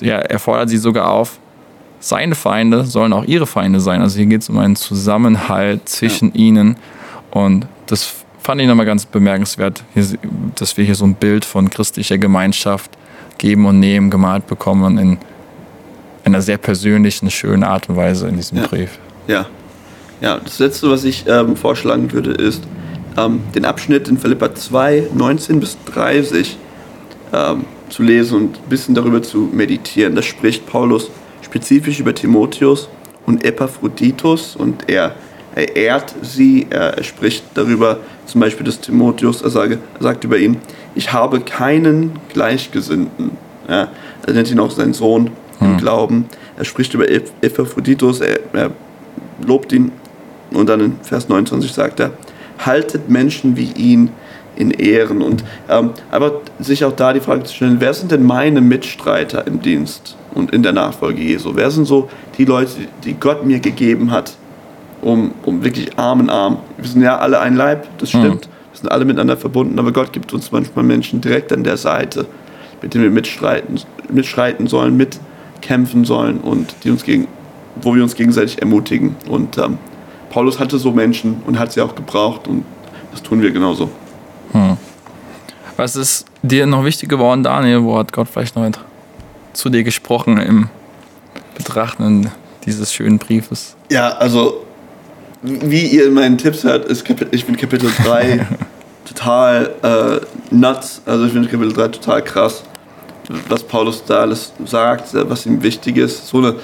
ja, 0.00 0.18
er 0.18 0.38
fordert 0.38 0.70
sie 0.70 0.78
sogar 0.78 1.10
auf, 1.10 1.38
seine 2.00 2.34
Feinde 2.34 2.84
sollen 2.84 3.12
auch 3.12 3.24
ihre 3.24 3.46
Feinde 3.46 3.80
sein. 3.80 4.02
Also 4.02 4.18
hier 4.18 4.26
geht 4.26 4.42
es 4.42 4.48
um 4.48 4.58
einen 4.58 4.76
Zusammenhalt 4.76 5.88
zwischen 5.88 6.28
ja. 6.28 6.34
ihnen. 6.34 6.76
Und 7.30 7.66
das 7.86 8.14
fand 8.40 8.60
ich 8.60 8.66
nochmal 8.66 8.86
ganz 8.86 9.06
bemerkenswert, 9.06 9.82
dass 10.56 10.76
wir 10.76 10.84
hier 10.84 10.94
so 10.94 11.06
ein 11.06 11.14
Bild 11.14 11.44
von 11.44 11.70
christlicher 11.70 12.18
Gemeinschaft 12.18 12.90
geben 13.38 13.66
und 13.66 13.80
nehmen, 13.80 14.10
gemalt 14.10 14.46
bekommen 14.46 14.98
in 14.98 15.18
einer 16.24 16.42
sehr 16.42 16.58
persönlichen, 16.58 17.30
schönen 17.30 17.64
Art 17.64 17.88
und 17.88 17.96
Weise 17.96 18.28
in 18.28 18.36
diesem 18.36 18.58
ja. 18.58 18.66
Brief. 18.66 18.98
Ja. 19.26 19.46
Ja, 20.20 20.38
das 20.38 20.58
letzte, 20.58 20.90
was 20.90 21.04
ich 21.04 21.24
ähm, 21.26 21.56
vorschlagen 21.56 22.12
würde, 22.12 22.32
ist 22.32 22.62
ähm, 23.16 23.42
den 23.54 23.64
Abschnitt 23.64 24.08
in 24.08 24.18
Philippa 24.18 24.54
2, 24.54 25.08
19 25.14 25.60
bis 25.60 25.76
30 25.86 26.56
ähm, 27.32 27.64
zu 27.88 28.02
lesen 28.02 28.36
und 28.36 28.56
ein 28.56 28.68
bisschen 28.68 28.94
darüber 28.94 29.22
zu 29.22 29.48
meditieren. 29.52 30.14
Da 30.14 30.22
spricht 30.22 30.66
Paulus 30.66 31.10
spezifisch 31.42 32.00
über 32.00 32.14
Timotheus 32.14 32.88
und 33.26 33.44
Epaphroditus 33.44 34.56
und 34.56 34.88
er, 34.88 35.14
er 35.54 35.76
ehrt 35.76 36.14
sie, 36.22 36.66
er, 36.70 37.02
spricht 37.02 37.44
darüber, 37.54 37.98
zum 38.26 38.40
Beispiel, 38.40 38.66
dass 38.66 38.80
Timotheus, 38.80 39.42
er, 39.42 39.50
sage, 39.50 39.78
er 39.98 40.02
sagt 40.02 40.24
über 40.24 40.38
ihn, 40.38 40.58
ich 40.94 41.12
habe 41.12 41.40
keinen 41.40 42.12
Gleichgesinnten. 42.32 43.32
Ja, 43.68 43.88
er 44.26 44.32
nennt 44.32 44.50
ihn 44.50 44.60
auch 44.60 44.70
seinen 44.70 44.94
Sohn 44.94 45.30
im 45.60 45.72
hm. 45.72 45.76
Glauben. 45.78 46.26
Er 46.56 46.64
spricht 46.64 46.92
über 46.94 47.08
Epaphroditus, 47.08 48.20
er, 48.20 48.40
er 48.52 48.70
lobt 49.46 49.72
ihn 49.72 49.92
und 50.54 50.68
dann 50.68 50.80
in 50.80 50.96
Vers 51.02 51.28
29 51.28 51.72
sagt 51.72 52.00
er, 52.00 52.12
haltet 52.58 53.08
Menschen 53.08 53.56
wie 53.56 53.72
ihn 53.72 54.10
in 54.56 54.70
Ehren. 54.70 55.22
Und 55.22 55.44
ähm, 55.68 55.90
aber 56.10 56.40
sich 56.58 56.84
auch 56.84 56.92
da 56.92 57.12
die 57.12 57.20
Frage 57.20 57.44
zu 57.44 57.54
stellen, 57.54 57.76
wer 57.80 57.94
sind 57.94 58.12
denn 58.12 58.22
meine 58.22 58.60
Mitstreiter 58.60 59.46
im 59.46 59.60
Dienst 59.60 60.16
und 60.34 60.52
in 60.52 60.62
der 60.62 60.72
Nachfolge 60.72 61.20
Jesu? 61.20 61.52
Wer 61.54 61.70
sind 61.70 61.86
so 61.86 62.08
die 62.38 62.44
Leute, 62.44 62.72
die 63.04 63.14
Gott 63.14 63.44
mir 63.44 63.60
gegeben 63.60 64.10
hat, 64.10 64.36
um, 65.02 65.32
um 65.44 65.64
wirklich 65.64 65.98
Arm 65.98 66.20
in 66.20 66.30
Arm? 66.30 66.58
Wir 66.78 66.88
sind 66.88 67.02
ja 67.02 67.18
alle 67.18 67.40
ein 67.40 67.56
Leib, 67.56 67.86
das 67.98 68.12
mhm. 68.14 68.18
stimmt. 68.18 68.46
Mhm. 68.46 68.50
Wir 68.72 68.78
sind 68.80 68.92
alle 68.92 69.04
miteinander 69.04 69.36
verbunden, 69.36 69.78
aber 69.78 69.92
Gott 69.92 70.12
gibt 70.12 70.32
uns 70.32 70.50
manchmal 70.50 70.84
Menschen 70.84 71.20
direkt 71.20 71.52
an 71.52 71.62
der 71.62 71.76
Seite, 71.76 72.26
mit 72.82 72.94
denen 72.94 73.04
wir 73.04 73.10
mitstreiten, 73.10 73.80
mitstreiten 74.10 74.66
sollen, 74.66 74.96
mitkämpfen 74.96 76.04
sollen 76.04 76.38
und 76.38 76.74
die 76.82 76.90
uns 76.90 77.04
gegen, 77.04 77.28
wo 77.80 77.94
wir 77.94 78.02
uns 78.02 78.16
gegenseitig 78.16 78.60
ermutigen. 78.60 79.14
Und 79.28 79.58
ähm, 79.58 79.78
Paulus 80.34 80.58
hatte 80.58 80.80
so 80.80 80.90
Menschen 80.90 81.44
und 81.46 81.60
hat 81.60 81.70
sie 81.72 81.80
auch 81.80 81.94
gebraucht 81.94 82.48
und 82.48 82.64
das 83.12 83.22
tun 83.22 83.40
wir 83.40 83.52
genauso. 83.52 83.88
Hm. 84.50 84.76
Was 85.76 85.94
ist 85.94 86.24
dir 86.42 86.66
noch 86.66 86.84
wichtig 86.84 87.08
geworden, 87.08 87.44
Daniel? 87.44 87.84
Wo 87.84 87.96
hat 87.96 88.12
Gott 88.12 88.26
vielleicht 88.26 88.56
noch 88.56 88.68
zu 89.52 89.70
dir 89.70 89.84
gesprochen 89.84 90.38
im 90.38 90.68
Betrachten 91.56 92.32
dieses 92.66 92.92
schönen 92.92 93.18
Briefes? 93.18 93.76
Ja, 93.92 94.08
also 94.08 94.64
wie 95.42 95.86
ihr 95.86 96.08
in 96.08 96.14
meinen 96.14 96.36
Tipps 96.36 96.64
hört, 96.64 96.86
ist 96.86 97.04
Kapitel, 97.04 97.32
ich 97.32 97.44
bin 97.46 97.56
Kapitel 97.56 97.88
3 98.04 98.44
total 99.04 99.70
äh, 99.84 100.52
nuts. 100.52 101.00
Also 101.06 101.26
ich 101.26 101.32
finde 101.32 101.48
Kapitel 101.48 101.72
3 101.72 101.88
total 101.88 102.22
krass, 102.22 102.64
was 103.48 103.62
Paulus 103.62 104.04
da 104.04 104.22
alles 104.22 104.52
sagt, 104.66 105.10
was 105.14 105.46
ihm 105.46 105.62
wichtig 105.62 105.96
ist. 105.96 106.26
So 106.26 106.38
eine, 106.38 106.56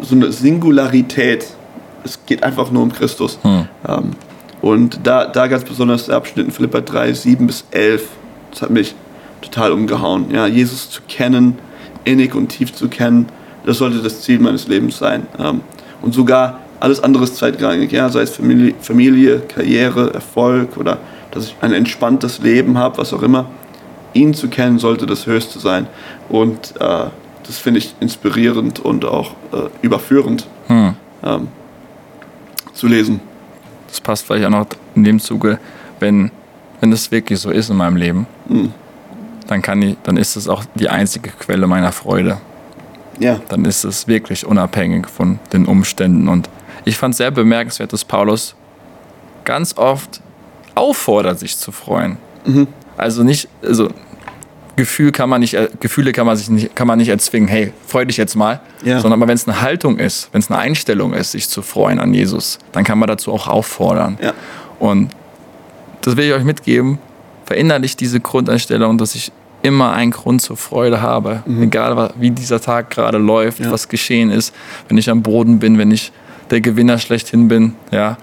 so 0.00 0.16
eine 0.16 0.32
Singularität 0.32 1.55
es 2.06 2.24
geht 2.26 2.42
einfach 2.42 2.70
nur 2.70 2.82
um 2.82 2.92
Christus. 2.92 3.38
Hm. 3.42 3.68
Ähm, 3.86 4.10
und 4.62 5.00
da, 5.04 5.26
da 5.26 5.46
ganz 5.46 5.64
besonders 5.64 6.06
der 6.06 6.16
Abschnitt 6.16 6.46
in 6.46 6.52
Philippa 6.52 6.80
3, 6.80 7.12
7 7.12 7.46
bis 7.46 7.64
11, 7.70 8.08
das 8.50 8.62
hat 8.62 8.70
mich 8.70 8.94
total 9.42 9.72
umgehauen. 9.72 10.30
Ja, 10.30 10.46
Jesus 10.46 10.90
zu 10.90 11.02
kennen, 11.08 11.58
innig 12.04 12.34
und 12.34 12.48
tief 12.48 12.72
zu 12.72 12.88
kennen, 12.88 13.26
das 13.64 13.78
sollte 13.78 13.98
das 13.98 14.22
Ziel 14.22 14.38
meines 14.38 14.68
Lebens 14.68 14.98
sein. 14.98 15.26
Ähm, 15.38 15.60
und 16.02 16.14
sogar 16.14 16.60
alles 16.80 17.02
andere 17.02 17.24
ist 17.24 17.36
zweitrangig, 17.36 17.92
ja, 17.92 18.08
sei 18.08 18.22
es 18.22 18.30
Familie, 18.30 18.74
Familie, 18.80 19.40
Karriere, 19.40 20.12
Erfolg 20.14 20.76
oder 20.76 20.98
dass 21.30 21.46
ich 21.46 21.56
ein 21.60 21.72
entspanntes 21.72 22.38
Leben 22.38 22.78
habe, 22.78 22.98
was 22.98 23.12
auch 23.12 23.22
immer. 23.22 23.46
Ihn 24.14 24.34
zu 24.34 24.48
kennen 24.48 24.78
sollte 24.78 25.06
das 25.06 25.26
Höchste 25.26 25.58
sein. 25.58 25.86
Und 26.28 26.74
äh, 26.80 27.06
das 27.46 27.58
finde 27.58 27.78
ich 27.78 27.94
inspirierend 28.00 28.80
und 28.80 29.04
auch 29.04 29.32
äh, 29.52 29.68
überführend. 29.82 30.46
Hm. 30.68 30.94
Ähm, 31.24 31.48
zu 32.76 32.86
lesen. 32.86 33.20
Das 33.88 34.00
passt 34.00 34.26
vielleicht 34.26 34.44
auch 34.46 34.50
noch 34.50 34.66
in 34.94 35.04
dem 35.04 35.20
Zuge, 35.20 35.58
wenn, 36.00 36.30
wenn 36.80 36.90
das 36.90 37.10
wirklich 37.10 37.40
so 37.40 37.50
ist 37.50 37.70
in 37.70 37.76
meinem 37.76 37.96
Leben, 37.96 38.26
mhm. 38.48 38.72
dann, 39.46 39.62
kann 39.62 39.80
ich, 39.82 39.96
dann 40.02 40.16
ist 40.16 40.36
es 40.36 40.48
auch 40.48 40.64
die 40.74 40.88
einzige 40.88 41.30
Quelle 41.30 41.66
meiner 41.66 41.92
Freude. 41.92 42.38
Ja. 43.18 43.40
Dann 43.48 43.64
ist 43.64 43.84
es 43.84 44.06
wirklich 44.06 44.46
unabhängig 44.46 45.08
von 45.08 45.38
den 45.52 45.66
Umständen. 45.66 46.28
Und 46.28 46.50
ich 46.84 46.96
fand 46.96 47.12
es 47.12 47.18
sehr 47.18 47.30
bemerkenswert, 47.30 47.92
dass 47.92 48.04
Paulus 48.04 48.54
ganz 49.44 49.76
oft 49.78 50.20
auffordert, 50.74 51.38
sich 51.38 51.56
zu 51.56 51.72
freuen. 51.72 52.18
Mhm. 52.44 52.66
Also 52.96 53.22
nicht, 53.22 53.48
also 53.62 53.88
Gefühl 54.76 55.10
kann 55.10 55.28
man 55.28 55.40
nicht, 55.40 55.54
äh, 55.54 55.68
Gefühle 55.80 56.12
kann 56.12 56.26
man 56.26 56.36
sich 56.36 56.48
nicht, 56.50 56.76
kann 56.76 56.86
man 56.86 56.98
nicht 56.98 57.08
erzwingen, 57.08 57.48
hey, 57.48 57.72
freu 57.86 58.04
dich 58.04 58.16
jetzt 58.16 58.36
mal. 58.36 58.60
Ja. 58.84 59.00
Sondern 59.00 59.20
aber 59.20 59.28
wenn 59.28 59.34
es 59.34 59.48
eine 59.48 59.60
Haltung 59.62 59.98
ist, 59.98 60.28
wenn 60.32 60.40
es 60.40 60.50
eine 60.50 60.58
Einstellung 60.58 61.14
ist, 61.14 61.32
sich 61.32 61.48
zu 61.48 61.62
freuen 61.62 61.98
an 61.98 62.12
Jesus, 62.14 62.58
dann 62.72 62.84
kann 62.84 62.98
man 62.98 63.08
dazu 63.08 63.32
auch 63.32 63.48
auffordern. 63.48 64.18
Ja. 64.20 64.34
Und 64.78 65.10
das 66.02 66.16
will 66.16 66.26
ich 66.26 66.32
euch 66.32 66.44
mitgeben. 66.44 66.98
Verinnerlich 67.46 67.96
diese 67.96 68.20
Grundeinstellung, 68.20 68.98
dass 68.98 69.14
ich 69.14 69.32
immer 69.62 69.92
einen 69.92 70.12
Grund 70.12 70.42
zur 70.42 70.56
Freude 70.56 71.00
habe. 71.00 71.42
Mhm. 71.46 71.62
Egal 71.64 72.12
wie 72.18 72.30
dieser 72.30 72.60
Tag 72.60 72.90
gerade 72.90 73.18
läuft, 73.18 73.60
ja. 73.60 73.70
was 73.70 73.88
geschehen 73.88 74.30
ist, 74.30 74.54
wenn 74.88 74.98
ich 74.98 75.10
am 75.10 75.22
Boden 75.22 75.58
bin, 75.58 75.78
wenn 75.78 75.90
ich 75.90 76.12
der 76.50 76.60
Gewinner 76.60 76.98
schlechthin 76.98 77.48
bin, 77.48 77.74
ja, 77.90 78.18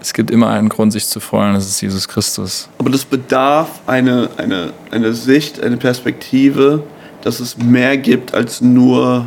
es 0.00 0.12
gibt 0.12 0.30
immer 0.30 0.48
einen 0.48 0.68
Grund, 0.68 0.92
sich 0.92 1.06
zu 1.06 1.20
freuen, 1.20 1.54
das 1.54 1.66
ist 1.66 1.80
Jesus 1.80 2.06
Christus. 2.06 2.68
Aber 2.78 2.90
das 2.90 3.04
bedarf 3.04 3.80
eine, 3.86 4.28
eine, 4.36 4.72
eine 4.90 5.12
Sicht, 5.12 5.62
eine 5.62 5.76
Perspektive, 5.76 6.82
dass 7.22 7.40
es 7.40 7.58
mehr 7.58 7.96
gibt 7.96 8.34
als 8.34 8.60
nur 8.60 9.26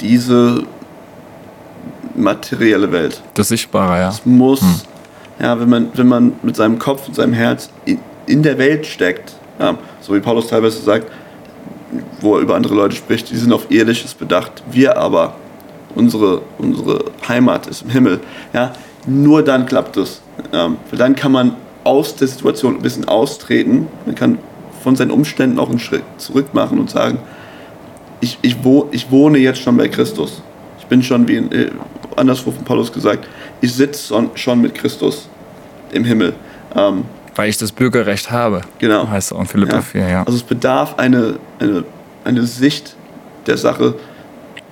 diese 0.00 0.64
materielle 2.14 2.92
Welt. 2.92 3.20
Das 3.34 3.48
Sichtbare, 3.48 4.00
ja. 4.00 4.08
Es 4.10 4.24
muss, 4.24 4.60
hm. 4.60 4.80
ja, 5.40 5.58
wenn 5.58 5.68
man, 5.68 5.88
wenn 5.94 6.08
man 6.08 6.32
mit 6.42 6.54
seinem 6.54 6.78
Kopf 6.78 7.08
und 7.08 7.14
seinem 7.14 7.32
Herz 7.32 7.70
in, 7.84 7.98
in 8.26 8.42
der 8.42 8.58
Welt 8.58 8.86
steckt, 8.86 9.34
ja, 9.58 9.76
so 10.00 10.14
wie 10.14 10.20
Paulus 10.20 10.48
teilweise 10.48 10.80
sagt, 10.80 11.10
wo 12.20 12.36
er 12.36 12.42
über 12.42 12.54
andere 12.54 12.74
Leute 12.74 12.94
spricht, 12.96 13.30
die 13.30 13.36
sind 13.36 13.52
auf 13.52 13.70
irdisches 13.70 14.14
bedacht. 14.14 14.62
Wir 14.70 14.96
aber, 14.96 15.34
unsere, 15.94 16.42
unsere 16.58 17.04
Heimat 17.28 17.66
ist 17.66 17.82
im 17.82 17.90
Himmel. 17.90 18.20
Ja, 18.52 18.72
nur 19.06 19.42
dann 19.42 19.66
klappt 19.66 19.96
es. 19.96 20.20
Ähm, 20.52 20.76
dann 20.92 21.14
kann 21.14 21.32
man 21.32 21.56
aus 21.84 22.16
der 22.16 22.28
Situation 22.28 22.76
ein 22.76 22.82
bisschen 22.82 23.06
austreten. 23.06 23.88
Man 24.06 24.14
kann 24.14 24.38
von 24.82 24.96
seinen 24.96 25.10
Umständen 25.10 25.58
auch 25.58 25.70
einen 25.70 25.78
Schritt 25.78 26.02
zurück 26.18 26.54
machen 26.54 26.78
und 26.78 26.90
sagen, 26.90 27.18
ich, 28.20 28.38
ich, 28.42 28.64
wo, 28.64 28.88
ich 28.90 29.10
wohne 29.10 29.38
jetzt 29.38 29.60
schon 29.60 29.76
bei 29.76 29.88
Christus. 29.88 30.42
Ich 30.78 30.86
bin 30.86 31.02
schon, 31.02 31.28
wie 31.28 31.36
in, 31.36 31.52
äh, 31.52 31.70
anderswo 32.16 32.50
von 32.50 32.64
Paulus 32.64 32.92
gesagt, 32.92 33.28
ich 33.60 33.74
sitze 33.74 34.14
schon 34.34 34.60
mit 34.60 34.74
Christus 34.74 35.28
im 35.92 36.04
Himmel. 36.04 36.34
Ähm, 36.74 37.04
Weil 37.34 37.48
ich 37.48 37.58
das 37.58 37.72
Bürgerrecht 37.72 38.30
habe. 38.30 38.62
Genau. 38.78 39.08
Heißt 39.08 39.32
auch 39.32 39.40
in 39.40 39.46
Philippa 39.46 39.76
ja. 39.76 39.82
4, 39.82 40.08
ja. 40.08 40.22
Also 40.24 40.36
es 40.36 40.42
bedarf 40.42 40.98
eine, 40.98 41.36
eine, 41.58 41.84
eine 42.24 42.42
Sicht 42.44 42.96
der 43.46 43.56
Sache, 43.56 43.94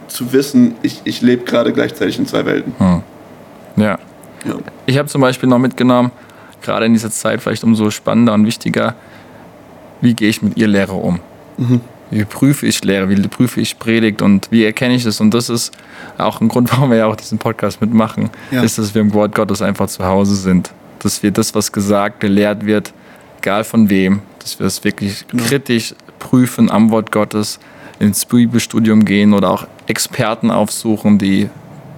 zu 0.08 0.32
wissen, 0.32 0.74
ich, 0.82 1.00
ich 1.04 1.22
lebe 1.22 1.44
gerade 1.44 1.72
gleichzeitig 1.72 2.18
in 2.18 2.26
zwei 2.26 2.44
Welten. 2.44 2.74
Hm. 2.78 3.02
Ja. 3.76 3.98
Ja. 4.44 4.54
Ich 4.86 4.98
habe 4.98 5.08
zum 5.08 5.20
Beispiel 5.20 5.48
noch 5.48 5.58
mitgenommen, 5.58 6.10
gerade 6.62 6.86
in 6.86 6.92
dieser 6.92 7.10
Zeit 7.10 7.40
vielleicht 7.42 7.64
umso 7.64 7.90
spannender 7.90 8.34
und 8.34 8.46
wichtiger, 8.46 8.94
wie 10.00 10.14
gehe 10.14 10.28
ich 10.28 10.42
mit 10.42 10.56
ihr 10.56 10.68
Lehre 10.68 10.94
um? 10.94 11.20
Wie 12.10 12.24
prüfe 12.24 12.66
ich 12.66 12.82
Lehre, 12.84 13.08
wie 13.08 13.20
prüfe 13.28 13.60
ich 13.60 13.78
Predigt 13.78 14.20
und 14.20 14.48
wie 14.50 14.64
erkenne 14.64 14.94
ich 14.94 15.04
das? 15.04 15.20
Und 15.20 15.32
das 15.32 15.48
ist 15.48 15.72
auch 16.18 16.40
ein 16.40 16.48
Grund, 16.48 16.72
warum 16.76 16.90
wir 16.90 16.98
ja 16.98 17.06
auch 17.06 17.16
diesen 17.16 17.38
Podcast 17.38 17.80
mitmachen, 17.80 18.30
Ja. 18.50 18.62
ist, 18.62 18.78
dass 18.78 18.94
wir 18.94 19.00
im 19.02 19.14
Wort 19.14 19.34
Gottes 19.34 19.62
einfach 19.62 19.86
zu 19.86 20.04
Hause 20.04 20.34
sind. 20.34 20.72
Dass 20.98 21.22
wir 21.22 21.30
das, 21.30 21.54
was 21.54 21.72
gesagt, 21.72 22.20
gelehrt 22.20 22.66
wird, 22.66 22.92
egal 23.38 23.64
von 23.64 23.88
wem, 23.90 24.20
dass 24.40 24.58
wir 24.58 24.66
es 24.66 24.82
wirklich 24.84 25.24
kritisch 25.36 25.94
prüfen 26.18 26.70
am 26.70 26.90
Wort 26.90 27.12
Gottes, 27.12 27.58
ins 27.98 28.24
Bibelstudium 28.24 29.04
gehen 29.04 29.32
oder 29.32 29.50
auch 29.50 29.66
Experten 29.86 30.50
aufsuchen, 30.50 31.18
die 31.18 31.48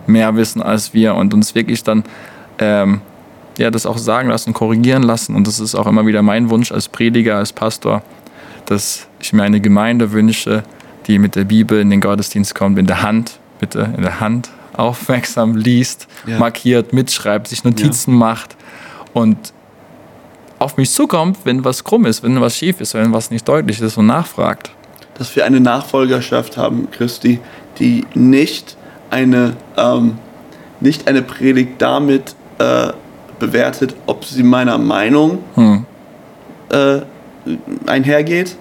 mehr 0.07 0.36
wissen 0.36 0.61
als 0.61 0.92
wir 0.92 1.14
und 1.14 1.32
uns 1.32 1.55
wirklich 1.55 1.82
dann 1.82 2.05
ähm, 2.59 3.00
ja, 3.59 3.70
das 3.70 3.86
auch 3.86 3.98
sagen 3.98 4.28
lassen, 4.28 4.52
korrigieren 4.52 5.02
lassen. 5.02 5.36
Und 5.36 5.46
das 5.46 5.61
ist 5.61 5.74
auch 5.74 5.86
immer 5.86 6.07
wieder 6.07 6.22
mein 6.22 6.50
Wunsch 6.50 6.72
als 6.72 6.88
Prediger, 6.88 7.36
als 7.36 7.52
Pastor, 7.52 8.02
dass 8.66 9.07
ich 9.20 9.32
mir 9.32 9.42
eine 9.44 9.61
Gemeinde 9.61 10.12
wünsche, 10.12 10.64
die 11.07 11.18
mit 11.18 11.36
der 11.36 11.44
Bibel 11.44 11.80
in 11.80 11.90
den 11.90 12.00
Gottesdienst 12.00 12.55
kommt, 12.55 12.78
in 12.78 12.86
der 12.86 13.02
Hand, 13.02 13.38
bitte 13.61 13.92
in 13.96 14.02
der 14.02 14.20
Hand, 14.20 14.50
aufmerksam 14.76 15.55
liest, 15.57 16.09
Ja. 16.26 16.38
markiert, 16.38 16.92
mitschreibt, 16.92 17.46
sich 17.48 17.62
Notizen 17.62 18.14
macht 18.14 18.57
und 19.12 19.36
auf 20.59 20.76
mich 20.76 20.90
zukommt, 20.90 21.38
wenn 21.44 21.64
was 21.64 21.84
krumm 21.84 22.07
ist, 22.07 22.22
wenn 22.22 22.40
was 22.40 22.57
schief 22.57 22.80
ist, 22.80 22.94
wenn 22.94 23.12
was 23.12 23.30
nicht 23.30 23.46
deutlich 23.48 23.80
ist 23.80 23.96
und 23.98 24.07
nachfragt. 24.07 24.70
dass 25.16 25.36
wir 25.36 25.44
eine 25.44 25.61
Nachfolgerschaft 25.61 26.57
haben, 26.57 26.88
Christi, 26.90 27.38
die 27.78 28.05
nicht 28.14 28.76
eine, 29.11 29.55
ähm, 29.76 30.18
nicht 30.80 31.07
eine 31.07 31.22
Predigt 31.22 31.74
damit 31.80 32.34
äh, 32.59 32.92
bewertet, 33.38 33.94
ob 34.07 34.24
sie 34.24 34.42
meiner 34.42 34.78
Meinung 34.78 35.38
Hm. 35.55 35.84
äh, 36.70 36.98
einhergeht, 37.86 38.57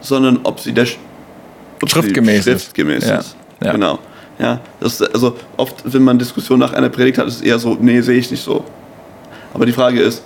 sondern 0.00 0.40
ob 0.44 0.60
sie 0.60 0.72
der 0.72 0.86
Sch- 0.86 0.96
ob 1.82 1.88
sie 1.88 1.94
Schriftgemäß 2.00 2.46
ist. 2.46 2.62
schriftgemäß 2.62 3.06
Ja, 3.08 3.18
ist. 3.18 3.36
ja. 3.62 3.72
Genau. 3.72 3.98
Ja, 4.40 4.60
das, 4.80 5.02
also 5.02 5.36
oft, 5.56 5.82
wenn 5.84 6.02
man 6.04 6.18
Diskussion 6.18 6.60
nach 6.60 6.72
einer 6.72 6.88
Predigt 6.88 7.18
hat, 7.18 7.26
ist 7.26 7.36
es 7.36 7.40
eher 7.42 7.58
so, 7.58 7.76
nee, 7.80 8.00
sehe 8.00 8.16
ich 8.18 8.30
nicht 8.30 8.42
so. 8.42 8.64
Aber 9.52 9.66
die 9.66 9.72
Frage 9.72 10.00
ist, 10.00 10.22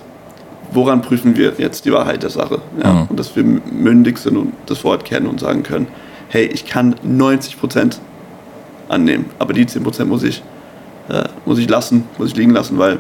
woran 0.72 1.00
prüfen 1.00 1.34
wir 1.36 1.54
jetzt 1.56 1.84
die 1.86 1.92
Wahrheit 1.92 2.22
der 2.22 2.28
Sache? 2.30 2.60
Ja? 2.82 2.92
Mhm. 2.92 3.06
Und 3.08 3.18
dass 3.18 3.34
wir 3.36 3.42
mündig 3.42 4.18
sind 4.18 4.36
und 4.36 4.52
das 4.66 4.84
Wort 4.84 5.04
kennen 5.06 5.26
und 5.26 5.40
sagen 5.40 5.62
können, 5.62 5.86
hey, 6.28 6.44
ich 6.44 6.66
kann 6.66 6.94
90% 7.06 7.96
annehmen, 8.88 9.26
aber 9.38 9.54
die 9.54 9.64
10% 9.64 10.04
muss 10.04 10.22
ich, 10.24 10.42
äh, 11.08 11.24
muss 11.44 11.58
ich 11.58 11.68
lassen, 11.68 12.04
muss 12.18 12.28
ich 12.28 12.36
liegen 12.36 12.52
lassen, 12.52 12.78
weil 12.78 12.98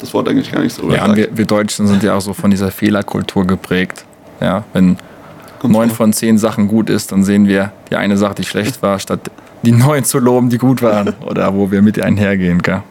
das 0.00 0.14
Wort 0.14 0.28
eigentlich 0.28 0.50
gar 0.52 0.60
nichts 0.60 0.76
darüber 0.76 0.96
Ja, 0.96 1.14
wir, 1.14 1.28
wir 1.36 1.44
Deutschen 1.44 1.86
sind 1.86 2.02
ja 2.02 2.14
auch 2.14 2.20
so 2.20 2.32
von 2.32 2.50
dieser 2.50 2.70
Fehlerkultur 2.70 3.46
geprägt. 3.46 4.04
Ja, 4.40 4.64
wenn 4.72 4.96
neun 5.62 5.90
von 5.90 6.12
zehn 6.12 6.38
Sachen 6.38 6.68
gut 6.68 6.88
ist, 6.90 7.10
dann 7.10 7.24
sehen 7.24 7.48
wir 7.48 7.72
die 7.90 7.96
eine 7.96 8.16
Sache, 8.16 8.36
die 8.36 8.44
schlecht 8.44 8.80
war, 8.82 8.98
statt 8.98 9.20
die 9.62 9.72
neun 9.72 10.04
zu 10.04 10.18
loben, 10.18 10.50
die 10.50 10.58
gut 10.58 10.82
waren. 10.82 11.14
Oder 11.26 11.52
wo 11.54 11.70
wir 11.70 11.82
mit 11.82 12.00
einhergehen, 12.00 12.62
gell? 12.62 12.82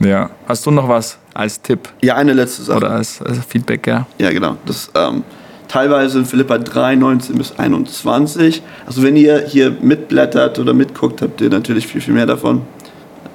Ja. 0.00 0.30
Hast 0.46 0.64
du 0.66 0.70
noch 0.70 0.88
was 0.88 1.18
als 1.34 1.60
Tipp 1.60 1.88
Ja, 2.02 2.16
eine 2.16 2.32
letzte 2.32 2.62
Sache. 2.62 2.78
oder 2.78 2.90
als, 2.90 3.20
als 3.20 3.38
Feedback, 3.46 3.86
ja? 3.86 4.06
Ja, 4.18 4.30
genau. 4.30 4.56
Das 4.64 4.90
ähm, 4.94 5.24
teilweise 5.66 6.20
in 6.20 6.24
Philippa 6.24 6.58
3, 6.58 6.96
19 6.96 7.36
bis 7.36 7.58
21. 7.58 8.62
Also 8.86 9.02
wenn 9.02 9.16
ihr 9.16 9.44
hier 9.46 9.76
mitblättert 9.80 10.58
oder 10.58 10.72
mitguckt, 10.72 11.20
habt 11.22 11.40
ihr 11.40 11.50
natürlich 11.50 11.86
viel, 11.86 12.00
viel 12.00 12.14
mehr 12.14 12.26
davon. 12.26 12.62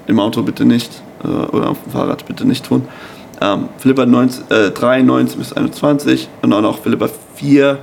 Im 0.08 0.20
Auto 0.20 0.41
bitte 0.41 0.66
nicht 0.66 1.01
äh, 1.24 1.28
oder 1.28 1.70
auf 1.70 1.84
dem 1.84 1.91
Fahrrad 1.91 2.26
bitte 2.26 2.45
nicht 2.45 2.66
tun. 2.66 2.86
Ähm, 3.41 3.70
Philippa 3.78 4.06
19, 4.06 4.43
äh, 4.49 4.72
3, 4.72 5.01
19 5.01 5.39
bis 5.39 5.54
21 5.54 6.30
und 6.41 6.51
dann 6.51 6.66
auch 6.66 6.80
Philippa 6.80 7.10
4, 7.36 7.80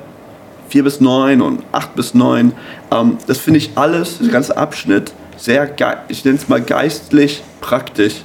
4 0.69 0.85
bis 0.85 1.01
9 1.01 1.43
und 1.43 1.63
8 1.73 1.95
bis 1.95 2.15
9. 2.15 2.53
Ähm, 2.91 3.19
das 3.27 3.39
finde 3.39 3.59
ich 3.59 3.73
alles, 3.75 4.19
der 4.19 4.29
ganze 4.29 4.57
Abschnitt, 4.57 5.13
sehr, 5.37 5.71
ich 6.09 6.25
nenne 6.25 6.37
es 6.37 6.49
mal 6.49 6.61
geistlich 6.61 7.43
praktisch. 7.61 8.23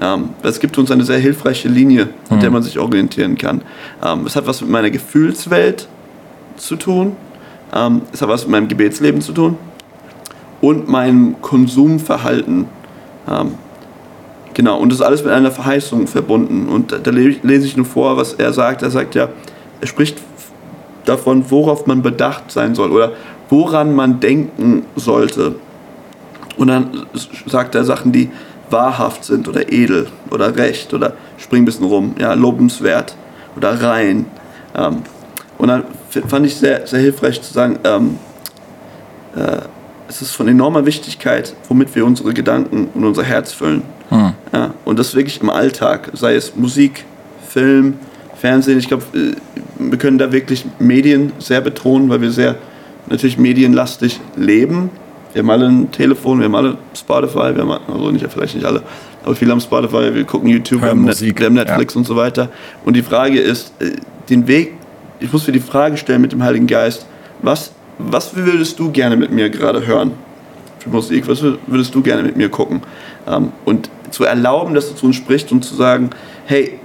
Ähm, 0.00 0.30
es 0.42 0.60
gibt 0.60 0.78
uns 0.78 0.90
eine 0.90 1.04
sehr 1.04 1.18
hilfreiche 1.18 1.68
Linie, 1.68 2.08
mit 2.30 2.42
der 2.42 2.50
man 2.50 2.62
sich 2.62 2.78
orientieren 2.78 3.36
kann. 3.36 3.62
Ähm, 4.04 4.26
es 4.26 4.34
hat 4.34 4.46
was 4.46 4.60
mit 4.60 4.70
meiner 4.70 4.90
Gefühlswelt 4.90 5.88
zu 6.56 6.76
tun. 6.76 7.16
Ähm, 7.74 8.02
es 8.12 8.22
hat 8.22 8.28
was 8.28 8.42
mit 8.42 8.52
meinem 8.52 8.68
Gebetsleben 8.68 9.20
zu 9.20 9.32
tun. 9.32 9.58
Und 10.60 10.88
meinem 10.88 11.40
Konsumverhalten. 11.40 12.66
Ähm, 13.30 13.54
genau, 14.54 14.78
und 14.78 14.90
das 14.90 14.98
ist 14.98 15.04
alles 15.04 15.24
mit 15.24 15.32
einer 15.32 15.50
Verheißung 15.50 16.06
verbunden. 16.06 16.68
Und 16.68 16.92
da, 16.92 16.98
da 16.98 17.10
le- 17.10 17.36
lese 17.42 17.66
ich 17.66 17.76
nur 17.76 17.86
vor, 17.86 18.16
was 18.16 18.34
er 18.34 18.52
sagt. 18.52 18.82
Er 18.82 18.90
sagt 18.90 19.14
ja, 19.14 19.28
er 19.80 19.86
spricht 19.86 20.18
davon, 21.04 21.50
worauf 21.50 21.86
man 21.86 22.02
bedacht 22.02 22.50
sein 22.50 22.74
soll 22.74 22.90
oder 22.90 23.12
woran 23.48 23.94
man 23.94 24.20
denken 24.20 24.84
sollte. 24.96 25.54
Und 26.56 26.68
dann 26.68 27.06
sagt 27.46 27.74
er 27.74 27.84
Sachen, 27.84 28.12
die 28.12 28.30
wahrhaft 28.68 29.24
sind 29.24 29.48
oder 29.48 29.72
edel 29.72 30.08
oder 30.30 30.54
recht 30.56 30.92
oder 30.94 31.14
spring 31.38 31.62
ein 31.62 31.64
bisschen 31.64 31.86
rum, 31.86 32.14
ja, 32.18 32.34
lobenswert 32.34 33.16
oder 33.56 33.82
rein. 33.82 34.26
Ähm, 34.76 35.02
und 35.58 35.68
dann 35.68 35.84
fand 36.28 36.46
ich 36.46 36.56
sehr, 36.56 36.86
sehr 36.86 37.00
hilfreich 37.00 37.40
zu 37.42 37.52
sagen, 37.52 37.78
ähm, 37.84 38.18
äh, 39.34 39.62
es 40.10 40.20
ist 40.20 40.32
von 40.32 40.48
enormer 40.48 40.84
Wichtigkeit, 40.86 41.54
womit 41.68 41.94
wir 41.94 42.04
unsere 42.04 42.34
Gedanken 42.34 42.88
und 42.92 43.04
unser 43.04 43.22
Herz 43.22 43.52
füllen. 43.52 43.82
Hm. 44.08 44.32
Ja, 44.52 44.74
und 44.84 44.98
das 44.98 45.14
wirklich 45.14 45.40
im 45.40 45.50
Alltag, 45.50 46.10
sei 46.14 46.34
es 46.34 46.56
Musik, 46.56 47.04
Film, 47.48 47.94
Fernsehen. 48.34 48.78
Ich 48.78 48.88
glaube, 48.88 49.04
äh, 49.14 49.36
wir 49.78 49.98
können 49.98 50.18
da 50.18 50.32
wirklich 50.32 50.64
Medien 50.80 51.32
sehr 51.38 51.60
betonen, 51.60 52.08
weil 52.10 52.20
wir 52.20 52.32
sehr 52.32 52.56
natürlich 53.06 53.38
medienlastig 53.38 54.20
leben. 54.36 54.90
Wir 55.32 55.42
haben 55.42 55.50
alle 55.50 55.66
ein 55.66 55.90
Telefon, 55.92 56.40
wir 56.40 56.46
haben 56.46 56.56
alle 56.56 56.76
Spotify, 56.92 57.54
wir 57.54 57.62
haben 57.62 57.70
also 57.70 58.10
nicht, 58.10 58.26
vielleicht 58.32 58.56
nicht 58.56 58.66
alle, 58.66 58.82
aber 59.22 59.36
viele 59.36 59.52
haben 59.52 59.60
Spotify, 59.60 60.12
wir 60.12 60.24
gucken 60.24 60.48
YouTube, 60.48 60.82
wir 60.82 60.90
haben, 60.90 61.02
Musik, 61.02 61.38
wir 61.38 61.46
haben 61.46 61.54
Netflix 61.54 61.94
und 61.94 62.04
so 62.04 62.16
weiter. 62.16 62.48
Und 62.84 62.96
die 62.96 63.02
Frage 63.02 63.38
ist, 63.38 63.72
äh, 63.80 63.92
den 64.28 64.48
Weg, 64.48 64.72
ich 65.20 65.32
muss 65.32 65.46
mir 65.46 65.52
die 65.52 65.60
Frage 65.60 65.96
stellen 65.96 66.20
mit 66.20 66.32
dem 66.32 66.42
Heiligen 66.42 66.66
Geist, 66.66 67.06
was, 67.42 67.70
was 68.06 68.34
würdest 68.36 68.78
du 68.78 68.90
gerne 68.90 69.16
mit 69.16 69.30
mir 69.30 69.50
gerade 69.50 69.86
hören? 69.86 70.12
für 70.80 70.90
Musik, 70.90 71.28
was 71.28 71.42
wür- 71.42 71.58
würdest 71.66 71.94
du 71.94 72.02
gerne 72.02 72.22
mit 72.22 72.36
mir 72.36 72.48
gucken? 72.48 72.80
Ähm, 73.28 73.52
und 73.64 73.90
zu 74.10 74.24
erlauben, 74.24 74.74
dass 74.74 74.88
er 74.88 74.96
zu 74.96 75.06
uns 75.06 75.16
spricht 75.16 75.52
und 75.52 75.64
zu 75.64 75.74
sagen, 75.74 76.10
hey, 76.46 76.78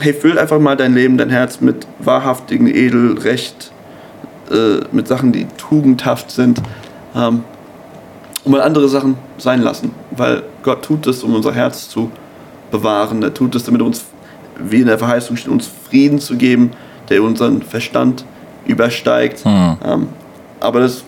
hey, 0.00 0.12
füll 0.12 0.38
einfach 0.38 0.58
mal 0.58 0.76
dein 0.76 0.94
Leben, 0.94 1.16
dein 1.18 1.30
Herz 1.30 1.60
mit 1.60 1.86
wahrhaftigen, 1.98 2.66
edel, 2.66 3.18
recht, 3.18 3.70
äh, 4.50 4.80
mit 4.90 5.06
Sachen, 5.06 5.32
die 5.32 5.46
tugendhaft 5.58 6.30
sind. 6.30 6.60
Ähm, 7.14 7.44
und 8.44 8.50
mal 8.50 8.62
andere 8.62 8.88
Sachen 8.88 9.16
sein 9.38 9.62
lassen, 9.62 9.92
weil 10.10 10.42
Gott 10.64 10.82
tut 10.82 11.06
es, 11.06 11.22
um 11.22 11.34
unser 11.34 11.52
Herz 11.52 11.88
zu 11.88 12.10
bewahren. 12.72 13.22
Er 13.22 13.32
tut 13.32 13.54
es, 13.54 13.62
damit 13.64 13.82
uns, 13.82 14.04
wie 14.58 14.80
in 14.80 14.86
der 14.86 14.98
Verheißung 14.98 15.36
steht, 15.36 15.52
uns 15.52 15.70
Frieden 15.88 16.18
zu 16.18 16.36
geben, 16.36 16.72
der 17.08 17.22
unseren 17.22 17.62
Verstand 17.62 18.24
übersteigt. 18.66 19.44
Hm. 19.44 19.76
Ähm, 19.84 20.08
aber, 20.62 20.80
das, 20.80 21.04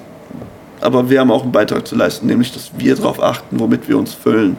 aber 0.80 1.09
wir 1.09 1.20
haben 1.20 1.30
auch 1.30 1.42
einen 1.42 1.52
Beitrag 1.52 1.86
zu 1.86 1.96
leisten, 1.96 2.26
nämlich 2.26 2.52
dass 2.52 2.70
wir 2.76 2.94
darauf 2.96 3.22
achten, 3.22 3.59
womit 3.59 3.88
wir 3.88 3.98
uns 3.98 4.12
füllen. 4.14 4.57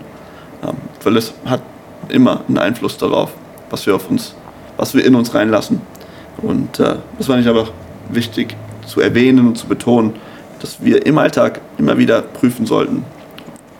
Ähm, 0.64 0.76
weil 1.04 1.18
es 1.18 1.34
hat 1.46 1.62
immer 2.10 2.42
einen 2.48 2.58
Einfluss 2.58 2.98
darauf, 2.98 3.32
was 3.70 3.86
wir 3.86 3.96
auf 3.96 4.10
uns, 4.10 4.36
was 4.78 4.94
wir 4.94 5.06
in 5.06 5.16
uns 5.16 5.34
reinlassen. 5.34 5.82
Und 6.38 6.80
äh, 6.80 6.96
das 7.18 7.28
fand 7.28 7.42
ich 7.42 7.48
aber 7.48 7.68
wichtig 8.10 8.56
zu 8.86 9.02
erwähnen 9.02 9.48
und 9.48 9.58
zu 9.58 9.68
betonen, 9.68 10.14
dass 10.60 10.84
wir 10.84 11.06
im 11.06 11.18
Alltag 11.18 11.62
immer 11.78 11.98
wieder 11.98 12.22
prüfen 12.22 12.66
sollten, 12.66 13.04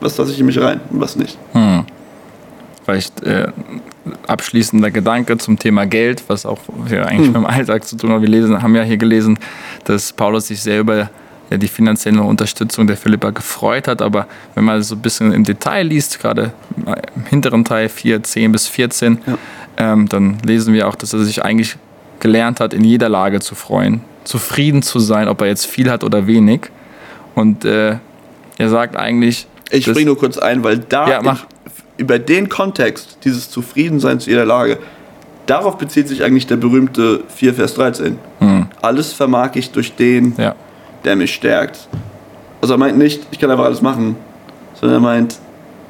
was 0.00 0.16
lasse 0.18 0.32
ich 0.32 0.40
in 0.40 0.46
mich 0.46 0.60
rein 0.60 0.80
und 0.90 1.00
was 1.00 1.16
nicht. 1.16 1.38
Hm. 1.52 1.75
Vielleicht 2.86 3.20
äh, 3.24 3.48
abschließender 4.28 4.92
Gedanke 4.92 5.36
zum 5.38 5.58
Thema 5.58 5.86
Geld, 5.86 6.22
was 6.28 6.46
auch 6.46 6.60
eigentlich 6.88 7.26
mit 7.26 7.34
dem 7.36 7.44
Alltag 7.44 7.84
zu 7.84 7.96
tun 7.96 8.12
hat. 8.12 8.22
Wir 8.22 8.28
lesen, 8.28 8.62
haben 8.62 8.76
ja 8.76 8.82
hier 8.82 8.96
gelesen, 8.96 9.38
dass 9.84 10.12
Paulus 10.12 10.46
sich 10.46 10.62
sehr 10.62 10.78
über 10.80 11.10
ja, 11.50 11.56
die 11.58 11.66
finanzielle 11.66 12.22
Unterstützung 12.22 12.86
der 12.86 12.96
Philippa 12.96 13.30
gefreut 13.30 13.88
hat. 13.88 14.02
Aber 14.02 14.28
wenn 14.54 14.62
man 14.64 14.80
so 14.84 14.94
ein 14.94 15.02
bisschen 15.02 15.32
im 15.32 15.42
Detail 15.42 15.82
liest, 15.82 16.20
gerade 16.20 16.52
im 17.16 17.24
hinteren 17.28 17.64
Teil 17.64 17.88
4, 17.88 18.22
10 18.22 18.52
bis 18.52 18.68
14, 18.68 19.18
Ja. 19.26 19.38
ähm, 19.92 20.08
dann 20.08 20.38
lesen 20.44 20.72
wir 20.72 20.86
auch, 20.86 20.94
dass 20.94 21.12
er 21.12 21.24
sich 21.24 21.44
eigentlich 21.44 21.76
gelernt 22.20 22.60
hat, 22.60 22.72
in 22.72 22.84
jeder 22.84 23.08
Lage 23.08 23.40
zu 23.40 23.56
freuen, 23.56 24.00
zufrieden 24.22 24.82
zu 24.82 25.00
sein, 25.00 25.26
ob 25.26 25.40
er 25.40 25.48
jetzt 25.48 25.66
viel 25.66 25.90
hat 25.90 26.04
oder 26.04 26.28
wenig. 26.28 26.62
Und 27.34 27.64
äh, 27.64 27.96
er 28.58 28.68
sagt 28.68 28.96
eigentlich, 28.96 29.48
Ich 29.70 29.84
springe 29.84 30.06
nur 30.06 30.18
kurz 30.18 30.38
ein, 30.38 30.62
weil 30.62 30.78
da 30.78 31.10
Ja, 31.10 31.20
mach. 31.22 31.46
Über 31.96 32.18
den 32.18 32.48
Kontext 32.48 33.18
dieses 33.24 33.50
Zufriedenseins 33.50 34.24
zu 34.24 34.30
jeder 34.30 34.44
Lage, 34.44 34.78
darauf 35.46 35.78
bezieht 35.78 36.08
sich 36.08 36.22
eigentlich 36.22 36.46
der 36.46 36.56
berühmte 36.56 37.22
4 37.28 37.54
Vers 37.54 37.74
13. 37.74 38.18
Hm, 38.40 38.66
Alles 38.82 39.12
vermag 39.12 39.50
ich 39.54 39.70
durch 39.70 39.94
den, 39.94 40.34
ja, 40.36 40.54
der 41.04 41.16
mich 41.16 41.34
stärkt. 41.34 41.88
Also 42.60 42.74
er 42.74 42.78
meint 42.78 42.98
nicht, 42.98 43.22
ich 43.30 43.38
kann 43.38 43.50
einfach 43.50 43.64
alles 43.64 43.80
machen, 43.82 44.16
sondern 44.74 44.98
er 44.98 45.00
meint, 45.00 45.38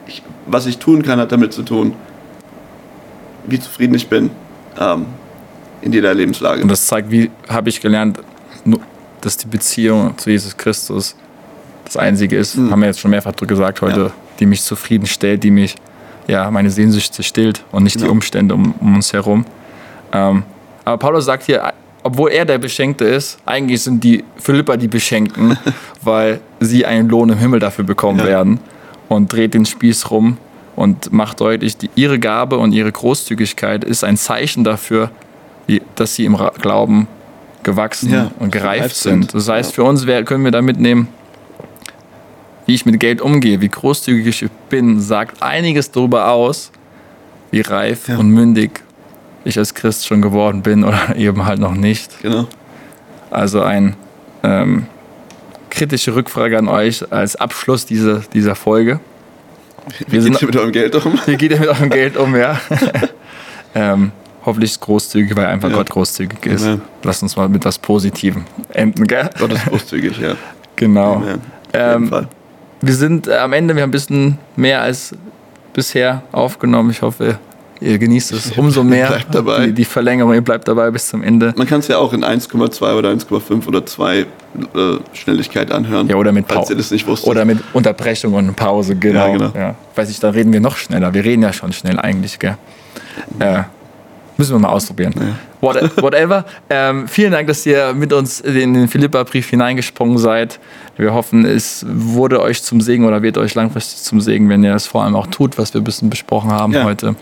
ich, 0.06 0.22
was 0.46 0.66
ich 0.66 0.78
tun 0.78 1.02
kann, 1.02 1.18
hat 1.18 1.32
damit 1.32 1.52
zu 1.52 1.62
tun, 1.62 1.94
wie 3.46 3.58
zufrieden 3.58 3.94
ich 3.94 4.08
bin 4.08 4.30
ähm, 4.78 5.06
in 5.82 5.92
jeder 5.92 6.12
Lebenslage. 6.14 6.62
Und 6.62 6.68
das 6.68 6.86
zeigt, 6.86 7.10
wie 7.10 7.30
habe 7.48 7.68
ich 7.68 7.80
gelernt, 7.80 8.20
dass 9.20 9.36
die 9.36 9.46
Beziehung 9.46 10.16
zu 10.18 10.30
Jesus 10.30 10.56
Christus 10.56 11.16
das 11.84 11.96
Einzige 11.96 12.36
ist, 12.36 12.56
haben 12.56 12.80
wir 12.80 12.86
jetzt 12.88 13.00
schon 13.00 13.10
mehrfach 13.12 13.32
gesagt 13.34 13.80
heute, 13.80 14.00
Ja. 14.00 14.10
die 14.40 14.46
mich 14.46 14.62
zufriedenstellt, 14.62 15.42
die 15.44 15.50
mich, 15.52 15.76
ja, 16.26 16.50
meine 16.50 16.70
Sehnsüchte 16.70 17.22
stillt 17.22 17.64
und 17.72 17.84
nicht 17.84 17.96
die 17.96 18.00
Genau. 18.00 18.12
Umstände 18.12 18.54
um, 18.54 18.74
um 18.80 18.94
uns 18.96 19.12
herum. 19.12 19.44
Ähm, 20.12 20.42
aber 20.84 20.98
Paulus 20.98 21.24
sagt 21.24 21.44
hier, 21.44 21.72
obwohl 22.02 22.30
er 22.30 22.44
der 22.44 22.58
Beschenkte 22.58 23.04
ist, 23.04 23.38
eigentlich 23.44 23.82
sind 23.82 24.02
die 24.04 24.22
Philipper 24.36 24.76
die 24.76 24.88
Beschenkten, 24.88 25.58
weil 26.02 26.40
sie 26.60 26.86
einen 26.86 27.08
Lohn 27.08 27.30
im 27.30 27.38
Himmel 27.38 27.60
dafür 27.60 27.84
bekommen 27.84 28.18
Ja. 28.20 28.26
werden 28.26 28.60
und 29.08 29.32
dreht 29.32 29.54
den 29.54 29.66
Spieß 29.66 30.10
rum 30.10 30.36
und 30.76 31.12
macht 31.12 31.40
deutlich, 31.40 31.76
die, 31.76 31.90
ihre 31.94 32.18
Gabe 32.18 32.58
und 32.58 32.72
ihre 32.72 32.92
Großzügigkeit 32.92 33.82
ist 33.84 34.04
ein 34.04 34.16
Zeichen 34.16 34.62
dafür, 34.62 35.10
wie, 35.66 35.82
dass 35.96 36.14
sie 36.14 36.24
im 36.24 36.36
Glauben 36.60 37.08
gewachsen 37.64 38.12
Ja, 38.12 38.30
und 38.38 38.52
gereift 38.52 38.94
sind. 38.94 39.34
Das 39.34 39.48
heißt, 39.48 39.70
Ja. 39.70 39.74
für 39.82 39.84
uns 39.88 40.06
können 40.06 40.44
wir 40.44 40.52
da 40.52 40.62
mitnehmen, 40.62 41.08
wie 42.66 42.74
ich 42.74 42.84
mit 42.86 42.98
Geld 43.00 43.20
umgehe, 43.20 43.60
wie 43.60 43.68
großzügig 43.68 44.42
ich 44.42 44.50
bin, 44.68 45.00
sagt 45.00 45.42
einiges 45.42 45.90
darüber 45.90 46.30
aus, 46.30 46.70
wie 47.50 47.60
reif 47.60 48.08
Ja. 48.08 48.18
und 48.18 48.30
mündig 48.30 48.82
ich 49.44 49.56
als 49.58 49.74
Christ 49.74 50.06
schon 50.06 50.20
geworden 50.22 50.62
bin 50.62 50.82
oder 50.84 51.14
eben 51.16 51.44
halt 51.46 51.60
noch 51.60 51.74
nicht. 51.74 52.20
Genau. 52.22 52.46
Also 53.30 53.62
ein 53.62 53.94
ähm, 54.42 54.86
kritische 55.70 56.14
Rückfrage 56.14 56.58
an 56.58 56.68
euch 56.68 57.10
als 57.12 57.36
Abschluss 57.36 57.86
dieser, 57.86 58.20
dieser 58.32 58.54
Folge. 58.56 58.98
Wie 60.08 60.12
Wir 60.14 60.22
sind- 60.22 60.32
geht 60.32 60.42
ihr 60.42 60.46
mit 60.48 60.56
eurem 60.56 60.72
Geld 60.72 60.94
um? 60.96 61.18
Wie 61.26 61.36
geht 61.36 61.52
ihr 61.52 61.60
mit 61.60 61.68
eurem 61.68 61.90
Geld 61.90 62.16
um, 62.16 62.34
ja? 62.34 62.58
ähm, 63.74 64.10
hoffentlich 64.44 64.78
großzügig, 64.80 65.36
weil 65.36 65.46
einfach 65.46 65.70
Ja. 65.70 65.76
Gott 65.76 65.90
großzügig 65.90 66.44
ist. 66.46 66.64
Amen. 66.64 66.82
Lasst 67.04 67.22
uns 67.22 67.36
mal 67.36 67.48
mit 67.48 67.64
was 67.64 67.78
Positivem 67.78 68.44
enden, 68.72 69.06
gell? 69.06 69.30
Gott 69.38 69.52
ist 69.52 69.66
großzügig, 69.66 70.18
ja. 70.18 70.34
Genau. 70.76 71.14
Auf 71.16 71.24
jeden 71.26 71.40
Ähm, 71.72 72.08
Fall. 72.08 72.28
Wir 72.86 72.94
sind 72.94 73.28
äh, 73.28 73.36
am 73.36 73.52
Ende, 73.52 73.74
wir 73.74 73.82
haben 73.82 73.88
ein 73.88 73.92
bisschen 73.92 74.38
mehr 74.56 74.82
als 74.82 75.14
bisher 75.72 76.22
aufgenommen. 76.32 76.90
Ich 76.90 77.02
hoffe, 77.02 77.38
ihr 77.80 77.98
genießt 77.98 78.32
es 78.32 78.52
umso 78.52 78.82
mehr. 78.82 79.08
Bleibt 79.08 79.34
dabei. 79.34 79.66
Die, 79.66 79.72
die 79.72 79.84
Verlängerung, 79.84 80.34
ihr 80.34 80.40
bleibt 80.40 80.66
dabei 80.68 80.90
bis 80.90 81.08
zum 81.08 81.22
Ende. 81.22 81.52
Man 81.56 81.66
kann 81.66 81.80
es 81.80 81.88
ja 81.88 81.98
auch 81.98 82.12
in 82.12 82.24
1,2 82.24 82.94
oder 82.94 83.10
1,5 83.10 83.66
oder 83.66 83.84
2 83.84 84.18
äh, 84.18 84.24
Schnelligkeit 85.12 85.70
anhören. 85.70 86.08
Ja, 86.08 86.16
oder 86.16 86.32
mit 86.32 86.48
Pause. 86.48 86.76
Oder 87.24 87.44
mit 87.44 87.58
Unterbrechung 87.72 88.34
und 88.34 88.56
Pause, 88.56 88.96
genau. 88.96 89.26
Ja, 89.26 89.32
genau. 89.32 89.52
Ja. 89.54 89.74
Weiß 89.94 90.10
ich, 90.10 90.20
da 90.20 90.30
reden 90.30 90.52
wir 90.52 90.60
noch 90.60 90.76
schneller. 90.76 91.12
Wir 91.12 91.24
reden 91.24 91.42
ja 91.42 91.52
schon 91.52 91.72
schnell 91.72 91.98
eigentlich, 91.98 92.38
gell? 92.38 92.56
Äh, 93.38 93.62
müssen 94.36 94.54
wir 94.54 94.58
mal 94.58 94.68
ausprobieren. 94.68 95.14
What, 95.60 96.02
whatever. 96.02 96.44
ähm, 96.70 97.08
vielen 97.08 97.32
Dank, 97.32 97.48
dass 97.48 97.64
ihr 97.66 97.92
mit 97.94 98.12
uns 98.12 98.40
in 98.40 98.74
den 98.74 98.88
Philippa-Brief 98.88 99.48
hineingesprungen 99.48 100.18
seid. 100.18 100.58
Wir 100.96 101.12
hoffen, 101.14 101.44
es 101.44 101.84
wurde 101.88 102.40
euch 102.40 102.62
zum 102.62 102.80
Segen 102.80 103.04
oder 103.04 103.22
wird 103.22 103.38
euch 103.38 103.54
langfristig 103.54 104.02
zum 104.02 104.20
Segen, 104.20 104.48
wenn 104.48 104.62
ihr 104.64 104.74
es 104.74 104.86
vor 104.86 105.02
allem 105.04 105.16
auch 105.16 105.26
tut, 105.26 105.58
was 105.58 105.72
wir 105.74 105.80
ein 105.80 105.84
bisschen 105.84 106.10
besprochen 106.10 106.50
haben 106.52 106.72
Ja. 106.72 106.84
heute. 106.84 107.16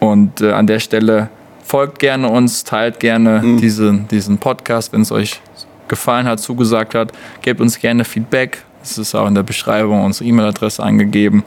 Und 0.00 0.40
äh, 0.40 0.52
an 0.52 0.66
der 0.66 0.80
Stelle 0.80 1.28
folgt 1.64 1.98
gerne 2.00 2.28
uns, 2.28 2.64
teilt 2.64 2.98
gerne 3.00 3.40
Mhm. 3.42 3.56
diesen, 3.58 4.08
diesen 4.08 4.38
Podcast, 4.38 4.92
wenn 4.92 5.02
es 5.02 5.12
euch 5.12 5.40
gefallen 5.88 6.26
hat, 6.26 6.40
zugesagt 6.40 6.94
hat. 6.94 7.12
Gebt 7.42 7.60
uns 7.60 7.78
gerne 7.78 8.04
Feedback. 8.04 8.64
Es 8.82 8.98
ist 8.98 9.14
auch 9.14 9.28
in 9.28 9.34
der 9.34 9.42
Beschreibung 9.44 10.04
unsere 10.04 10.24
E-Mail-Adresse 10.28 10.82
angegeben. 10.82 11.44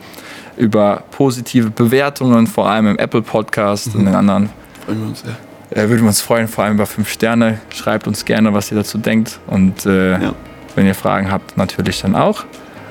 Über 0.57 1.03
positive 1.11 1.69
Bewertungen, 1.69 2.47
vor 2.47 2.69
allem 2.69 2.87
im 2.87 2.97
Apple 2.97 3.21
Podcast 3.21 3.93
und 3.93 4.05
den 4.05 4.15
anderen. 4.15 4.49
Freuen 4.85 5.01
wir 5.01 5.07
uns 5.07 5.21
sehr. 5.23 5.35
Äh, 5.71 5.89
würden 5.89 6.01
wir 6.01 6.07
uns 6.09 6.21
freuen, 6.21 6.47
vor 6.47 6.63
allem 6.63 6.75
über 6.75 6.85
fünf 6.85 7.09
Sterne. 7.11 7.59
Schreibt 7.69 8.07
uns 8.07 8.23
gerne, 8.25 8.53
was 8.53 8.71
ihr 8.71 8.77
dazu 8.77 8.97
denkt. 8.97 9.39
Und 9.47 9.85
äh, 9.85 10.13
Ja. 10.21 10.33
wenn 10.75 10.85
ihr 10.85 10.95
Fragen 10.95 11.31
habt, 11.31 11.57
natürlich 11.57 12.01
dann 12.01 12.15
auch. 12.15 12.43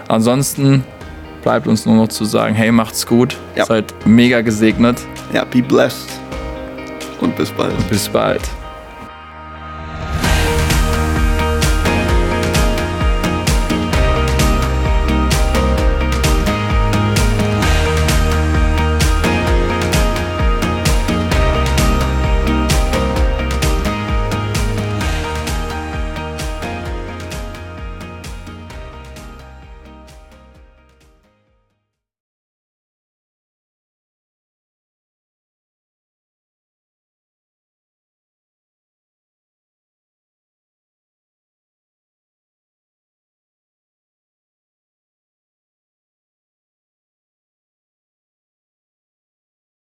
Ansonsten 0.08 0.84
bleibt 1.42 1.66
uns 1.66 1.86
nur 1.86 1.94
noch 1.96 2.08
zu 2.08 2.24
sagen, 2.24 2.54
hey, 2.54 2.72
macht's 2.72 3.06
gut. 3.06 3.36
Ja. 3.54 3.64
Seid 3.66 3.94
mega 4.06 4.40
gesegnet. 4.40 4.98
Ja, 5.32 5.44
be 5.44 5.62
blessed. 5.62 6.08
Und 7.20 7.36
bis 7.36 7.50
bald. 7.50 7.72
Bis 7.88 8.08
bald. 8.08 8.42